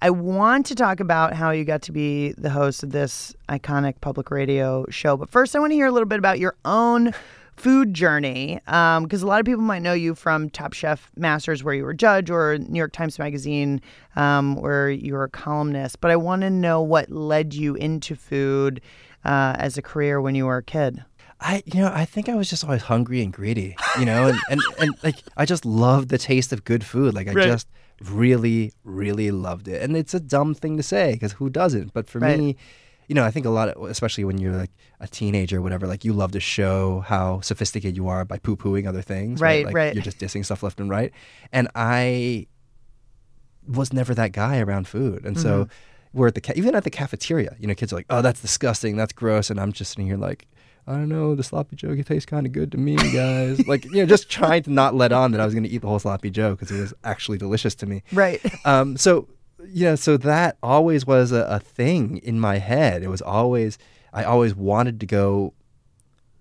I 0.00 0.10
want 0.10 0.64
to 0.66 0.76
talk 0.76 1.00
about 1.00 1.32
how 1.32 1.50
you 1.50 1.64
got 1.64 1.82
to 1.82 1.92
be 1.92 2.30
the 2.38 2.50
host 2.50 2.84
of 2.84 2.92
this 2.92 3.34
iconic 3.48 4.00
public 4.00 4.30
radio 4.30 4.86
show. 4.90 5.16
But 5.16 5.28
first, 5.28 5.56
I 5.56 5.58
want 5.58 5.72
to 5.72 5.74
hear 5.74 5.86
a 5.86 5.90
little 5.90 6.06
bit 6.06 6.20
about 6.20 6.38
your 6.38 6.54
own 6.64 7.14
food 7.56 7.94
journey 7.94 8.60
because 8.64 9.22
um, 9.22 9.26
a 9.26 9.26
lot 9.26 9.40
of 9.40 9.46
people 9.46 9.62
might 9.62 9.82
know 9.82 9.94
you 9.94 10.14
from 10.14 10.50
Top 10.50 10.72
Chef 10.72 11.10
Masters, 11.16 11.64
where 11.64 11.74
you 11.74 11.82
were 11.82 11.92
judge, 11.92 12.30
or 12.30 12.58
New 12.58 12.78
York 12.78 12.92
Times 12.92 13.18
Magazine, 13.18 13.80
um, 14.14 14.54
where 14.54 14.88
you 14.88 15.14
were 15.14 15.24
a 15.24 15.28
columnist. 15.28 16.00
But 16.00 16.12
I 16.12 16.16
want 16.16 16.42
to 16.42 16.50
know 16.50 16.80
what 16.80 17.10
led 17.10 17.54
you 17.54 17.74
into 17.74 18.14
food 18.14 18.80
uh, 19.24 19.56
as 19.58 19.76
a 19.76 19.82
career 19.82 20.20
when 20.20 20.36
you 20.36 20.46
were 20.46 20.58
a 20.58 20.62
kid. 20.62 21.04
I, 21.40 21.62
you 21.66 21.80
know, 21.80 21.90
I 21.92 22.04
think 22.06 22.28
I 22.28 22.34
was 22.34 22.48
just 22.48 22.64
always 22.64 22.82
hungry 22.82 23.22
and 23.22 23.32
greedy, 23.32 23.76
you 23.98 24.06
know, 24.06 24.28
and, 24.28 24.38
and, 24.50 24.60
and 24.78 24.94
like 25.02 25.16
I 25.36 25.44
just 25.44 25.64
loved 25.66 26.08
the 26.08 26.16
taste 26.18 26.52
of 26.52 26.64
good 26.64 26.82
food. 26.84 27.14
Like 27.14 27.28
I 27.28 27.32
Right. 27.32 27.44
just 27.44 27.68
really, 28.10 28.72
really 28.84 29.30
loved 29.30 29.68
it. 29.68 29.82
And 29.82 29.96
it's 29.96 30.14
a 30.14 30.20
dumb 30.20 30.54
thing 30.54 30.76
to 30.78 30.82
say 30.82 31.12
because 31.12 31.32
who 31.32 31.50
doesn't? 31.50 31.92
But 31.92 32.08
for 32.08 32.20
Right. 32.20 32.38
me, 32.38 32.56
you 33.08 33.14
know, 33.14 33.22
I 33.22 33.30
think 33.30 33.44
a 33.46 33.50
lot 33.50 33.68
of, 33.68 33.88
especially 33.90 34.24
when 34.24 34.38
you're 34.38 34.56
like 34.56 34.70
a 34.98 35.06
teenager 35.06 35.58
or 35.58 35.62
whatever, 35.62 35.86
like 35.86 36.04
you 36.06 36.12
love 36.14 36.32
to 36.32 36.40
show 36.40 37.00
how 37.00 37.40
sophisticated 37.42 37.96
you 37.96 38.08
are 38.08 38.24
by 38.24 38.38
poo 38.38 38.56
pooing 38.56 38.86
other 38.88 39.02
things. 39.02 39.40
Right, 39.40 39.64
Like 39.66 39.74
right. 39.74 39.94
You're 39.94 40.02
just 40.02 40.18
dissing 40.18 40.42
stuff 40.44 40.62
left 40.62 40.80
and 40.80 40.88
right. 40.88 41.12
And 41.52 41.68
I 41.74 42.46
was 43.68 43.92
never 43.92 44.14
that 44.14 44.32
guy 44.32 44.58
around 44.58 44.88
food. 44.88 45.24
And 45.24 45.38
so 45.38 45.64
Mhm. 45.64 45.70
we're 46.12 46.28
at 46.28 46.34
the, 46.34 46.40
ca- 46.40 46.52
even 46.56 46.74
at 46.74 46.84
the 46.84 46.90
cafeteria, 46.90 47.56
you 47.58 47.66
know, 47.66 47.74
kids 47.74 47.92
are 47.92 47.96
like, 47.96 48.06
oh, 48.10 48.22
that's 48.22 48.40
disgusting. 48.40 48.96
That's 48.96 49.12
gross. 49.12 49.50
And 49.50 49.60
I'm 49.60 49.72
just 49.72 49.90
sitting 49.92 50.06
here 50.06 50.16
like, 50.16 50.46
I 50.88 50.92
don't 50.92 51.08
know, 51.08 51.34
the 51.34 51.42
sloppy 51.42 51.74
joe 51.74 51.90
it 51.90 52.06
tastes 52.06 52.26
kind 52.26 52.46
of 52.46 52.52
good 52.52 52.70
to 52.72 52.78
me, 52.78 52.96
guys. 52.96 53.66
like, 53.66 53.84
you 53.86 53.96
know, 53.96 54.06
just 54.06 54.30
trying 54.38 54.62
to 54.64 54.70
not 54.70 54.94
let 54.94 55.10
on 55.10 55.32
that 55.32 55.40
I 55.40 55.44
was 55.44 55.52
going 55.52 55.64
to 55.64 55.70
eat 55.70 55.78
the 55.82 55.88
whole 55.88 55.98
sloppy 55.98 56.30
joe 56.30 56.52
because 56.52 56.70
it 56.70 56.80
was 56.80 56.94
actually 57.02 57.38
delicious 57.38 57.74
to 57.76 57.86
me. 57.86 58.02
Right. 58.12 58.40
Um, 58.64 58.96
so, 58.96 59.28
yeah, 59.68 59.94
so 59.94 60.16
that 60.16 60.56
always 60.62 61.06
was 61.06 61.30
a, 61.30 61.42
a 61.42 61.60
thing 61.60 62.18
in 62.18 62.40
my 62.40 62.58
head. 62.58 63.02
It 63.02 63.08
was 63.08 63.22
always, 63.22 63.78
I 64.12 64.24
always 64.24 64.54
wanted 64.56 64.98
to 65.00 65.06
go 65.06 65.52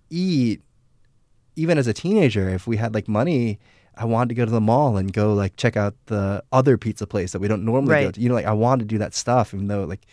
eat, 0.10 0.62
even 1.56 1.78
as 1.78 1.88
a 1.88 1.94
teenager. 1.94 2.50
If 2.50 2.66
we 2.66 2.78
had 2.78 2.96
like 2.96 3.08
money, 3.08 3.60
I 3.96 4.06
wanted 4.06 4.30
to 4.30 4.36
go 4.36 4.46
to 4.46 4.52
the 4.52 4.62
mall 4.62 4.98
and 4.98 5.14
go 5.14 5.34
like 5.34 5.56
check 5.56 5.78
out 5.78 5.94
the 6.08 6.44
other 6.52 6.78
pizza 6.78 7.06
place 7.06 7.32
that 7.34 7.40
we 7.40 7.48
don't 7.48 7.64
normally 7.64 8.04
go 8.06 8.12
to. 8.12 8.22
You 8.22 8.30
know, 8.30 8.36
like 8.36 8.46
I 8.46 8.54
wanted 8.54 8.90
to 8.90 8.96
do 8.96 8.98
that 9.00 9.14
stuff, 9.14 9.54
even 9.54 9.68
though 9.68 9.84
like 9.84 10.06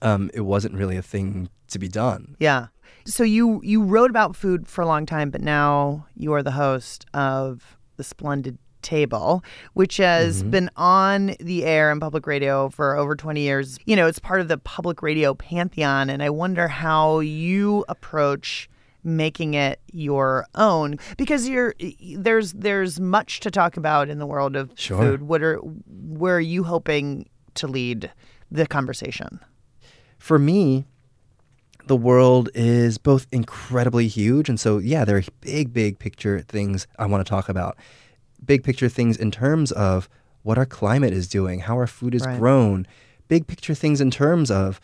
um, 0.00 0.30
it 0.32 0.40
wasn't 0.40 0.74
really 0.74 0.96
a 0.96 1.02
thing 1.02 1.50
to 1.68 1.78
be 1.78 1.88
done. 1.88 2.36
Yeah. 2.38 2.68
So 3.08 3.24
you 3.24 3.60
you 3.64 3.82
wrote 3.82 4.10
about 4.10 4.36
food 4.36 4.68
for 4.68 4.82
a 4.82 4.86
long 4.86 5.06
time, 5.06 5.30
but 5.30 5.40
now 5.40 6.06
you 6.14 6.32
are 6.34 6.42
the 6.42 6.50
host 6.52 7.06
of 7.14 7.78
the 7.96 8.04
Splendid 8.04 8.58
Table, 8.82 9.42
which 9.72 9.96
has 9.96 10.42
Mhm. 10.42 10.50
been 10.50 10.70
on 10.76 11.34
the 11.40 11.64
air 11.64 11.90
and 11.90 12.00
public 12.00 12.26
radio 12.26 12.68
for 12.68 12.96
over 12.96 13.16
20 13.16 13.40
years. 13.40 13.78
You 13.86 13.96
know, 13.96 14.06
it's 14.06 14.18
part 14.18 14.40
of 14.40 14.48
the 14.48 14.58
public 14.58 15.02
radio 15.02 15.34
pantheon, 15.34 16.10
and 16.10 16.22
I 16.22 16.30
wonder 16.30 16.68
how 16.68 17.20
you 17.20 17.84
approach 17.88 18.68
making 19.02 19.54
it 19.54 19.80
your 19.92 20.44
own 20.54 20.96
because 21.16 21.48
you're 21.48 21.74
there's 22.16 22.52
there's 22.52 23.00
much 23.00 23.40
to 23.40 23.50
talk 23.50 23.76
about 23.78 24.08
in 24.10 24.18
the 24.18 24.26
world 24.26 24.54
of 24.54 24.70
Sure. 24.74 24.98
food. 24.98 25.22
What 25.22 25.42
are 25.42 25.56
where 25.56 26.36
are 26.36 26.40
you 26.40 26.64
hoping 26.64 27.26
to 27.54 27.66
lead 27.66 28.10
the 28.50 28.66
conversation? 28.66 29.40
for 30.18 30.36
me, 30.38 30.84
the 31.88 31.96
world 31.96 32.48
is 32.54 32.98
both 32.98 33.26
incredibly 33.32 34.06
huge. 34.08 34.48
And 34.48 34.58
so, 34.60 34.78
yeah, 34.78 35.04
there 35.04 35.16
are 35.16 35.22
big, 35.40 35.72
big 35.72 35.98
picture 35.98 36.40
things 36.40 36.86
I 36.98 37.06
want 37.06 37.24
to 37.24 37.28
talk 37.28 37.48
about. 37.48 37.76
Big 38.44 38.62
picture 38.62 38.88
things 38.88 39.16
in 39.16 39.30
terms 39.30 39.72
of 39.72 40.08
what 40.42 40.58
our 40.58 40.66
climate 40.66 41.12
is 41.12 41.28
doing, 41.28 41.60
how 41.60 41.74
our 41.76 41.86
food 41.86 42.14
is 42.14 42.22
Right. 42.24 42.38
grown. 42.38 42.86
Big 43.28 43.46
picture 43.46 43.74
things 43.74 44.00
in 44.00 44.10
terms 44.10 44.50
of 44.50 44.80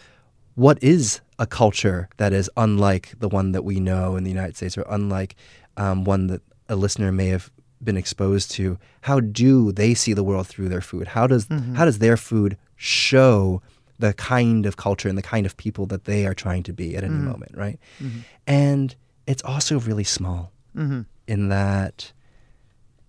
what 0.55 0.83
is 0.83 1.21
a 1.39 1.47
culture 1.47 2.09
that 2.17 2.33
is 2.33 2.51
unlike 2.57 3.13
the 3.19 3.29
one 3.29 3.53
that 3.53 3.65
we 3.65 3.81
know 3.81 4.17
in 4.17 4.25
the 4.25 4.31
United 4.31 4.57
States 4.57 4.77
or 4.77 4.85
unlike 4.89 5.35
um, 5.77 6.05
one 6.05 6.27
that 6.29 6.43
a 6.69 6.77
listener 6.77 7.11
may 7.13 7.29
have 7.29 7.51
been 7.83 7.97
exposed 7.97 8.51
to. 8.53 8.79
How 9.03 9.21
do 9.21 9.73
they 9.73 9.95
see 9.95 10.13
the 10.15 10.23
world 10.25 10.47
through 10.47 10.69
their 10.69 10.81
food? 10.81 11.09
How 11.09 11.27
does 11.27 11.47
Mhm. 11.47 11.75
how 11.77 11.85
does 11.85 11.99
their 11.99 12.17
food 12.17 12.57
show 12.77 13.63
the 13.99 14.13
kind 14.15 14.67
of 14.67 14.77
culture 14.77 15.09
and 15.09 15.17
the 15.17 15.23
kind 15.23 15.47
of 15.47 15.57
people 15.57 15.87
that 15.87 16.05
they 16.05 16.27
are 16.27 16.35
trying 16.35 16.63
to 16.65 16.73
be 16.73 16.97
at 16.97 17.05
any 17.05 17.15
Mhm. 17.15 17.25
moment, 17.25 17.57
right? 17.57 17.79
Mhm. 18.01 18.25
And 18.47 18.95
it's 19.27 19.43
also 19.45 19.79
really 19.81 20.05
small 20.05 20.53
Mhm. 20.77 21.07
in 21.27 21.49
that 21.49 22.13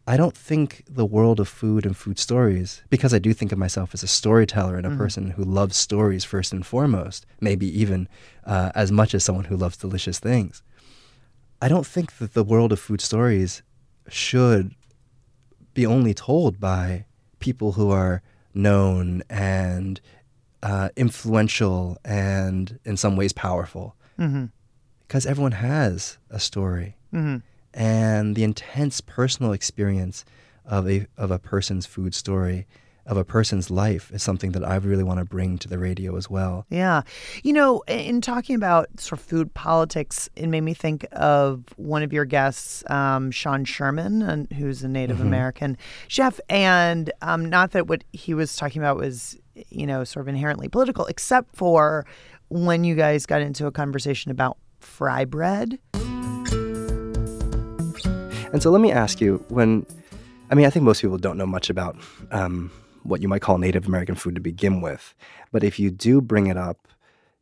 I 0.08 0.18
don't 0.18 0.38
think 0.38 0.84
the 0.88 1.04
world 1.06 1.40
of 1.40 1.48
food 1.48 1.84
and 1.84 1.98
food 1.98 2.20
stories, 2.20 2.84
because 2.92 3.12
I 3.12 3.18
do 3.18 3.34
think 3.34 3.52
of 3.52 3.58
myself 3.58 3.92
as 3.96 4.04
a 4.04 4.08
storyteller 4.08 4.76
and 4.78 4.86
a 4.86 4.92
Mhm. 4.92 4.98
person 4.98 5.32
who 5.32 5.44
loves 5.44 5.76
stories 5.78 6.24
first 6.24 6.54
and 6.54 6.64
foremost, 6.64 7.26
maybe 7.42 7.66
even 7.82 8.08
uh, 8.46 8.72
as 8.76 8.92
much 8.92 9.16
as 9.16 9.24
someone 9.24 9.46
who 9.46 9.58
loves 9.58 9.78
delicious 9.78 10.20
things. 10.20 10.62
I 11.60 11.68
don't 11.68 11.88
think 11.88 12.18
that 12.20 12.34
the 12.36 12.44
world 12.44 12.72
of 12.72 12.80
food 12.80 13.02
stories 13.02 13.64
should 14.08 14.76
be 15.74 15.88
only 15.88 16.14
told 16.14 16.60
by 16.60 17.06
people 17.40 17.72
who 17.72 17.90
are 17.90 18.22
known 18.54 19.24
and 19.28 20.00
uh, 20.70 20.90
influential 20.96 21.98
and 22.04 22.80
in 22.86 22.96
some 22.98 23.16
ways 23.16 23.34
powerful 23.34 23.96
Mhm. 24.18 24.50
because 25.08 25.26
everyone 25.26 25.52
has 25.54 26.18
a 26.30 26.40
story 26.40 26.96
Mhm. 27.14 27.42
and 27.74 28.36
the 28.36 28.44
intense 28.44 29.00
personal 29.02 29.52
experience 29.54 30.26
of 30.66 30.90
a 30.90 31.06
of 31.18 31.30
a 31.32 31.38
person's 31.40 31.86
food 31.86 32.14
story 32.16 32.66
of 33.06 33.18
a 33.18 33.24
person's 33.24 33.70
life 33.70 34.06
is 34.12 34.24
something 34.24 34.52
that 34.54 34.64
I 34.68 34.78
really 34.78 35.04
want 35.04 35.20
to 35.20 35.26
bring 35.26 35.60
to 35.60 35.68
the 35.68 35.78
radio 35.78 36.16
as 36.18 36.28
well. 36.28 36.66
Yeah. 36.72 37.04
You 37.44 37.54
know, 37.54 37.84
in 37.88 38.20
talking 38.20 38.56
about 38.56 38.88
sort 39.00 39.20
of 39.20 39.26
food 39.28 39.54
politics, 39.54 40.28
it 40.36 40.48
made 40.48 40.62
me 40.62 40.74
think 40.74 41.06
of 41.12 41.66
one 41.78 42.02
of 42.02 42.12
your 42.12 42.26
guests, 42.26 42.84
um, 42.90 43.30
Sean 43.30 43.64
Sherman, 43.64 44.24
and 44.24 44.52
who's 44.54 44.82
a 44.84 44.88
Native 44.88 45.18
Mhm. 45.20 45.28
American 45.28 45.78
chef. 46.08 46.40
And 46.50 47.12
um, 47.22 47.46
not 47.48 47.74
that 47.74 47.86
what 47.86 48.04
he 48.12 48.34
was 48.34 48.56
talking 48.56 48.82
about 48.82 48.98
was, 48.98 49.38
you 49.70 49.88
know, 49.88 50.04
sort 50.04 50.22
of 50.24 50.28
inherently 50.28 50.68
political, 50.68 51.06
except 51.06 51.56
for 51.56 52.06
when 52.50 52.84
you 52.84 52.96
guys 52.96 53.26
got 53.26 53.42
into 53.42 53.66
a 53.68 53.72
conversation 53.72 54.32
about 54.32 54.58
fry 54.80 55.26
bread. 55.26 55.80
And 58.54 58.62
so 58.62 58.70
let 58.70 58.80
me 58.80 58.92
ask 58.92 59.20
you 59.20 59.44
when, 59.50 59.86
I 60.50 60.56
mean, 60.56 60.66
I 60.66 60.70
think 60.70 60.86
most 60.86 61.02
people 61.02 61.18
don't 61.18 61.38
know 61.38 61.46
much 61.46 61.70
about 61.70 61.98
um, 62.32 62.72
what 63.04 63.22
you 63.22 63.28
might 63.28 63.42
call 63.42 63.58
Native 63.58 63.88
American 63.88 64.16
food 64.16 64.36
to 64.36 64.42
begin 64.42 64.80
with. 64.82 65.14
But 65.52 65.64
if 65.64 65.80
you 65.80 65.92
do 65.92 66.22
bring 66.22 66.48
it 66.48 66.58
up, 66.58 66.88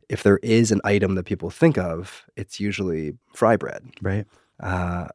if 0.08 0.22
there 0.22 0.38
is 0.42 0.72
an 0.72 0.80
item 0.84 1.14
that 1.14 1.24
people 1.24 1.50
think 1.50 1.78
of, 1.78 2.24
it's 2.36 2.58
usually 2.58 3.14
fry 3.32 3.56
bread. 3.56 3.84
Right. 4.02 4.26
Uh, 4.60 5.08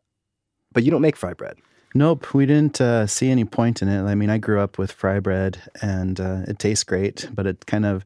but 0.72 0.84
you 0.84 0.92
don't 0.92 1.02
make 1.02 1.16
fry 1.16 1.34
bread. 1.34 1.58
Nope, 1.96 2.34
we 2.34 2.46
didn't 2.46 2.80
uh, 2.80 3.08
see 3.08 3.30
any 3.32 3.46
point 3.46 3.82
in 3.82 3.88
it. 3.88 4.04
I 4.04 4.14
mean, 4.14 4.30
I 4.30 4.38
grew 4.38 4.60
up 4.60 4.78
with 4.78 4.92
fry 4.92 5.20
bread, 5.20 5.60
and 5.82 6.20
uh, 6.20 6.42
it 6.48 6.60
tastes 6.60 6.84
great, 6.84 7.28
but 7.34 7.48
it 7.48 7.66
kind 7.66 7.86
of 7.86 8.06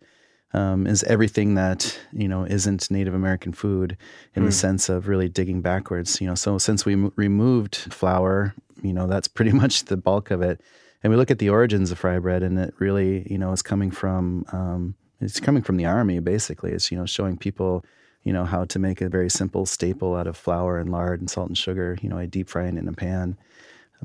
um, 0.53 0.87
is 0.87 1.03
everything 1.03 1.55
that 1.55 1.99
you 2.13 2.27
know 2.27 2.45
isn't 2.45 2.89
Native 2.89 3.13
American 3.13 3.51
food 3.51 3.97
in 4.35 4.43
Hmm. 4.43 4.47
the 4.47 4.51
sense 4.53 4.87
of 4.87 5.07
really 5.07 5.27
digging 5.27 5.61
backwards. 5.61 6.21
You 6.21 6.27
know, 6.27 6.35
so 6.35 6.57
since 6.57 6.85
we 6.85 6.93
m- 6.93 7.11
removed 7.17 7.75
flour, 7.75 8.53
you 8.81 8.93
know, 8.93 9.07
that's 9.07 9.27
pretty 9.37 9.51
much 9.51 9.85
the 9.85 9.97
bulk 9.97 10.31
of 10.31 10.41
it. 10.41 10.61
And 11.03 11.11
we 11.11 11.17
look 11.17 11.31
at 11.31 11.39
the 11.39 11.49
origins 11.49 11.91
of 11.91 11.99
fry 11.99 12.19
bread, 12.19 12.41
and 12.43 12.57
it 12.57 12.73
really, 12.79 13.27
you 13.29 13.37
know, 13.37 13.51
is 13.51 13.61
coming 13.61 13.91
from 13.91 14.45
um, 14.53 14.95
it's 15.19 15.41
coming 15.41 15.61
from 15.61 15.75
the 15.75 15.85
army. 15.85 16.19
Basically, 16.19 16.71
it's 16.71 16.89
you 16.89 16.97
know 16.97 17.05
showing 17.05 17.35
people 17.37 17.83
you 18.23 18.31
know 18.31 18.45
how 18.45 18.63
to 18.63 18.79
make 18.79 19.01
a 19.01 19.09
very 19.09 19.29
simple 19.29 19.65
staple 19.65 20.15
out 20.15 20.27
of 20.27 20.37
flour 20.37 20.77
and 20.77 20.89
lard 20.89 21.19
and 21.19 21.29
salt 21.29 21.49
and 21.49 21.57
sugar. 21.57 21.97
You 22.01 22.07
know, 22.07 22.17
I 22.17 22.27
deep 22.27 22.47
fry 22.47 22.67
it 22.67 22.77
in 22.77 22.87
a 22.87 22.93
pan. 22.93 23.37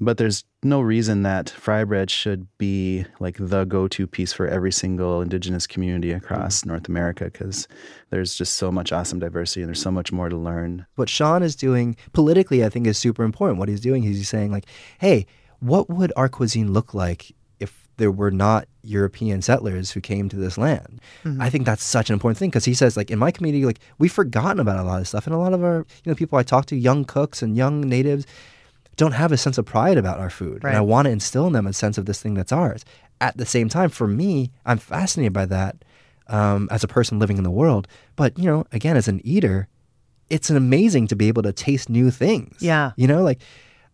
But 0.00 0.16
there's 0.16 0.44
no 0.62 0.80
reason 0.80 1.22
that 1.22 1.50
fry 1.50 1.84
bread 1.84 2.10
should 2.10 2.46
be 2.58 3.04
like 3.20 3.36
the 3.38 3.64
go-to 3.64 4.06
piece 4.06 4.32
for 4.32 4.46
every 4.46 4.72
single 4.72 5.20
indigenous 5.20 5.66
community 5.66 6.12
across 6.12 6.64
North 6.64 6.88
America 6.88 7.24
because 7.24 7.66
there's 8.10 8.34
just 8.34 8.56
so 8.56 8.70
much 8.70 8.92
awesome 8.92 9.18
diversity 9.18 9.62
and 9.62 9.68
there's 9.68 9.82
so 9.82 9.90
much 9.90 10.12
more 10.12 10.28
to 10.28 10.36
learn. 10.36 10.86
What 10.94 11.08
Sean 11.08 11.42
is 11.42 11.56
doing 11.56 11.96
politically, 12.12 12.64
I 12.64 12.68
think, 12.68 12.86
is 12.86 12.98
super 12.98 13.24
important. 13.24 13.58
What 13.58 13.68
he's 13.68 13.80
doing 13.80 14.04
is 14.04 14.16
he's 14.16 14.28
saying, 14.28 14.52
like, 14.52 14.66
hey, 14.98 15.26
what 15.60 15.90
would 15.90 16.12
our 16.16 16.28
cuisine 16.28 16.72
look 16.72 16.94
like 16.94 17.32
if 17.58 17.88
there 17.96 18.12
were 18.12 18.30
not 18.30 18.68
European 18.82 19.42
settlers 19.42 19.90
who 19.90 20.00
came 20.00 20.28
to 20.28 20.36
this 20.36 20.56
land? 20.56 21.00
Mhm. 21.24 21.42
I 21.42 21.50
think 21.50 21.66
that's 21.66 21.82
such 21.82 22.08
an 22.08 22.14
important 22.14 22.38
thing 22.38 22.50
because 22.50 22.64
he 22.64 22.74
says, 22.74 22.96
like, 22.96 23.10
in 23.10 23.18
my 23.18 23.32
community, 23.32 23.64
like, 23.64 23.80
we've 23.98 24.12
forgotten 24.12 24.60
about 24.60 24.78
a 24.78 24.84
lot 24.84 25.00
of 25.00 25.08
stuff. 25.08 25.26
And 25.26 25.34
a 25.34 25.38
lot 25.38 25.52
of 25.52 25.64
our, 25.64 25.78
you 26.04 26.12
know, 26.12 26.14
people 26.14 26.38
I 26.38 26.44
talk 26.44 26.66
to, 26.66 26.76
young 26.76 27.04
cooks 27.04 27.42
and 27.42 27.56
young 27.56 27.80
natives, 27.80 28.24
don't 28.98 29.12
have 29.12 29.32
a 29.32 29.36
sense 29.38 29.56
of 29.56 29.64
pride 29.64 29.96
about 29.96 30.18
our 30.18 30.28
food. 30.28 30.62
And 30.64 30.76
I 30.76 30.80
want 30.82 31.06
to 31.06 31.10
instill 31.10 31.46
in 31.46 31.54
them 31.54 31.66
a 31.66 31.72
sense 31.72 31.96
of 31.96 32.04
this 32.04 32.20
thing 32.20 32.34
that's 32.34 32.52
ours. 32.52 32.84
At 33.20 33.36
the 33.38 33.46
same 33.46 33.68
time, 33.70 33.88
for 33.88 34.06
me, 34.06 34.50
I'm 34.66 34.76
fascinated 34.78 35.32
by 35.32 35.46
that 35.46 35.76
um, 36.26 36.68
as 36.70 36.84
a 36.84 36.88
person 36.88 37.18
living 37.18 37.38
in 37.38 37.44
the 37.44 37.50
world. 37.50 37.88
But, 38.16 38.38
you 38.38 38.44
know, 38.44 38.66
again, 38.72 38.96
as 38.96 39.08
an 39.08 39.20
eater, 39.24 39.68
it's 40.28 40.50
amazing 40.50 41.06
to 41.08 41.16
be 41.16 41.28
able 41.28 41.42
to 41.44 41.52
taste 41.52 41.88
new 41.88 42.10
things. 42.10 42.56
Yeah. 42.60 42.90
You 42.96 43.06
know, 43.06 43.22
like 43.22 43.40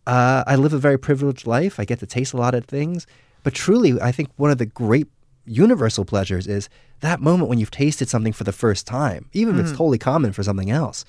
uh, 0.07 0.43
I 0.45 0.55
live 0.55 0.73
a 0.73 0.77
very 0.79 0.97
privileged 0.99 1.47
life. 1.47 1.79
I 1.79 1.85
get 1.85 1.99
to 1.99 2.05
taste 2.07 2.33
a 2.33 2.37
lot 2.37 2.53
of 2.55 2.65
things. 2.65 3.07
But 3.43 3.53
truly, 3.53 4.01
I 4.01 4.11
think 4.11 4.29
one 4.37 4.51
of 4.51 4.57
the 4.57 4.65
great 4.65 5.07
universal 5.45 6.03
pleasures 6.03 6.47
is 6.47 6.67
that 7.01 7.21
moment 7.21 7.47
when 7.49 7.59
you've 7.59 7.69
tasted 7.71 8.09
something 8.09 8.33
for 8.33 8.43
the 8.43 8.51
first 8.51 8.87
time, 8.87 9.29
even 9.33 9.53
if 9.55 9.61
it's 9.61 9.71
Mhm. 9.71 9.77
totally 9.77 9.97
common 9.99 10.31
for 10.33 10.41
something 10.41 10.71
else. 10.71 11.05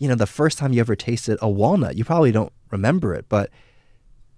You 0.00 0.08
know, 0.08 0.16
the 0.16 0.26
first 0.26 0.58
time 0.58 0.72
you 0.72 0.80
ever 0.80 0.96
tasted 0.96 1.38
a 1.40 1.48
walnut, 1.48 1.96
you 1.96 2.04
probably 2.04 2.32
don't 2.32 2.52
remember 2.72 3.14
it, 3.14 3.26
but 3.28 3.50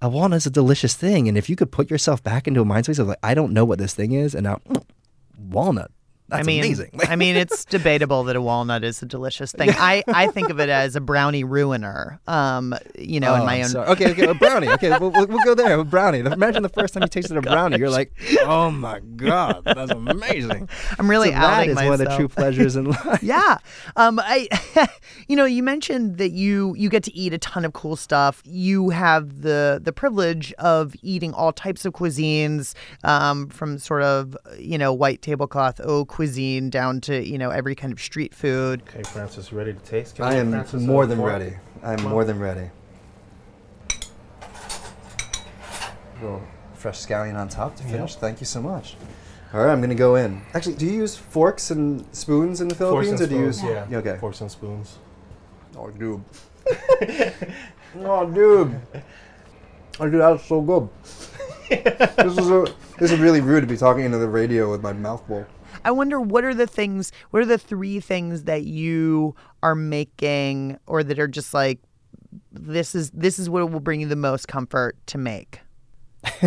a 0.02 0.08
walnut 0.08 0.38
is 0.38 0.46
a 0.46 0.50
delicious 0.50 0.94
thing. 0.94 1.28
And 1.28 1.38
if 1.38 1.48
you 1.48 1.56
could 1.56 1.72
put 1.72 1.90
yourself 1.90 2.22
back 2.22 2.46
into 2.46 2.60
a 2.60 2.64
mind 2.66 2.84
space 2.84 2.98
of 2.98 3.06
like, 3.08 3.18
I 3.22 3.32
don't 3.32 3.54
know 3.54 3.64
what 3.64 3.78
this 3.78 3.94
thing 3.94 4.12
is, 4.12 4.34
and 4.34 4.44
now 4.44 4.60
walnut, 5.38 5.90
that's 6.28 6.40
I 6.40 6.46
mean, 6.46 6.64
amazing. 6.64 6.90
I 7.08 7.16
mean, 7.16 7.36
it's 7.36 7.64
debatable 7.76 8.24
that 8.24 8.36
a 8.36 8.40
walnut 8.40 8.84
is 8.84 9.02
a 9.02 9.06
delicious 9.06 9.52
thing. 9.52 9.68
I, 9.70 10.02
I 10.08 10.28
think 10.28 10.48
of 10.50 10.60
it 10.60 10.68
as 10.70 10.96
a 10.96 11.00
brownie 11.00 11.44
ruiner. 11.44 12.20
Um, 12.26 12.74
you 12.98 13.20
know, 13.20 13.34
in 13.34 13.42
Oh, 13.42 13.44
my 13.44 13.56
I'm 13.56 13.64
own. 13.64 13.68
sorry. 13.68 13.88
Okay, 13.88 14.10
okay, 14.12 14.26
a 14.26 14.34
brownie. 14.34 14.68
Okay, 14.68 14.90
we'll, 14.98 15.10
we'll, 15.10 15.26
we'll 15.26 15.44
go 15.44 15.54
there. 15.54 15.78
A 15.78 15.84
brownie. 15.84 16.20
Imagine 16.20 16.62
the 16.62 16.68
first 16.70 16.94
time 16.94 17.02
you 17.02 17.08
tasted 17.08 17.36
a 17.36 17.42
brownie. 17.42 17.78
You're 17.78 17.90
like, 17.90 18.12
oh 18.42 18.70
my 18.70 19.00
god, 19.16 19.62
that's 19.64 19.90
amazing. 19.90 20.68
I'm 20.98 21.10
really 21.10 21.28
so 21.32 21.34
that 21.40 21.68
is 21.68 21.76
one 21.76 21.92
of 21.92 21.98
the 21.98 22.14
true 22.16 22.28
pleasures 22.28 22.76
in 22.76 22.86
life. 22.86 23.22
yeah. 23.22 23.58
Um, 23.96 24.18
I, 24.22 24.48
you 25.28 25.36
know, 25.36 25.44
you 25.44 25.62
mentioned 25.62 26.16
that 26.18 26.30
you 26.30 26.74
you 26.76 26.88
get 26.88 27.02
to 27.04 27.14
eat 27.14 27.32
a 27.34 27.38
ton 27.38 27.64
of 27.64 27.72
cool 27.74 27.96
stuff. 27.96 28.42
You 28.46 28.88
have 28.90 29.42
the 29.42 29.80
the 29.82 29.92
privilege 29.92 30.52
of 30.54 30.94
eating 31.02 31.34
all 31.34 31.52
types 31.52 31.84
of 31.84 31.92
cuisines, 31.92 32.74
um, 33.04 33.48
from 33.48 33.78
sort 33.78 34.02
of 34.02 34.36
you 34.58 34.78
know 34.78 34.92
white 34.92 35.20
tablecloth 35.20 35.80
au 35.84 36.04
cuisine 36.12 36.68
down 36.68 37.00
to 37.00 37.26
you 37.26 37.38
know 37.38 37.48
every 37.48 37.74
kind 37.74 37.90
of 37.90 37.98
street 37.98 38.34
food. 38.34 38.82
Okay, 38.86 39.02
Francis, 39.02 39.50
ready 39.50 39.72
to 39.72 39.78
taste? 39.80 40.20
I 40.20 40.34
am 40.34 40.50
Francis, 40.50 40.82
more 40.82 41.06
than 41.06 41.16
fork? 41.16 41.32
ready. 41.32 41.56
I'm 41.82 42.02
more 42.02 42.24
than 42.24 42.38
ready. 42.38 42.68
A 46.20 46.22
little 46.22 46.42
fresh 46.74 46.98
scallion 46.98 47.34
on 47.34 47.48
top 47.48 47.76
to 47.76 47.82
finish. 47.84 48.12
Yep. 48.12 48.20
Thank 48.20 48.40
you 48.40 48.46
so 48.46 48.60
much. 48.60 48.96
All 49.54 49.64
right, 49.64 49.72
I'm 49.72 49.80
gonna 49.80 49.94
go 49.94 50.16
in. 50.16 50.42
Actually, 50.52 50.74
do 50.74 50.84
you 50.84 50.92
use 50.92 51.16
forks 51.16 51.70
and 51.70 52.04
spoons 52.14 52.60
in 52.60 52.68
the 52.68 52.74
Forks 52.74 53.08
Philippines, 53.08 53.20
and 53.22 53.32
or 53.32 53.34
do 53.34 53.40
you 53.40 53.52
spoons, 53.52 53.76
use? 53.76 53.90
yeah. 53.90 53.98
Okay. 53.98 54.18
Forks 54.18 54.40
and 54.42 54.50
spoons. 54.50 54.98
Oh, 55.76 55.88
dude. 55.88 56.22
oh, 58.00 58.30
dude. 58.30 58.80
Oh, 59.98 60.10
dude, 60.10 60.20
that's 60.20 60.44
so 60.44 60.60
good. 60.60 60.88
this 61.70 62.38
is 62.38 62.50
a, 62.50 62.66
this 62.98 63.12
is 63.12 63.18
really 63.18 63.40
rude 63.40 63.62
to 63.62 63.66
be 63.66 63.78
talking 63.78 64.04
into 64.04 64.18
the 64.18 64.28
radio 64.28 64.70
with 64.70 64.82
my 64.82 64.92
mouth 64.92 65.26
full. 65.26 65.46
I 65.84 65.90
wonder 65.90 66.20
what 66.20 66.44
are 66.44 66.54
the 66.54 66.66
things, 66.66 67.12
what 67.30 67.42
are 67.42 67.46
the 67.46 67.58
three 67.58 68.00
things 68.00 68.44
that 68.44 68.64
you 68.64 69.34
are 69.62 69.74
making, 69.74 70.78
or 70.86 71.02
that 71.02 71.18
are 71.18 71.28
just 71.28 71.54
like 71.54 71.80
this 72.50 72.94
is 72.94 73.10
this 73.10 73.38
is 73.38 73.50
what 73.50 73.70
will 73.70 73.80
bring 73.80 74.00
you 74.00 74.08
the 74.08 74.16
most 74.16 74.48
comfort 74.48 74.96
to 75.06 75.18
make. 75.18 75.60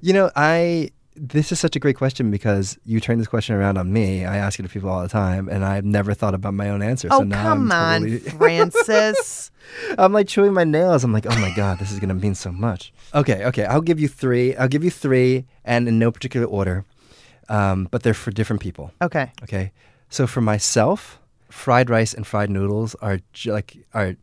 You 0.00 0.12
know, 0.12 0.30
I 0.36 0.90
this 1.14 1.52
is 1.52 1.60
such 1.60 1.76
a 1.76 1.78
great 1.78 1.96
question 1.96 2.30
because 2.30 2.78
you 2.86 2.98
turn 2.98 3.18
this 3.18 3.28
question 3.28 3.54
around 3.54 3.76
on 3.76 3.92
me. 3.92 4.24
I 4.24 4.36
ask 4.36 4.58
it 4.58 4.62
to 4.62 4.68
people 4.68 4.88
all 4.88 5.02
the 5.02 5.08
time, 5.08 5.48
and 5.48 5.64
I've 5.64 5.84
never 5.84 6.14
thought 6.14 6.34
about 6.34 6.54
my 6.54 6.70
own 6.70 6.82
answer. 6.82 7.08
Oh, 7.10 7.18
so 7.18 7.24
now 7.24 7.42
come 7.42 7.70
I'm 7.70 7.72
on, 7.72 8.00
totally... 8.02 8.18
Francis. 8.38 9.50
I'm 9.98 10.12
like 10.12 10.28
chewing 10.28 10.54
my 10.54 10.64
nails. 10.64 11.04
I'm 11.04 11.12
like, 11.12 11.26
oh 11.26 11.38
my 11.38 11.52
god, 11.54 11.78
this 11.78 11.92
is 11.92 12.00
gonna 12.00 12.14
mean 12.14 12.34
so 12.34 12.50
much. 12.50 12.92
Okay, 13.14 13.44
okay, 13.46 13.64
I'll 13.64 13.82
give 13.82 14.00
you 14.00 14.08
three. 14.08 14.56
I'll 14.56 14.68
give 14.68 14.84
you 14.84 14.90
three, 14.90 15.44
and 15.64 15.86
in 15.86 15.98
no 15.98 16.10
particular 16.10 16.46
order, 16.46 16.84
um, 17.48 17.88
but 17.90 18.02
they're 18.02 18.14
for 18.14 18.30
different 18.30 18.60
people. 18.62 18.92
Okay. 19.00 19.30
Okay. 19.42 19.72
So 20.08 20.26
for 20.26 20.40
myself, 20.40 21.18
fried 21.50 21.88
rice 21.90 22.14
and 22.14 22.26
fried 22.26 22.50
noodles 22.50 22.94
are 22.96 23.18
j- 23.32 23.52
like 23.52 23.76
are. 23.94 24.16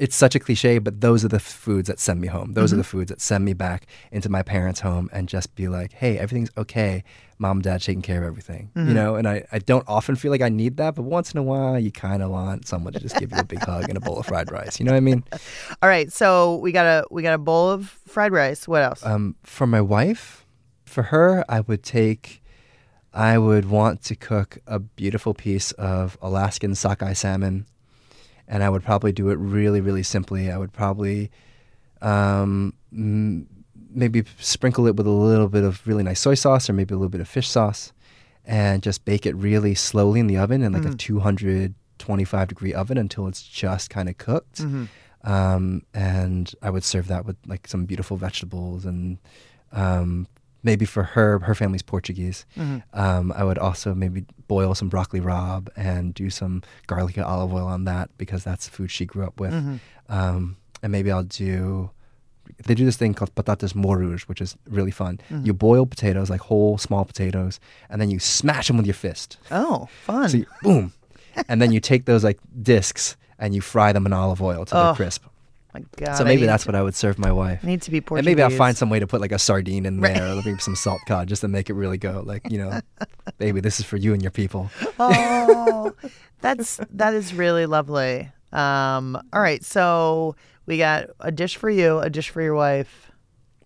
It's 0.00 0.16
such 0.16 0.34
a 0.34 0.40
cliche, 0.40 0.78
but 0.80 1.00
those 1.00 1.24
are 1.24 1.28
the 1.28 1.38
foods 1.38 1.86
that 1.86 2.00
send 2.00 2.20
me 2.20 2.26
home. 2.26 2.54
Those 2.54 2.72
are 2.72 2.74
Mhm. 2.76 2.80
the 2.80 2.84
foods 2.84 3.10
that 3.10 3.20
send 3.20 3.44
me 3.44 3.52
back 3.52 3.86
into 4.10 4.28
my 4.28 4.42
parents' 4.42 4.80
home 4.80 5.08
and 5.12 5.28
just 5.28 5.54
be 5.54 5.68
like, 5.68 5.92
hey, 5.92 6.18
everything's 6.18 6.50
okay. 6.58 7.04
Mom, 7.38 7.58
and 7.58 7.62
dad 7.62 7.80
taking 7.80 8.02
care 8.02 8.18
of 8.22 8.24
everything. 8.26 8.70
Mhm. 8.74 8.88
You 8.88 8.94
know, 8.94 9.14
and 9.14 9.28
I, 9.28 9.44
I 9.52 9.60
don't 9.60 9.84
often 9.86 10.16
feel 10.16 10.32
like 10.32 10.40
I 10.42 10.48
need 10.48 10.78
that, 10.78 10.96
but 10.96 11.02
once 11.02 11.30
in 11.32 11.38
a 11.38 11.44
while, 11.44 11.78
you 11.78 11.92
kind 11.92 12.24
of 12.24 12.30
want 12.30 12.66
someone 12.66 12.92
to 12.94 12.98
just 13.00 13.16
give 13.18 13.30
you 13.30 13.38
a 13.38 13.44
big 13.44 13.60
hug 13.62 13.84
and 13.88 13.96
a 13.96 14.00
bowl 14.00 14.18
of 14.18 14.26
fried 14.26 14.50
rice. 14.50 14.80
You 14.80 14.86
know 14.86 14.92
what 14.92 14.96
I 14.96 15.00
mean? 15.00 15.22
All 15.82 15.88
right, 15.88 16.12
so 16.12 16.56
we 16.56 16.72
got 16.72 16.86
a 16.86 17.06
we 17.12 17.22
got 17.22 17.34
a 17.34 17.38
bowl 17.38 17.70
of 17.70 17.88
fried 18.08 18.32
rice. 18.32 18.66
What 18.66 18.82
else? 18.82 19.04
Um, 19.06 19.36
for 19.44 19.66
my 19.66 19.80
wife, 19.80 20.43
for 20.94 21.04
her, 21.04 21.44
I 21.48 21.60
would 21.60 21.82
take, 21.82 22.42
I 23.12 23.36
would 23.38 23.66
want 23.68 24.02
to 24.04 24.14
cook 24.16 24.58
a 24.66 24.78
beautiful 24.78 25.34
piece 25.34 25.72
of 25.72 26.16
Alaskan 26.22 26.74
sockeye 26.74 27.12
salmon, 27.12 27.66
and 28.48 28.62
I 28.62 28.68
would 28.70 28.82
probably 28.82 29.12
do 29.12 29.28
it 29.30 29.34
really, 29.38 29.80
really 29.80 30.02
simply. 30.02 30.50
I 30.50 30.56
would 30.56 30.72
probably 30.72 31.30
um, 32.02 32.74
m- 32.92 33.46
maybe 33.90 34.24
sprinkle 34.38 34.86
it 34.86 34.96
with 34.96 35.06
a 35.06 35.10
little 35.10 35.48
bit 35.48 35.64
of 35.64 35.86
really 35.86 36.02
nice 36.02 36.20
soy 36.20 36.34
sauce 36.34 36.68
or 36.68 36.72
maybe 36.72 36.94
a 36.94 36.96
little 36.96 37.08
bit 37.10 37.20
of 37.20 37.28
fish 37.28 37.48
sauce, 37.48 37.92
and 38.44 38.82
just 38.82 39.04
bake 39.04 39.26
it 39.26 39.34
really 39.36 39.74
slowly 39.74 40.20
in 40.20 40.26
the 40.26 40.36
oven 40.38 40.62
in 40.62 40.72
like 40.72 40.84
a 40.84 40.88
Mm. 40.88 40.98
225 40.98 42.48
degree 42.48 42.74
oven 42.74 42.98
until 42.98 43.26
it's 43.28 43.42
just 43.42 43.90
kind 43.90 44.08
of 44.08 44.18
cooked. 44.18 44.60
Mhm. 44.60 44.88
Um, 45.22 45.82
and 45.94 46.54
I 46.60 46.68
would 46.68 46.84
serve 46.84 47.06
that 47.08 47.24
with 47.24 47.36
like 47.46 47.66
some 47.66 47.86
beautiful 47.86 48.18
vegetables 48.18 48.84
and 48.84 49.16
um, 49.72 50.26
maybe 50.64 50.84
for 50.86 51.02
her, 51.04 51.38
her 51.40 51.54
family's 51.54 51.82
Portuguese. 51.82 52.44
Mhm. 52.56 52.82
Um, 52.94 53.32
I 53.36 53.44
would 53.44 53.58
also 53.58 53.94
maybe 53.94 54.24
boil 54.48 54.74
some 54.74 54.88
broccoli 54.88 55.20
rabe 55.20 55.68
and 55.76 56.12
do 56.14 56.30
some 56.30 56.62
garlic 56.88 57.16
and 57.16 57.24
olive 57.24 57.52
oil 57.52 57.66
on 57.66 57.84
that 57.84 58.10
because 58.18 58.42
that's 58.42 58.64
the 58.66 58.72
food 58.72 58.90
she 58.90 59.04
grew 59.06 59.24
up 59.24 59.38
with. 59.38 59.52
Mhm. 59.52 59.78
Um, 60.08 60.56
and 60.82 60.90
maybe 60.90 61.10
I'll 61.12 61.22
do 61.22 61.90
they 62.66 62.74
do 62.74 62.84
this 62.84 62.96
thing 62.96 63.14
called 63.14 63.34
patatas 63.34 63.72
moruj, 63.72 64.22
which 64.22 64.40
is 64.40 64.54
really 64.68 64.90
fun. 64.90 65.18
Mhm. 65.30 65.46
You 65.46 65.54
boil 65.54 65.86
potatoes, 65.86 66.28
like 66.28 66.42
whole 66.42 66.76
small 66.76 67.04
potatoes, 67.06 67.58
and 67.88 68.00
then 68.00 68.10
you 68.10 68.18
smash 68.18 68.66
them 68.68 68.76
with 68.76 68.84
your 68.86 68.94
fist. 68.94 69.38
Oh, 69.50 69.88
fun. 70.04 70.28
So 70.28 70.36
you, 70.38 70.46
boom, 70.62 70.92
and 71.48 71.60
then 71.62 71.72
you 71.72 71.80
take 71.80 72.04
those 72.04 72.22
like 72.22 72.38
discs 72.62 73.16
and 73.38 73.54
you 73.54 73.62
fry 73.62 73.92
them 73.94 74.04
in 74.06 74.12
olive 74.12 74.42
oil 74.42 74.64
till 74.66 74.78
Oh, 74.78 74.84
they're 74.86 74.94
crisp. 74.94 75.24
My 75.74 75.82
God. 75.96 76.14
so 76.16 76.24
maybe 76.24 76.46
that's 76.46 76.62
to- 76.64 76.68
what 76.68 76.76
I 76.76 76.82
would 76.82 76.94
serve 76.94 77.18
my 77.18 77.32
wife. 77.32 77.60
I 77.62 77.66
need 77.66 77.82
to 77.82 77.90
be 77.90 77.98
And 78.12 78.24
maybe 78.24 78.42
I'll 78.42 78.50
find 78.50 78.76
some 78.76 78.90
way 78.90 79.00
to 79.00 79.06
put 79.08 79.20
like 79.20 79.32
a 79.32 79.38
sardine 79.40 79.84
in 79.86 80.00
there, 80.00 80.24
or 80.32 80.36
maybe 80.44 80.58
some 80.60 80.76
salt 80.76 81.00
cod, 81.08 81.26
just 81.28 81.40
to 81.42 81.48
make 81.48 81.68
it 81.68 81.74
really 81.74 81.98
go. 81.98 82.22
Like 82.24 82.48
you 82.50 82.58
know, 82.58 82.80
baby, 83.38 83.60
this 83.60 83.80
is 83.80 83.84
for 83.86 83.96
you 83.96 84.12
and 84.12 84.22
your 84.22 84.30
people. 84.30 84.70
oh, 85.00 85.92
that's 86.40 86.78
that 86.90 87.12
is 87.14 87.34
really 87.34 87.66
lovely. 87.66 88.30
Um, 88.52 89.20
all 89.32 89.40
right, 89.42 89.64
so 89.64 90.36
we 90.66 90.78
got 90.78 91.10
a 91.18 91.32
dish 91.32 91.56
for 91.56 91.68
you, 91.68 91.98
a 91.98 92.08
dish 92.08 92.30
for 92.30 92.40
your 92.40 92.54
wife. 92.54 93.10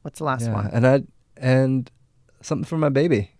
What's 0.02 0.18
the 0.20 0.24
last 0.24 0.46
Yeah, 0.46 0.54
one? 0.54 0.70
and 0.72 0.86
I 0.86 1.02
and 1.36 1.90
something 2.40 2.64
for 2.64 2.78
my 2.78 2.88
baby. 2.88 3.32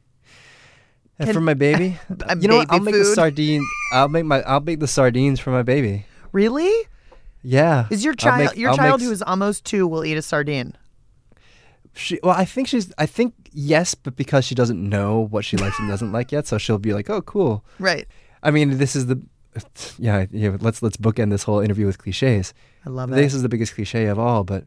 And 1.18 1.26
Can- 1.28 1.34
for 1.34 1.40
my 1.40 1.54
baby, 1.54 1.98
you 2.40 2.48
know 2.48 2.56
what? 2.58 2.70
I'll 2.70 2.80
make 2.80 2.94
the 2.94 3.02
food? 3.02 3.14
sardine. 3.14 3.64
I'll 3.92 4.08
make 4.08 4.24
my. 4.26 4.42
I'll 4.42 4.60
make 4.60 4.78
the 4.78 4.86
sardines 4.86 5.40
for 5.40 5.50
my 5.50 5.62
baby. 5.62 6.04
Really? 6.32 6.70
Yeah. 7.42 7.86
Is 7.90 8.04
your 8.04 8.12
I'll 8.12 8.16
child 8.16 8.50
make- 8.50 8.56
your 8.56 8.70
I'll 8.70 8.76
child 8.76 9.00
make 9.00 9.06
who 9.06 9.12
is 9.12 9.22
almost 9.22 9.64
two 9.64 9.86
will 9.86 10.04
eat 10.04 10.16
a 10.16 10.22
sardine? 10.22 10.76
She, 11.94 12.20
well, 12.22 12.34
I 12.34 12.44
think 12.44 12.68
she's. 12.68 12.92
I 12.98 13.06
think 13.06 13.34
yes, 13.52 13.94
but 13.94 14.14
because 14.14 14.44
she 14.44 14.54
doesn't 14.54 14.80
know 14.80 15.20
what 15.30 15.44
she 15.44 15.56
likes 15.56 15.78
and 15.80 15.88
doesn't 15.88 16.12
like 16.12 16.30
yet, 16.30 16.46
so 16.46 16.56
she'll 16.56 16.78
be 16.78 16.92
like, 16.94 17.10
"Oh, 17.10 17.22
cool." 17.22 17.64
Right. 17.80 18.06
I 18.42 18.50
mean, 18.52 18.78
this 18.78 18.94
is 18.94 19.06
the. 19.06 19.20
Yeah, 19.98 20.26
yeah. 20.30 20.56
Let's 20.60 20.80
let's 20.80 20.96
bookend 20.96 21.30
this 21.30 21.42
whole 21.42 21.58
interview 21.58 21.86
with 21.86 21.98
cliches. 21.98 22.54
I 22.86 22.90
love 22.90 23.10
it. 23.10 23.16
This 23.16 23.32
it. 23.32 23.36
is 23.38 23.42
the 23.42 23.48
biggest 23.48 23.74
cliche 23.74 24.06
of 24.06 24.18
all, 24.18 24.44
but 24.44 24.64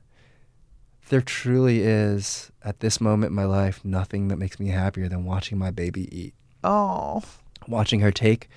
there 1.09 1.21
truly 1.21 1.81
is 1.81 2.51
at 2.63 2.79
this 2.81 2.99
moment 2.99 3.29
in 3.31 3.35
my 3.35 3.45
life 3.45 3.83
nothing 3.85 4.27
that 4.29 4.37
makes 4.37 4.59
me 4.59 4.67
happier 4.67 5.07
than 5.07 5.23
watching 5.23 5.57
my 5.57 5.71
baby 5.71 6.09
eat. 6.17 6.33
Oh. 6.63 7.21
Watching 7.67 7.99
her 8.01 8.11
take 8.11 8.49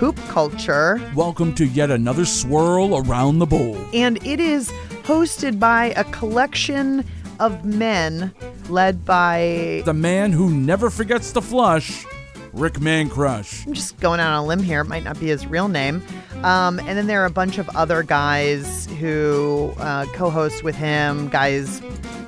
Poop 0.00 0.16
Culture. 0.28 0.98
Welcome 1.14 1.54
to 1.56 1.66
yet 1.66 1.90
another 1.90 2.24
swirl 2.24 2.96
around 3.06 3.38
the 3.38 3.44
bowl. 3.44 3.76
and 3.92 4.16
it 4.26 4.40
is 4.40 4.70
hosted 5.02 5.58
by 5.60 5.92
a 5.94 6.04
collection 6.04 7.04
of 7.38 7.66
men 7.66 8.32
led 8.70 9.04
by 9.04 9.82
The 9.84 9.92
man 9.92 10.32
who 10.32 10.50
never 10.50 10.88
forgets 10.88 11.32
to 11.32 11.42
flush, 11.42 12.06
Rick 12.54 12.74
Mancrush. 12.80 13.66
I'm 13.66 13.74
just 13.74 14.00
going 14.00 14.20
out 14.20 14.32
on 14.32 14.44
a 14.44 14.46
limb 14.46 14.62
here. 14.62 14.80
It 14.80 14.86
might 14.86 15.04
not 15.04 15.20
be 15.20 15.26
his 15.26 15.46
real 15.46 15.68
name. 15.68 16.02
Um, 16.44 16.78
and 16.78 16.96
then 16.96 17.06
there 17.06 17.20
are 17.22 17.26
a 17.26 17.30
bunch 17.30 17.58
of 17.58 17.68
other 17.76 18.02
guys 18.02 18.86
who 19.00 19.74
uh, 19.76 20.06
co-host 20.14 20.64
with 20.64 20.76
him. 20.76 21.28
Guys, 21.28 21.82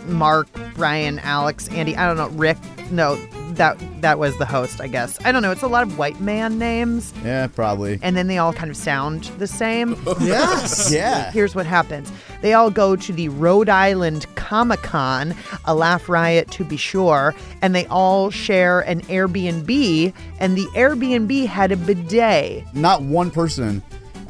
Mark, 0.09 0.47
Brian, 0.75 1.21
Alex, 1.21 1.69
Andy. 1.69 1.97
I 1.97 2.07
don't 2.07 2.19
know. 2.19 2.29
Rick. 2.39 2.59
No, 2.91 3.17
that 3.57 3.79
that 4.03 4.19
was 4.19 4.37
the 4.39 4.47
host. 4.47 4.81
I 4.81 4.89
guess. 4.89 5.19
I 5.25 5.33
don't 5.33 5.43
know. 5.43 5.51
It's 5.51 5.63
a 5.63 5.69
lot 5.69 5.83
of 5.85 5.99
white 5.99 6.21
man 6.21 6.59
names. 6.59 7.13
Yeah, 7.25 7.47
probably. 7.47 7.99
and 8.03 8.17
then 8.17 8.27
they 8.27 8.39
all 8.39 8.53
kind 8.53 8.71
of 8.71 8.77
sound 8.77 9.25
the 9.39 9.47
same. 9.47 9.97
Yes. 10.23 10.93
Yeah. 10.93 11.31
Here's 11.33 11.55
what 11.55 11.67
happens 11.67 12.11
they 12.43 12.55
all 12.55 12.71
go 12.71 12.97
to 12.97 13.13
the 13.13 13.29
Rhode 13.29 13.69
Island 13.69 14.27
Comic 14.35 14.83
Con, 14.83 15.35
a 15.65 15.75
laugh 15.75 16.09
riot 16.09 16.51
to 16.53 16.65
be 16.65 16.77
sure, 16.77 17.35
and 17.61 17.75
they 17.75 17.87
all 17.87 18.31
share 18.31 18.81
an 18.81 19.01
Airbnb, 19.03 20.13
and 20.39 20.57
the 20.57 20.67
Airbnb 20.75 21.47
had 21.47 21.73
a 21.73 21.77
bidet. 21.77 22.65
Not 22.75 23.03
one 23.03 23.31
person 23.31 23.83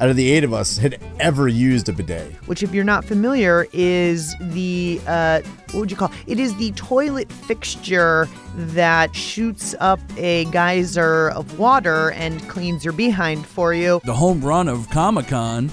out 0.03 0.09
of 0.09 0.17
the 0.17 0.29
eight 0.33 0.43
of 0.43 0.53
us 0.53 0.77
had 0.77 0.99
ever 1.21 1.47
used 1.47 1.87
a 1.87 1.93
bidet. 1.93 2.29
Which, 2.45 2.61
if 2.61 2.73
you're 2.73 2.83
not 2.83 3.05
familiar, 3.05 3.67
is 3.71 4.35
the 4.41 4.99
uh, 5.07 5.39
what 5.71 5.79
would 5.79 5.91
you 5.91 5.95
call 5.95 6.11
it? 6.27 6.39
Is 6.41 6.53
the 6.57 6.71
toilet 6.73 7.31
fixture 7.31 8.27
that 8.57 9.15
shoots 9.15 9.73
up 9.79 10.01
a 10.17 10.43
geyser 10.51 11.29
of 11.29 11.57
water 11.57 12.11
and 12.11 12.41
cleans 12.49 12.83
your 12.83 12.91
behind 12.93 13.45
for 13.45 13.73
you. 13.73 14.01
The 14.03 14.13
home 14.13 14.41
run 14.43 14.67
of 14.67 14.89
Comic 14.89 15.27
Con 15.29 15.71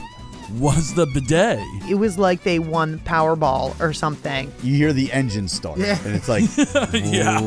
was 0.59 0.95
the 0.95 1.07
bidet. 1.07 1.59
It 1.89 1.95
was 1.97 2.17
like 2.17 2.45
they 2.45 2.61
won 2.61 3.01
Powerball 3.01 3.79
or 3.81 3.93
something. 3.93 4.53
You 4.63 4.77
hear 4.77 4.93
the 4.93 5.13
engine 5.13 5.49
start, 5.49 5.79
Yeah. 5.79 5.99
and 6.05 6.15
it's 6.15 6.29
like, 6.29 6.45
yeah. 6.93 7.41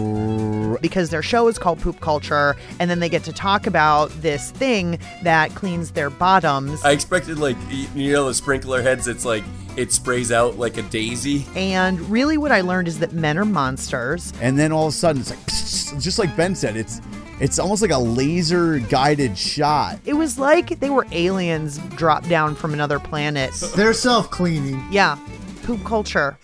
Because 0.81 1.09
their 1.09 1.21
show 1.21 1.47
is 1.47 1.57
called 1.57 1.79
Poop 1.79 1.99
Culture, 1.99 2.55
and 2.79 2.89
then 2.89 2.99
they 2.99 3.09
get 3.09 3.23
to 3.25 3.33
talk 3.33 3.67
about 3.67 4.09
this 4.21 4.51
thing 4.51 4.99
that 5.23 5.53
cleans 5.55 5.91
their 5.91 6.09
bottoms. 6.09 6.83
I 6.83 6.91
expected 6.91 7.39
like 7.39 7.57
you 7.93 8.13
know 8.13 8.27
the 8.27 8.33
sprinkler 8.33 8.81
heads. 8.81 9.07
It's 9.07 9.25
like 9.25 9.43
it 9.75 9.91
sprays 9.91 10.31
out 10.31 10.57
like 10.57 10.77
a 10.77 10.83
daisy. 10.83 11.45
And 11.55 11.99
really, 12.09 12.37
what 12.37 12.51
I 12.51 12.61
learned 12.61 12.87
is 12.87 12.99
that 12.99 13.13
men 13.13 13.37
are 13.37 13.45
monsters. 13.45 14.33
and 14.41 14.57
then 14.57 14.71
all 14.71 14.87
of 14.87 14.93
a 14.93 14.97
sudden 14.97 15.21
it's 15.21 15.29
like, 15.31 15.45
just 16.01 16.19
like 16.19 16.35
Ben 16.35 16.55
said, 16.55 16.75
it's 16.75 17.01
it's 17.39 17.57
almost 17.59 17.81
like 17.81 17.91
a 17.91 17.97
laser 17.97 18.79
guided 18.79 19.37
shot. 19.37 19.99
It 20.05 20.13
was 20.13 20.37
like 20.37 20.79
they 20.79 20.89
were 20.89 21.07
aliens 21.11 21.79
dropped 21.95 22.29
down 22.29 22.55
from 22.55 22.73
another 22.73 22.99
planet. 22.99 23.51
They're 23.75 23.93
self 23.93 24.29
cleaning. 24.29 24.83
Yeah, 24.91 25.17
poop 25.63 25.83
culture. 25.83 26.37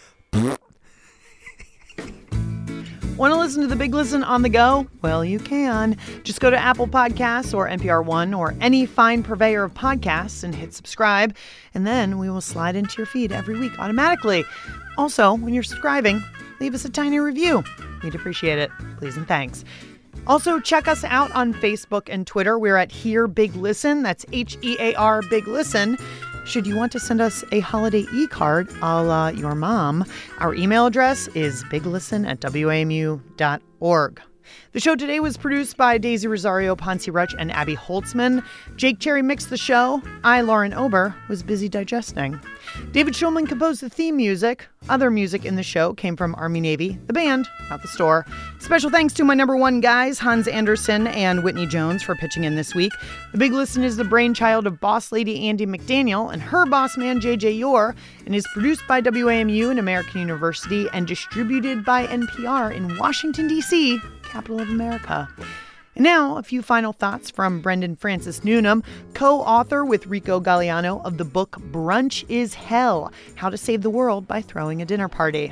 Want 3.20 3.34
to 3.34 3.38
listen 3.38 3.62
to 3.64 3.68
the 3.68 3.76
big 3.76 3.94
listen 3.94 4.24
on 4.24 4.44
the 4.44 4.50
go? 4.50 4.88
Well, 5.02 5.26
you 5.26 5.40
can. 5.40 5.98
Just 6.24 6.40
go 6.40 6.50
to 6.50 6.58
Apple 6.58 6.88
Podcasts 6.88 7.54
or 7.54 7.68
NPR 7.68 8.06
One 8.06 8.34
or 8.34 8.56
any 8.62 8.86
fine 8.86 9.24
purveyor 9.24 9.66
of 9.66 9.74
podcasts 9.74 10.46
and 10.46 10.56
hit 10.56 10.74
subscribe, 10.74 11.36
and 11.74 11.86
then 11.86 12.18
we 12.18 12.30
will 12.30 12.40
slide 12.40 12.78
into 12.78 12.96
your 12.96 13.06
feed 13.06 13.34
every 13.34 13.60
week 13.60 13.78
automatically. 13.78 14.46
Also, 14.98 15.34
when 15.34 15.54
you're 15.54 15.64
subscribing, 15.64 16.24
leave 16.62 16.74
us 16.74 16.86
a 16.86 16.90
tiny 16.90 17.20
review. 17.20 17.62
We'd 18.04 18.16
appreciate 18.16 18.58
it. 18.58 18.72
Please 19.00 19.18
and 19.18 19.28
thanks. 19.28 19.66
Also, 20.26 20.62
check 20.62 20.88
us 20.88 21.04
out 21.04 21.30
on 21.34 21.54
Facebook 21.54 22.04
and 22.08 22.26
Twitter. 22.26 22.58
We're 22.58 22.78
at 22.78 22.90
Here 22.90 23.28
Big 23.28 23.54
Listen. 23.54 24.02
That's 24.02 24.26
H 24.32 24.58
E 24.62 24.78
A 24.80 24.96
R 24.96 25.24
Big 25.24 25.46
Listen. 25.46 25.98
Should 26.50 26.66
you 26.66 26.76
want 26.76 26.92
to 26.94 27.00
send 27.00 27.22
us 27.22 27.44
a 27.52 27.60
holiday 27.60 28.08
e 28.12 28.26
card 28.26 28.72
a 28.82 29.04
la 29.04 29.28
your 29.28 29.54
mom, 29.54 30.04
our 30.40 30.56
email 30.56 30.88
address 30.88 31.28
is 31.36 31.64
biglisten 31.66 32.28
at 32.28 32.42
wamu.org. 32.42 34.22
The 34.72 34.80
show 34.80 34.96
today 34.96 35.20
was 35.20 35.38
produced 35.38 35.78
by 35.78 35.98
Daisy 35.98 36.28
Rosario 36.28 36.76
Ponce 36.76 37.08
Rutch 37.08 37.34
and 37.38 37.52
Abby 37.52 37.76
Holtzman. 37.76 38.46
Jake 38.76 39.00
Cherry 39.00 39.22
mixed 39.22 39.50
the 39.50 39.58
show. 39.58 40.02
I, 40.24 40.42
Lauren 40.42 40.74
Ober, 40.74 41.16
was 41.28 41.42
busy 41.42 41.68
digesting. 41.68 42.40
David 42.92 43.14
Schulman 43.14 43.48
composed 43.48 43.82
the 43.82 43.90
theme 43.90 44.18
music. 44.18 44.68
Other 44.88 45.10
music 45.10 45.46
in 45.46 45.56
the 45.56 45.64
show 45.64 45.94
came 45.94 46.16
from 46.16 46.36
Army 46.36 46.62
Navy, 46.62 46.98
the 47.08 47.14
band, 47.14 47.48
not 47.70 47.82
the 47.82 47.88
store. 47.88 48.26
Special 48.60 48.90
thanks 48.90 49.14
to 49.16 49.24
my 49.24 49.34
number 49.34 49.56
one 49.56 49.82
guys, 49.82 50.20
Hans 50.20 50.48
Anderson 50.48 51.08
and 51.08 51.44
Whitney 51.44 51.66
Jones, 51.66 52.02
for 52.02 52.16
pitching 52.16 52.44
in 52.44 52.56
this 52.56 52.74
week. 52.74 52.94
The 53.32 53.38
Big 53.38 53.52
Listen 53.52 53.84
is 53.84 53.98
the 53.98 54.04
brainchild 54.04 54.66
of 54.66 54.80
boss 54.80 55.12
lady 55.12 55.42
Andi 55.42 55.68
McDaniel 55.68 56.32
and 56.32 56.42
her 56.42 56.66
boss 56.66 56.98
man 56.98 57.20
JJ 57.20 57.58
Yore, 57.58 57.96
and 58.26 58.36
is 58.36 58.48
produced 58.54 58.88
by 58.88 59.02
WAMU 59.02 59.70
and 59.70 59.80
American 59.80 60.22
University 60.22 60.88
and 60.94 61.08
distributed 61.08 61.84
by 61.84 62.08
NPR 62.08 62.76
in 62.76 62.98
Washington, 62.98 63.48
D.C., 63.48 64.00
capital 64.30 64.60
of 64.60 64.70
America. 64.70 65.28
And 65.96 66.04
Now, 66.04 66.38
a 66.38 66.44
few 66.44 66.62
final 66.62 66.94
thoughts 66.94 67.30
from 67.30 67.62
Brendan 67.62 67.96
Francis 67.96 68.44
Newnam, 68.44 68.84
co 69.14 69.42
author 69.42 69.84
with 69.84 70.08
Rico 70.08 70.40
Gagliano 70.40 71.04
of 71.04 71.18
the 71.18 71.26
book 71.26 71.58
Brunch 71.72 72.24
is 72.30 72.54
Hell 72.54 73.12
How 73.36 73.50
to 73.50 73.58
Save 73.58 73.82
the 73.82 73.90
World 73.90 74.28
by 74.28 74.42
Throwing 74.42 74.82
a 74.82 74.86
Dinner 74.86 75.08
Party. 75.10 75.52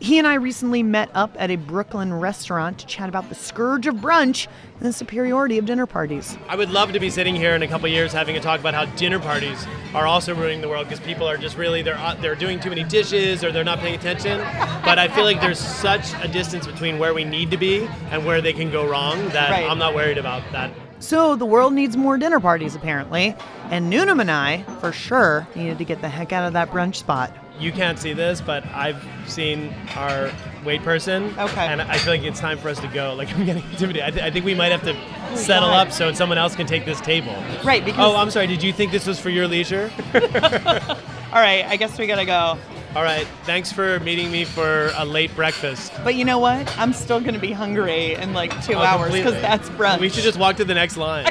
He 0.00 0.16
and 0.18 0.28
I 0.28 0.34
recently 0.34 0.84
met 0.84 1.10
up 1.12 1.34
at 1.40 1.50
a 1.50 1.56
Brooklyn 1.56 2.14
restaurant 2.14 2.78
to 2.78 2.86
chat 2.86 3.08
about 3.08 3.28
the 3.28 3.34
scourge 3.34 3.88
of 3.88 3.96
brunch 3.96 4.46
and 4.78 4.88
the 4.88 4.92
superiority 4.92 5.58
of 5.58 5.66
dinner 5.66 5.86
parties. 5.86 6.38
I 6.48 6.54
would 6.54 6.70
love 6.70 6.92
to 6.92 7.00
be 7.00 7.10
sitting 7.10 7.34
here 7.34 7.56
in 7.56 7.62
a 7.62 7.66
couple 7.68 7.88
years 7.88 8.12
having 8.12 8.36
a 8.36 8.40
talk 8.40 8.60
about 8.60 8.74
how 8.74 8.84
dinner 8.94 9.18
parties 9.18 9.66
are 9.94 10.06
also 10.06 10.36
ruining 10.36 10.60
the 10.60 10.68
world 10.68 10.86
because 10.86 11.04
people 11.04 11.28
are 11.28 11.36
just 11.36 11.56
really 11.56 11.82
they're 11.82 11.98
uh, 11.98 12.14
they're 12.20 12.36
doing 12.36 12.60
too 12.60 12.68
many 12.68 12.84
dishes 12.84 13.42
or 13.42 13.50
they're 13.50 13.64
not 13.64 13.80
paying 13.80 13.96
attention. 13.96 14.38
But 14.84 15.00
I 15.00 15.08
feel 15.08 15.24
like 15.24 15.40
there's 15.40 15.58
such 15.58 16.14
a 16.22 16.28
distance 16.28 16.64
between 16.64 17.00
where 17.00 17.12
we 17.12 17.24
need 17.24 17.50
to 17.50 17.56
be 17.56 17.88
and 18.12 18.24
where 18.24 18.40
they 18.40 18.52
can 18.52 18.70
go 18.70 18.88
wrong 18.88 19.28
that 19.30 19.50
Right. 19.50 19.68
I'm 19.68 19.78
not 19.78 19.96
worried 19.96 20.18
about 20.18 20.44
that. 20.52 20.70
So 21.00 21.34
the 21.34 21.46
world 21.46 21.72
needs 21.72 21.96
more 21.96 22.18
dinner 22.18 22.38
parties, 22.38 22.74
apparently. 22.74 23.34
And 23.70 23.88
Newnam 23.90 24.20
and 24.20 24.30
I, 24.30 24.62
for 24.80 24.92
sure, 24.92 25.46
needed 25.54 25.78
to 25.78 25.84
get 25.84 26.00
the 26.00 26.08
heck 26.08 26.32
out 26.32 26.46
of 26.46 26.52
that 26.54 26.70
brunch 26.70 26.96
spot. 26.96 27.32
You 27.58 27.72
can't 27.72 27.98
see 27.98 28.12
this, 28.12 28.40
but 28.40 28.64
I've 28.66 29.04
seen 29.26 29.74
our 29.96 30.30
wait 30.64 30.82
person. 30.82 31.34
Okay. 31.38 31.66
And 31.66 31.82
I 31.82 31.98
feel 31.98 32.12
like 32.12 32.22
it's 32.22 32.38
time 32.40 32.58
for 32.58 32.68
us 32.68 32.78
to 32.80 32.88
go. 32.88 33.14
Like 33.14 33.32
I'm 33.34 33.44
getting 33.44 33.64
intimidated. 33.70 34.02
I, 34.02 34.10
th- 34.10 34.22
I 34.24 34.30
think 34.30 34.44
we 34.44 34.54
might 34.54 34.70
have 34.72 34.82
to 34.84 34.94
oh 35.32 35.36
settle 35.36 35.68
God. 35.70 35.88
up 35.88 35.92
so 35.92 36.12
someone 36.12 36.38
else 36.38 36.54
can 36.54 36.66
take 36.66 36.84
this 36.84 37.00
table. 37.00 37.34
Right, 37.64 37.84
because- 37.84 38.00
Oh, 38.12 38.16
I'm 38.16 38.30
sorry. 38.30 38.46
Did 38.46 38.62
you 38.62 38.72
think 38.72 38.92
this 38.92 39.06
was 39.06 39.18
for 39.18 39.30
your 39.30 39.48
leisure? 39.48 39.90
All 40.14 41.42
right, 41.42 41.64
I 41.66 41.76
guess 41.76 41.98
we 41.98 42.06
gotta 42.06 42.24
go. 42.24 42.58
All 42.96 43.02
right. 43.02 43.26
Thanks 43.44 43.70
for 43.70 44.00
meeting 44.00 44.30
me 44.32 44.44
for 44.46 44.90
a 44.96 45.04
late 45.04 45.34
breakfast. 45.36 45.92
But 46.02 46.14
you 46.14 46.24
know 46.24 46.38
what? 46.38 46.76
I'm 46.78 46.92
still 46.94 47.20
gonna 47.20 47.38
be 47.38 47.52
hungry 47.52 48.14
in 48.14 48.32
like 48.32 48.50
two 48.64 48.74
Oh, 48.74 48.78
hours 48.78 49.12
because 49.12 49.34
that's 49.34 49.68
brunch. 49.70 50.00
We 50.00 50.08
should 50.08 50.24
just 50.24 50.38
walk 50.38 50.56
to 50.56 50.64
the 50.64 50.74
next 50.74 50.96
line. 50.96 51.26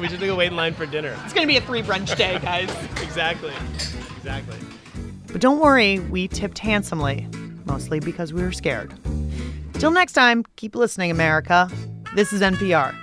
we 0.00 0.08
should 0.08 0.20
go 0.20 0.34
wait 0.36 0.46
in 0.46 0.56
line 0.56 0.72
for 0.72 0.86
dinner. 0.86 1.14
It's 1.24 1.34
gonna 1.34 1.46
be 1.46 1.58
a 1.58 1.60
three 1.60 1.82
brunch 1.82 2.16
day, 2.16 2.38
guys. 2.38 2.70
exactly. 3.02 3.52
Exactly. 4.28 4.58
But 5.32 5.40
don't 5.40 5.58
worry, 5.58 6.00
we 6.00 6.28
tipped 6.28 6.58
handsomely, 6.58 7.26
mostly 7.64 7.98
because 7.98 8.32
we 8.32 8.42
were 8.42 8.52
scared. 8.52 8.92
Till 9.74 9.90
next 9.90 10.12
time, 10.12 10.44
keep 10.56 10.74
listening, 10.74 11.10
America. 11.10 11.70
This 12.14 12.32
is 12.32 12.42
NPR. 12.42 12.94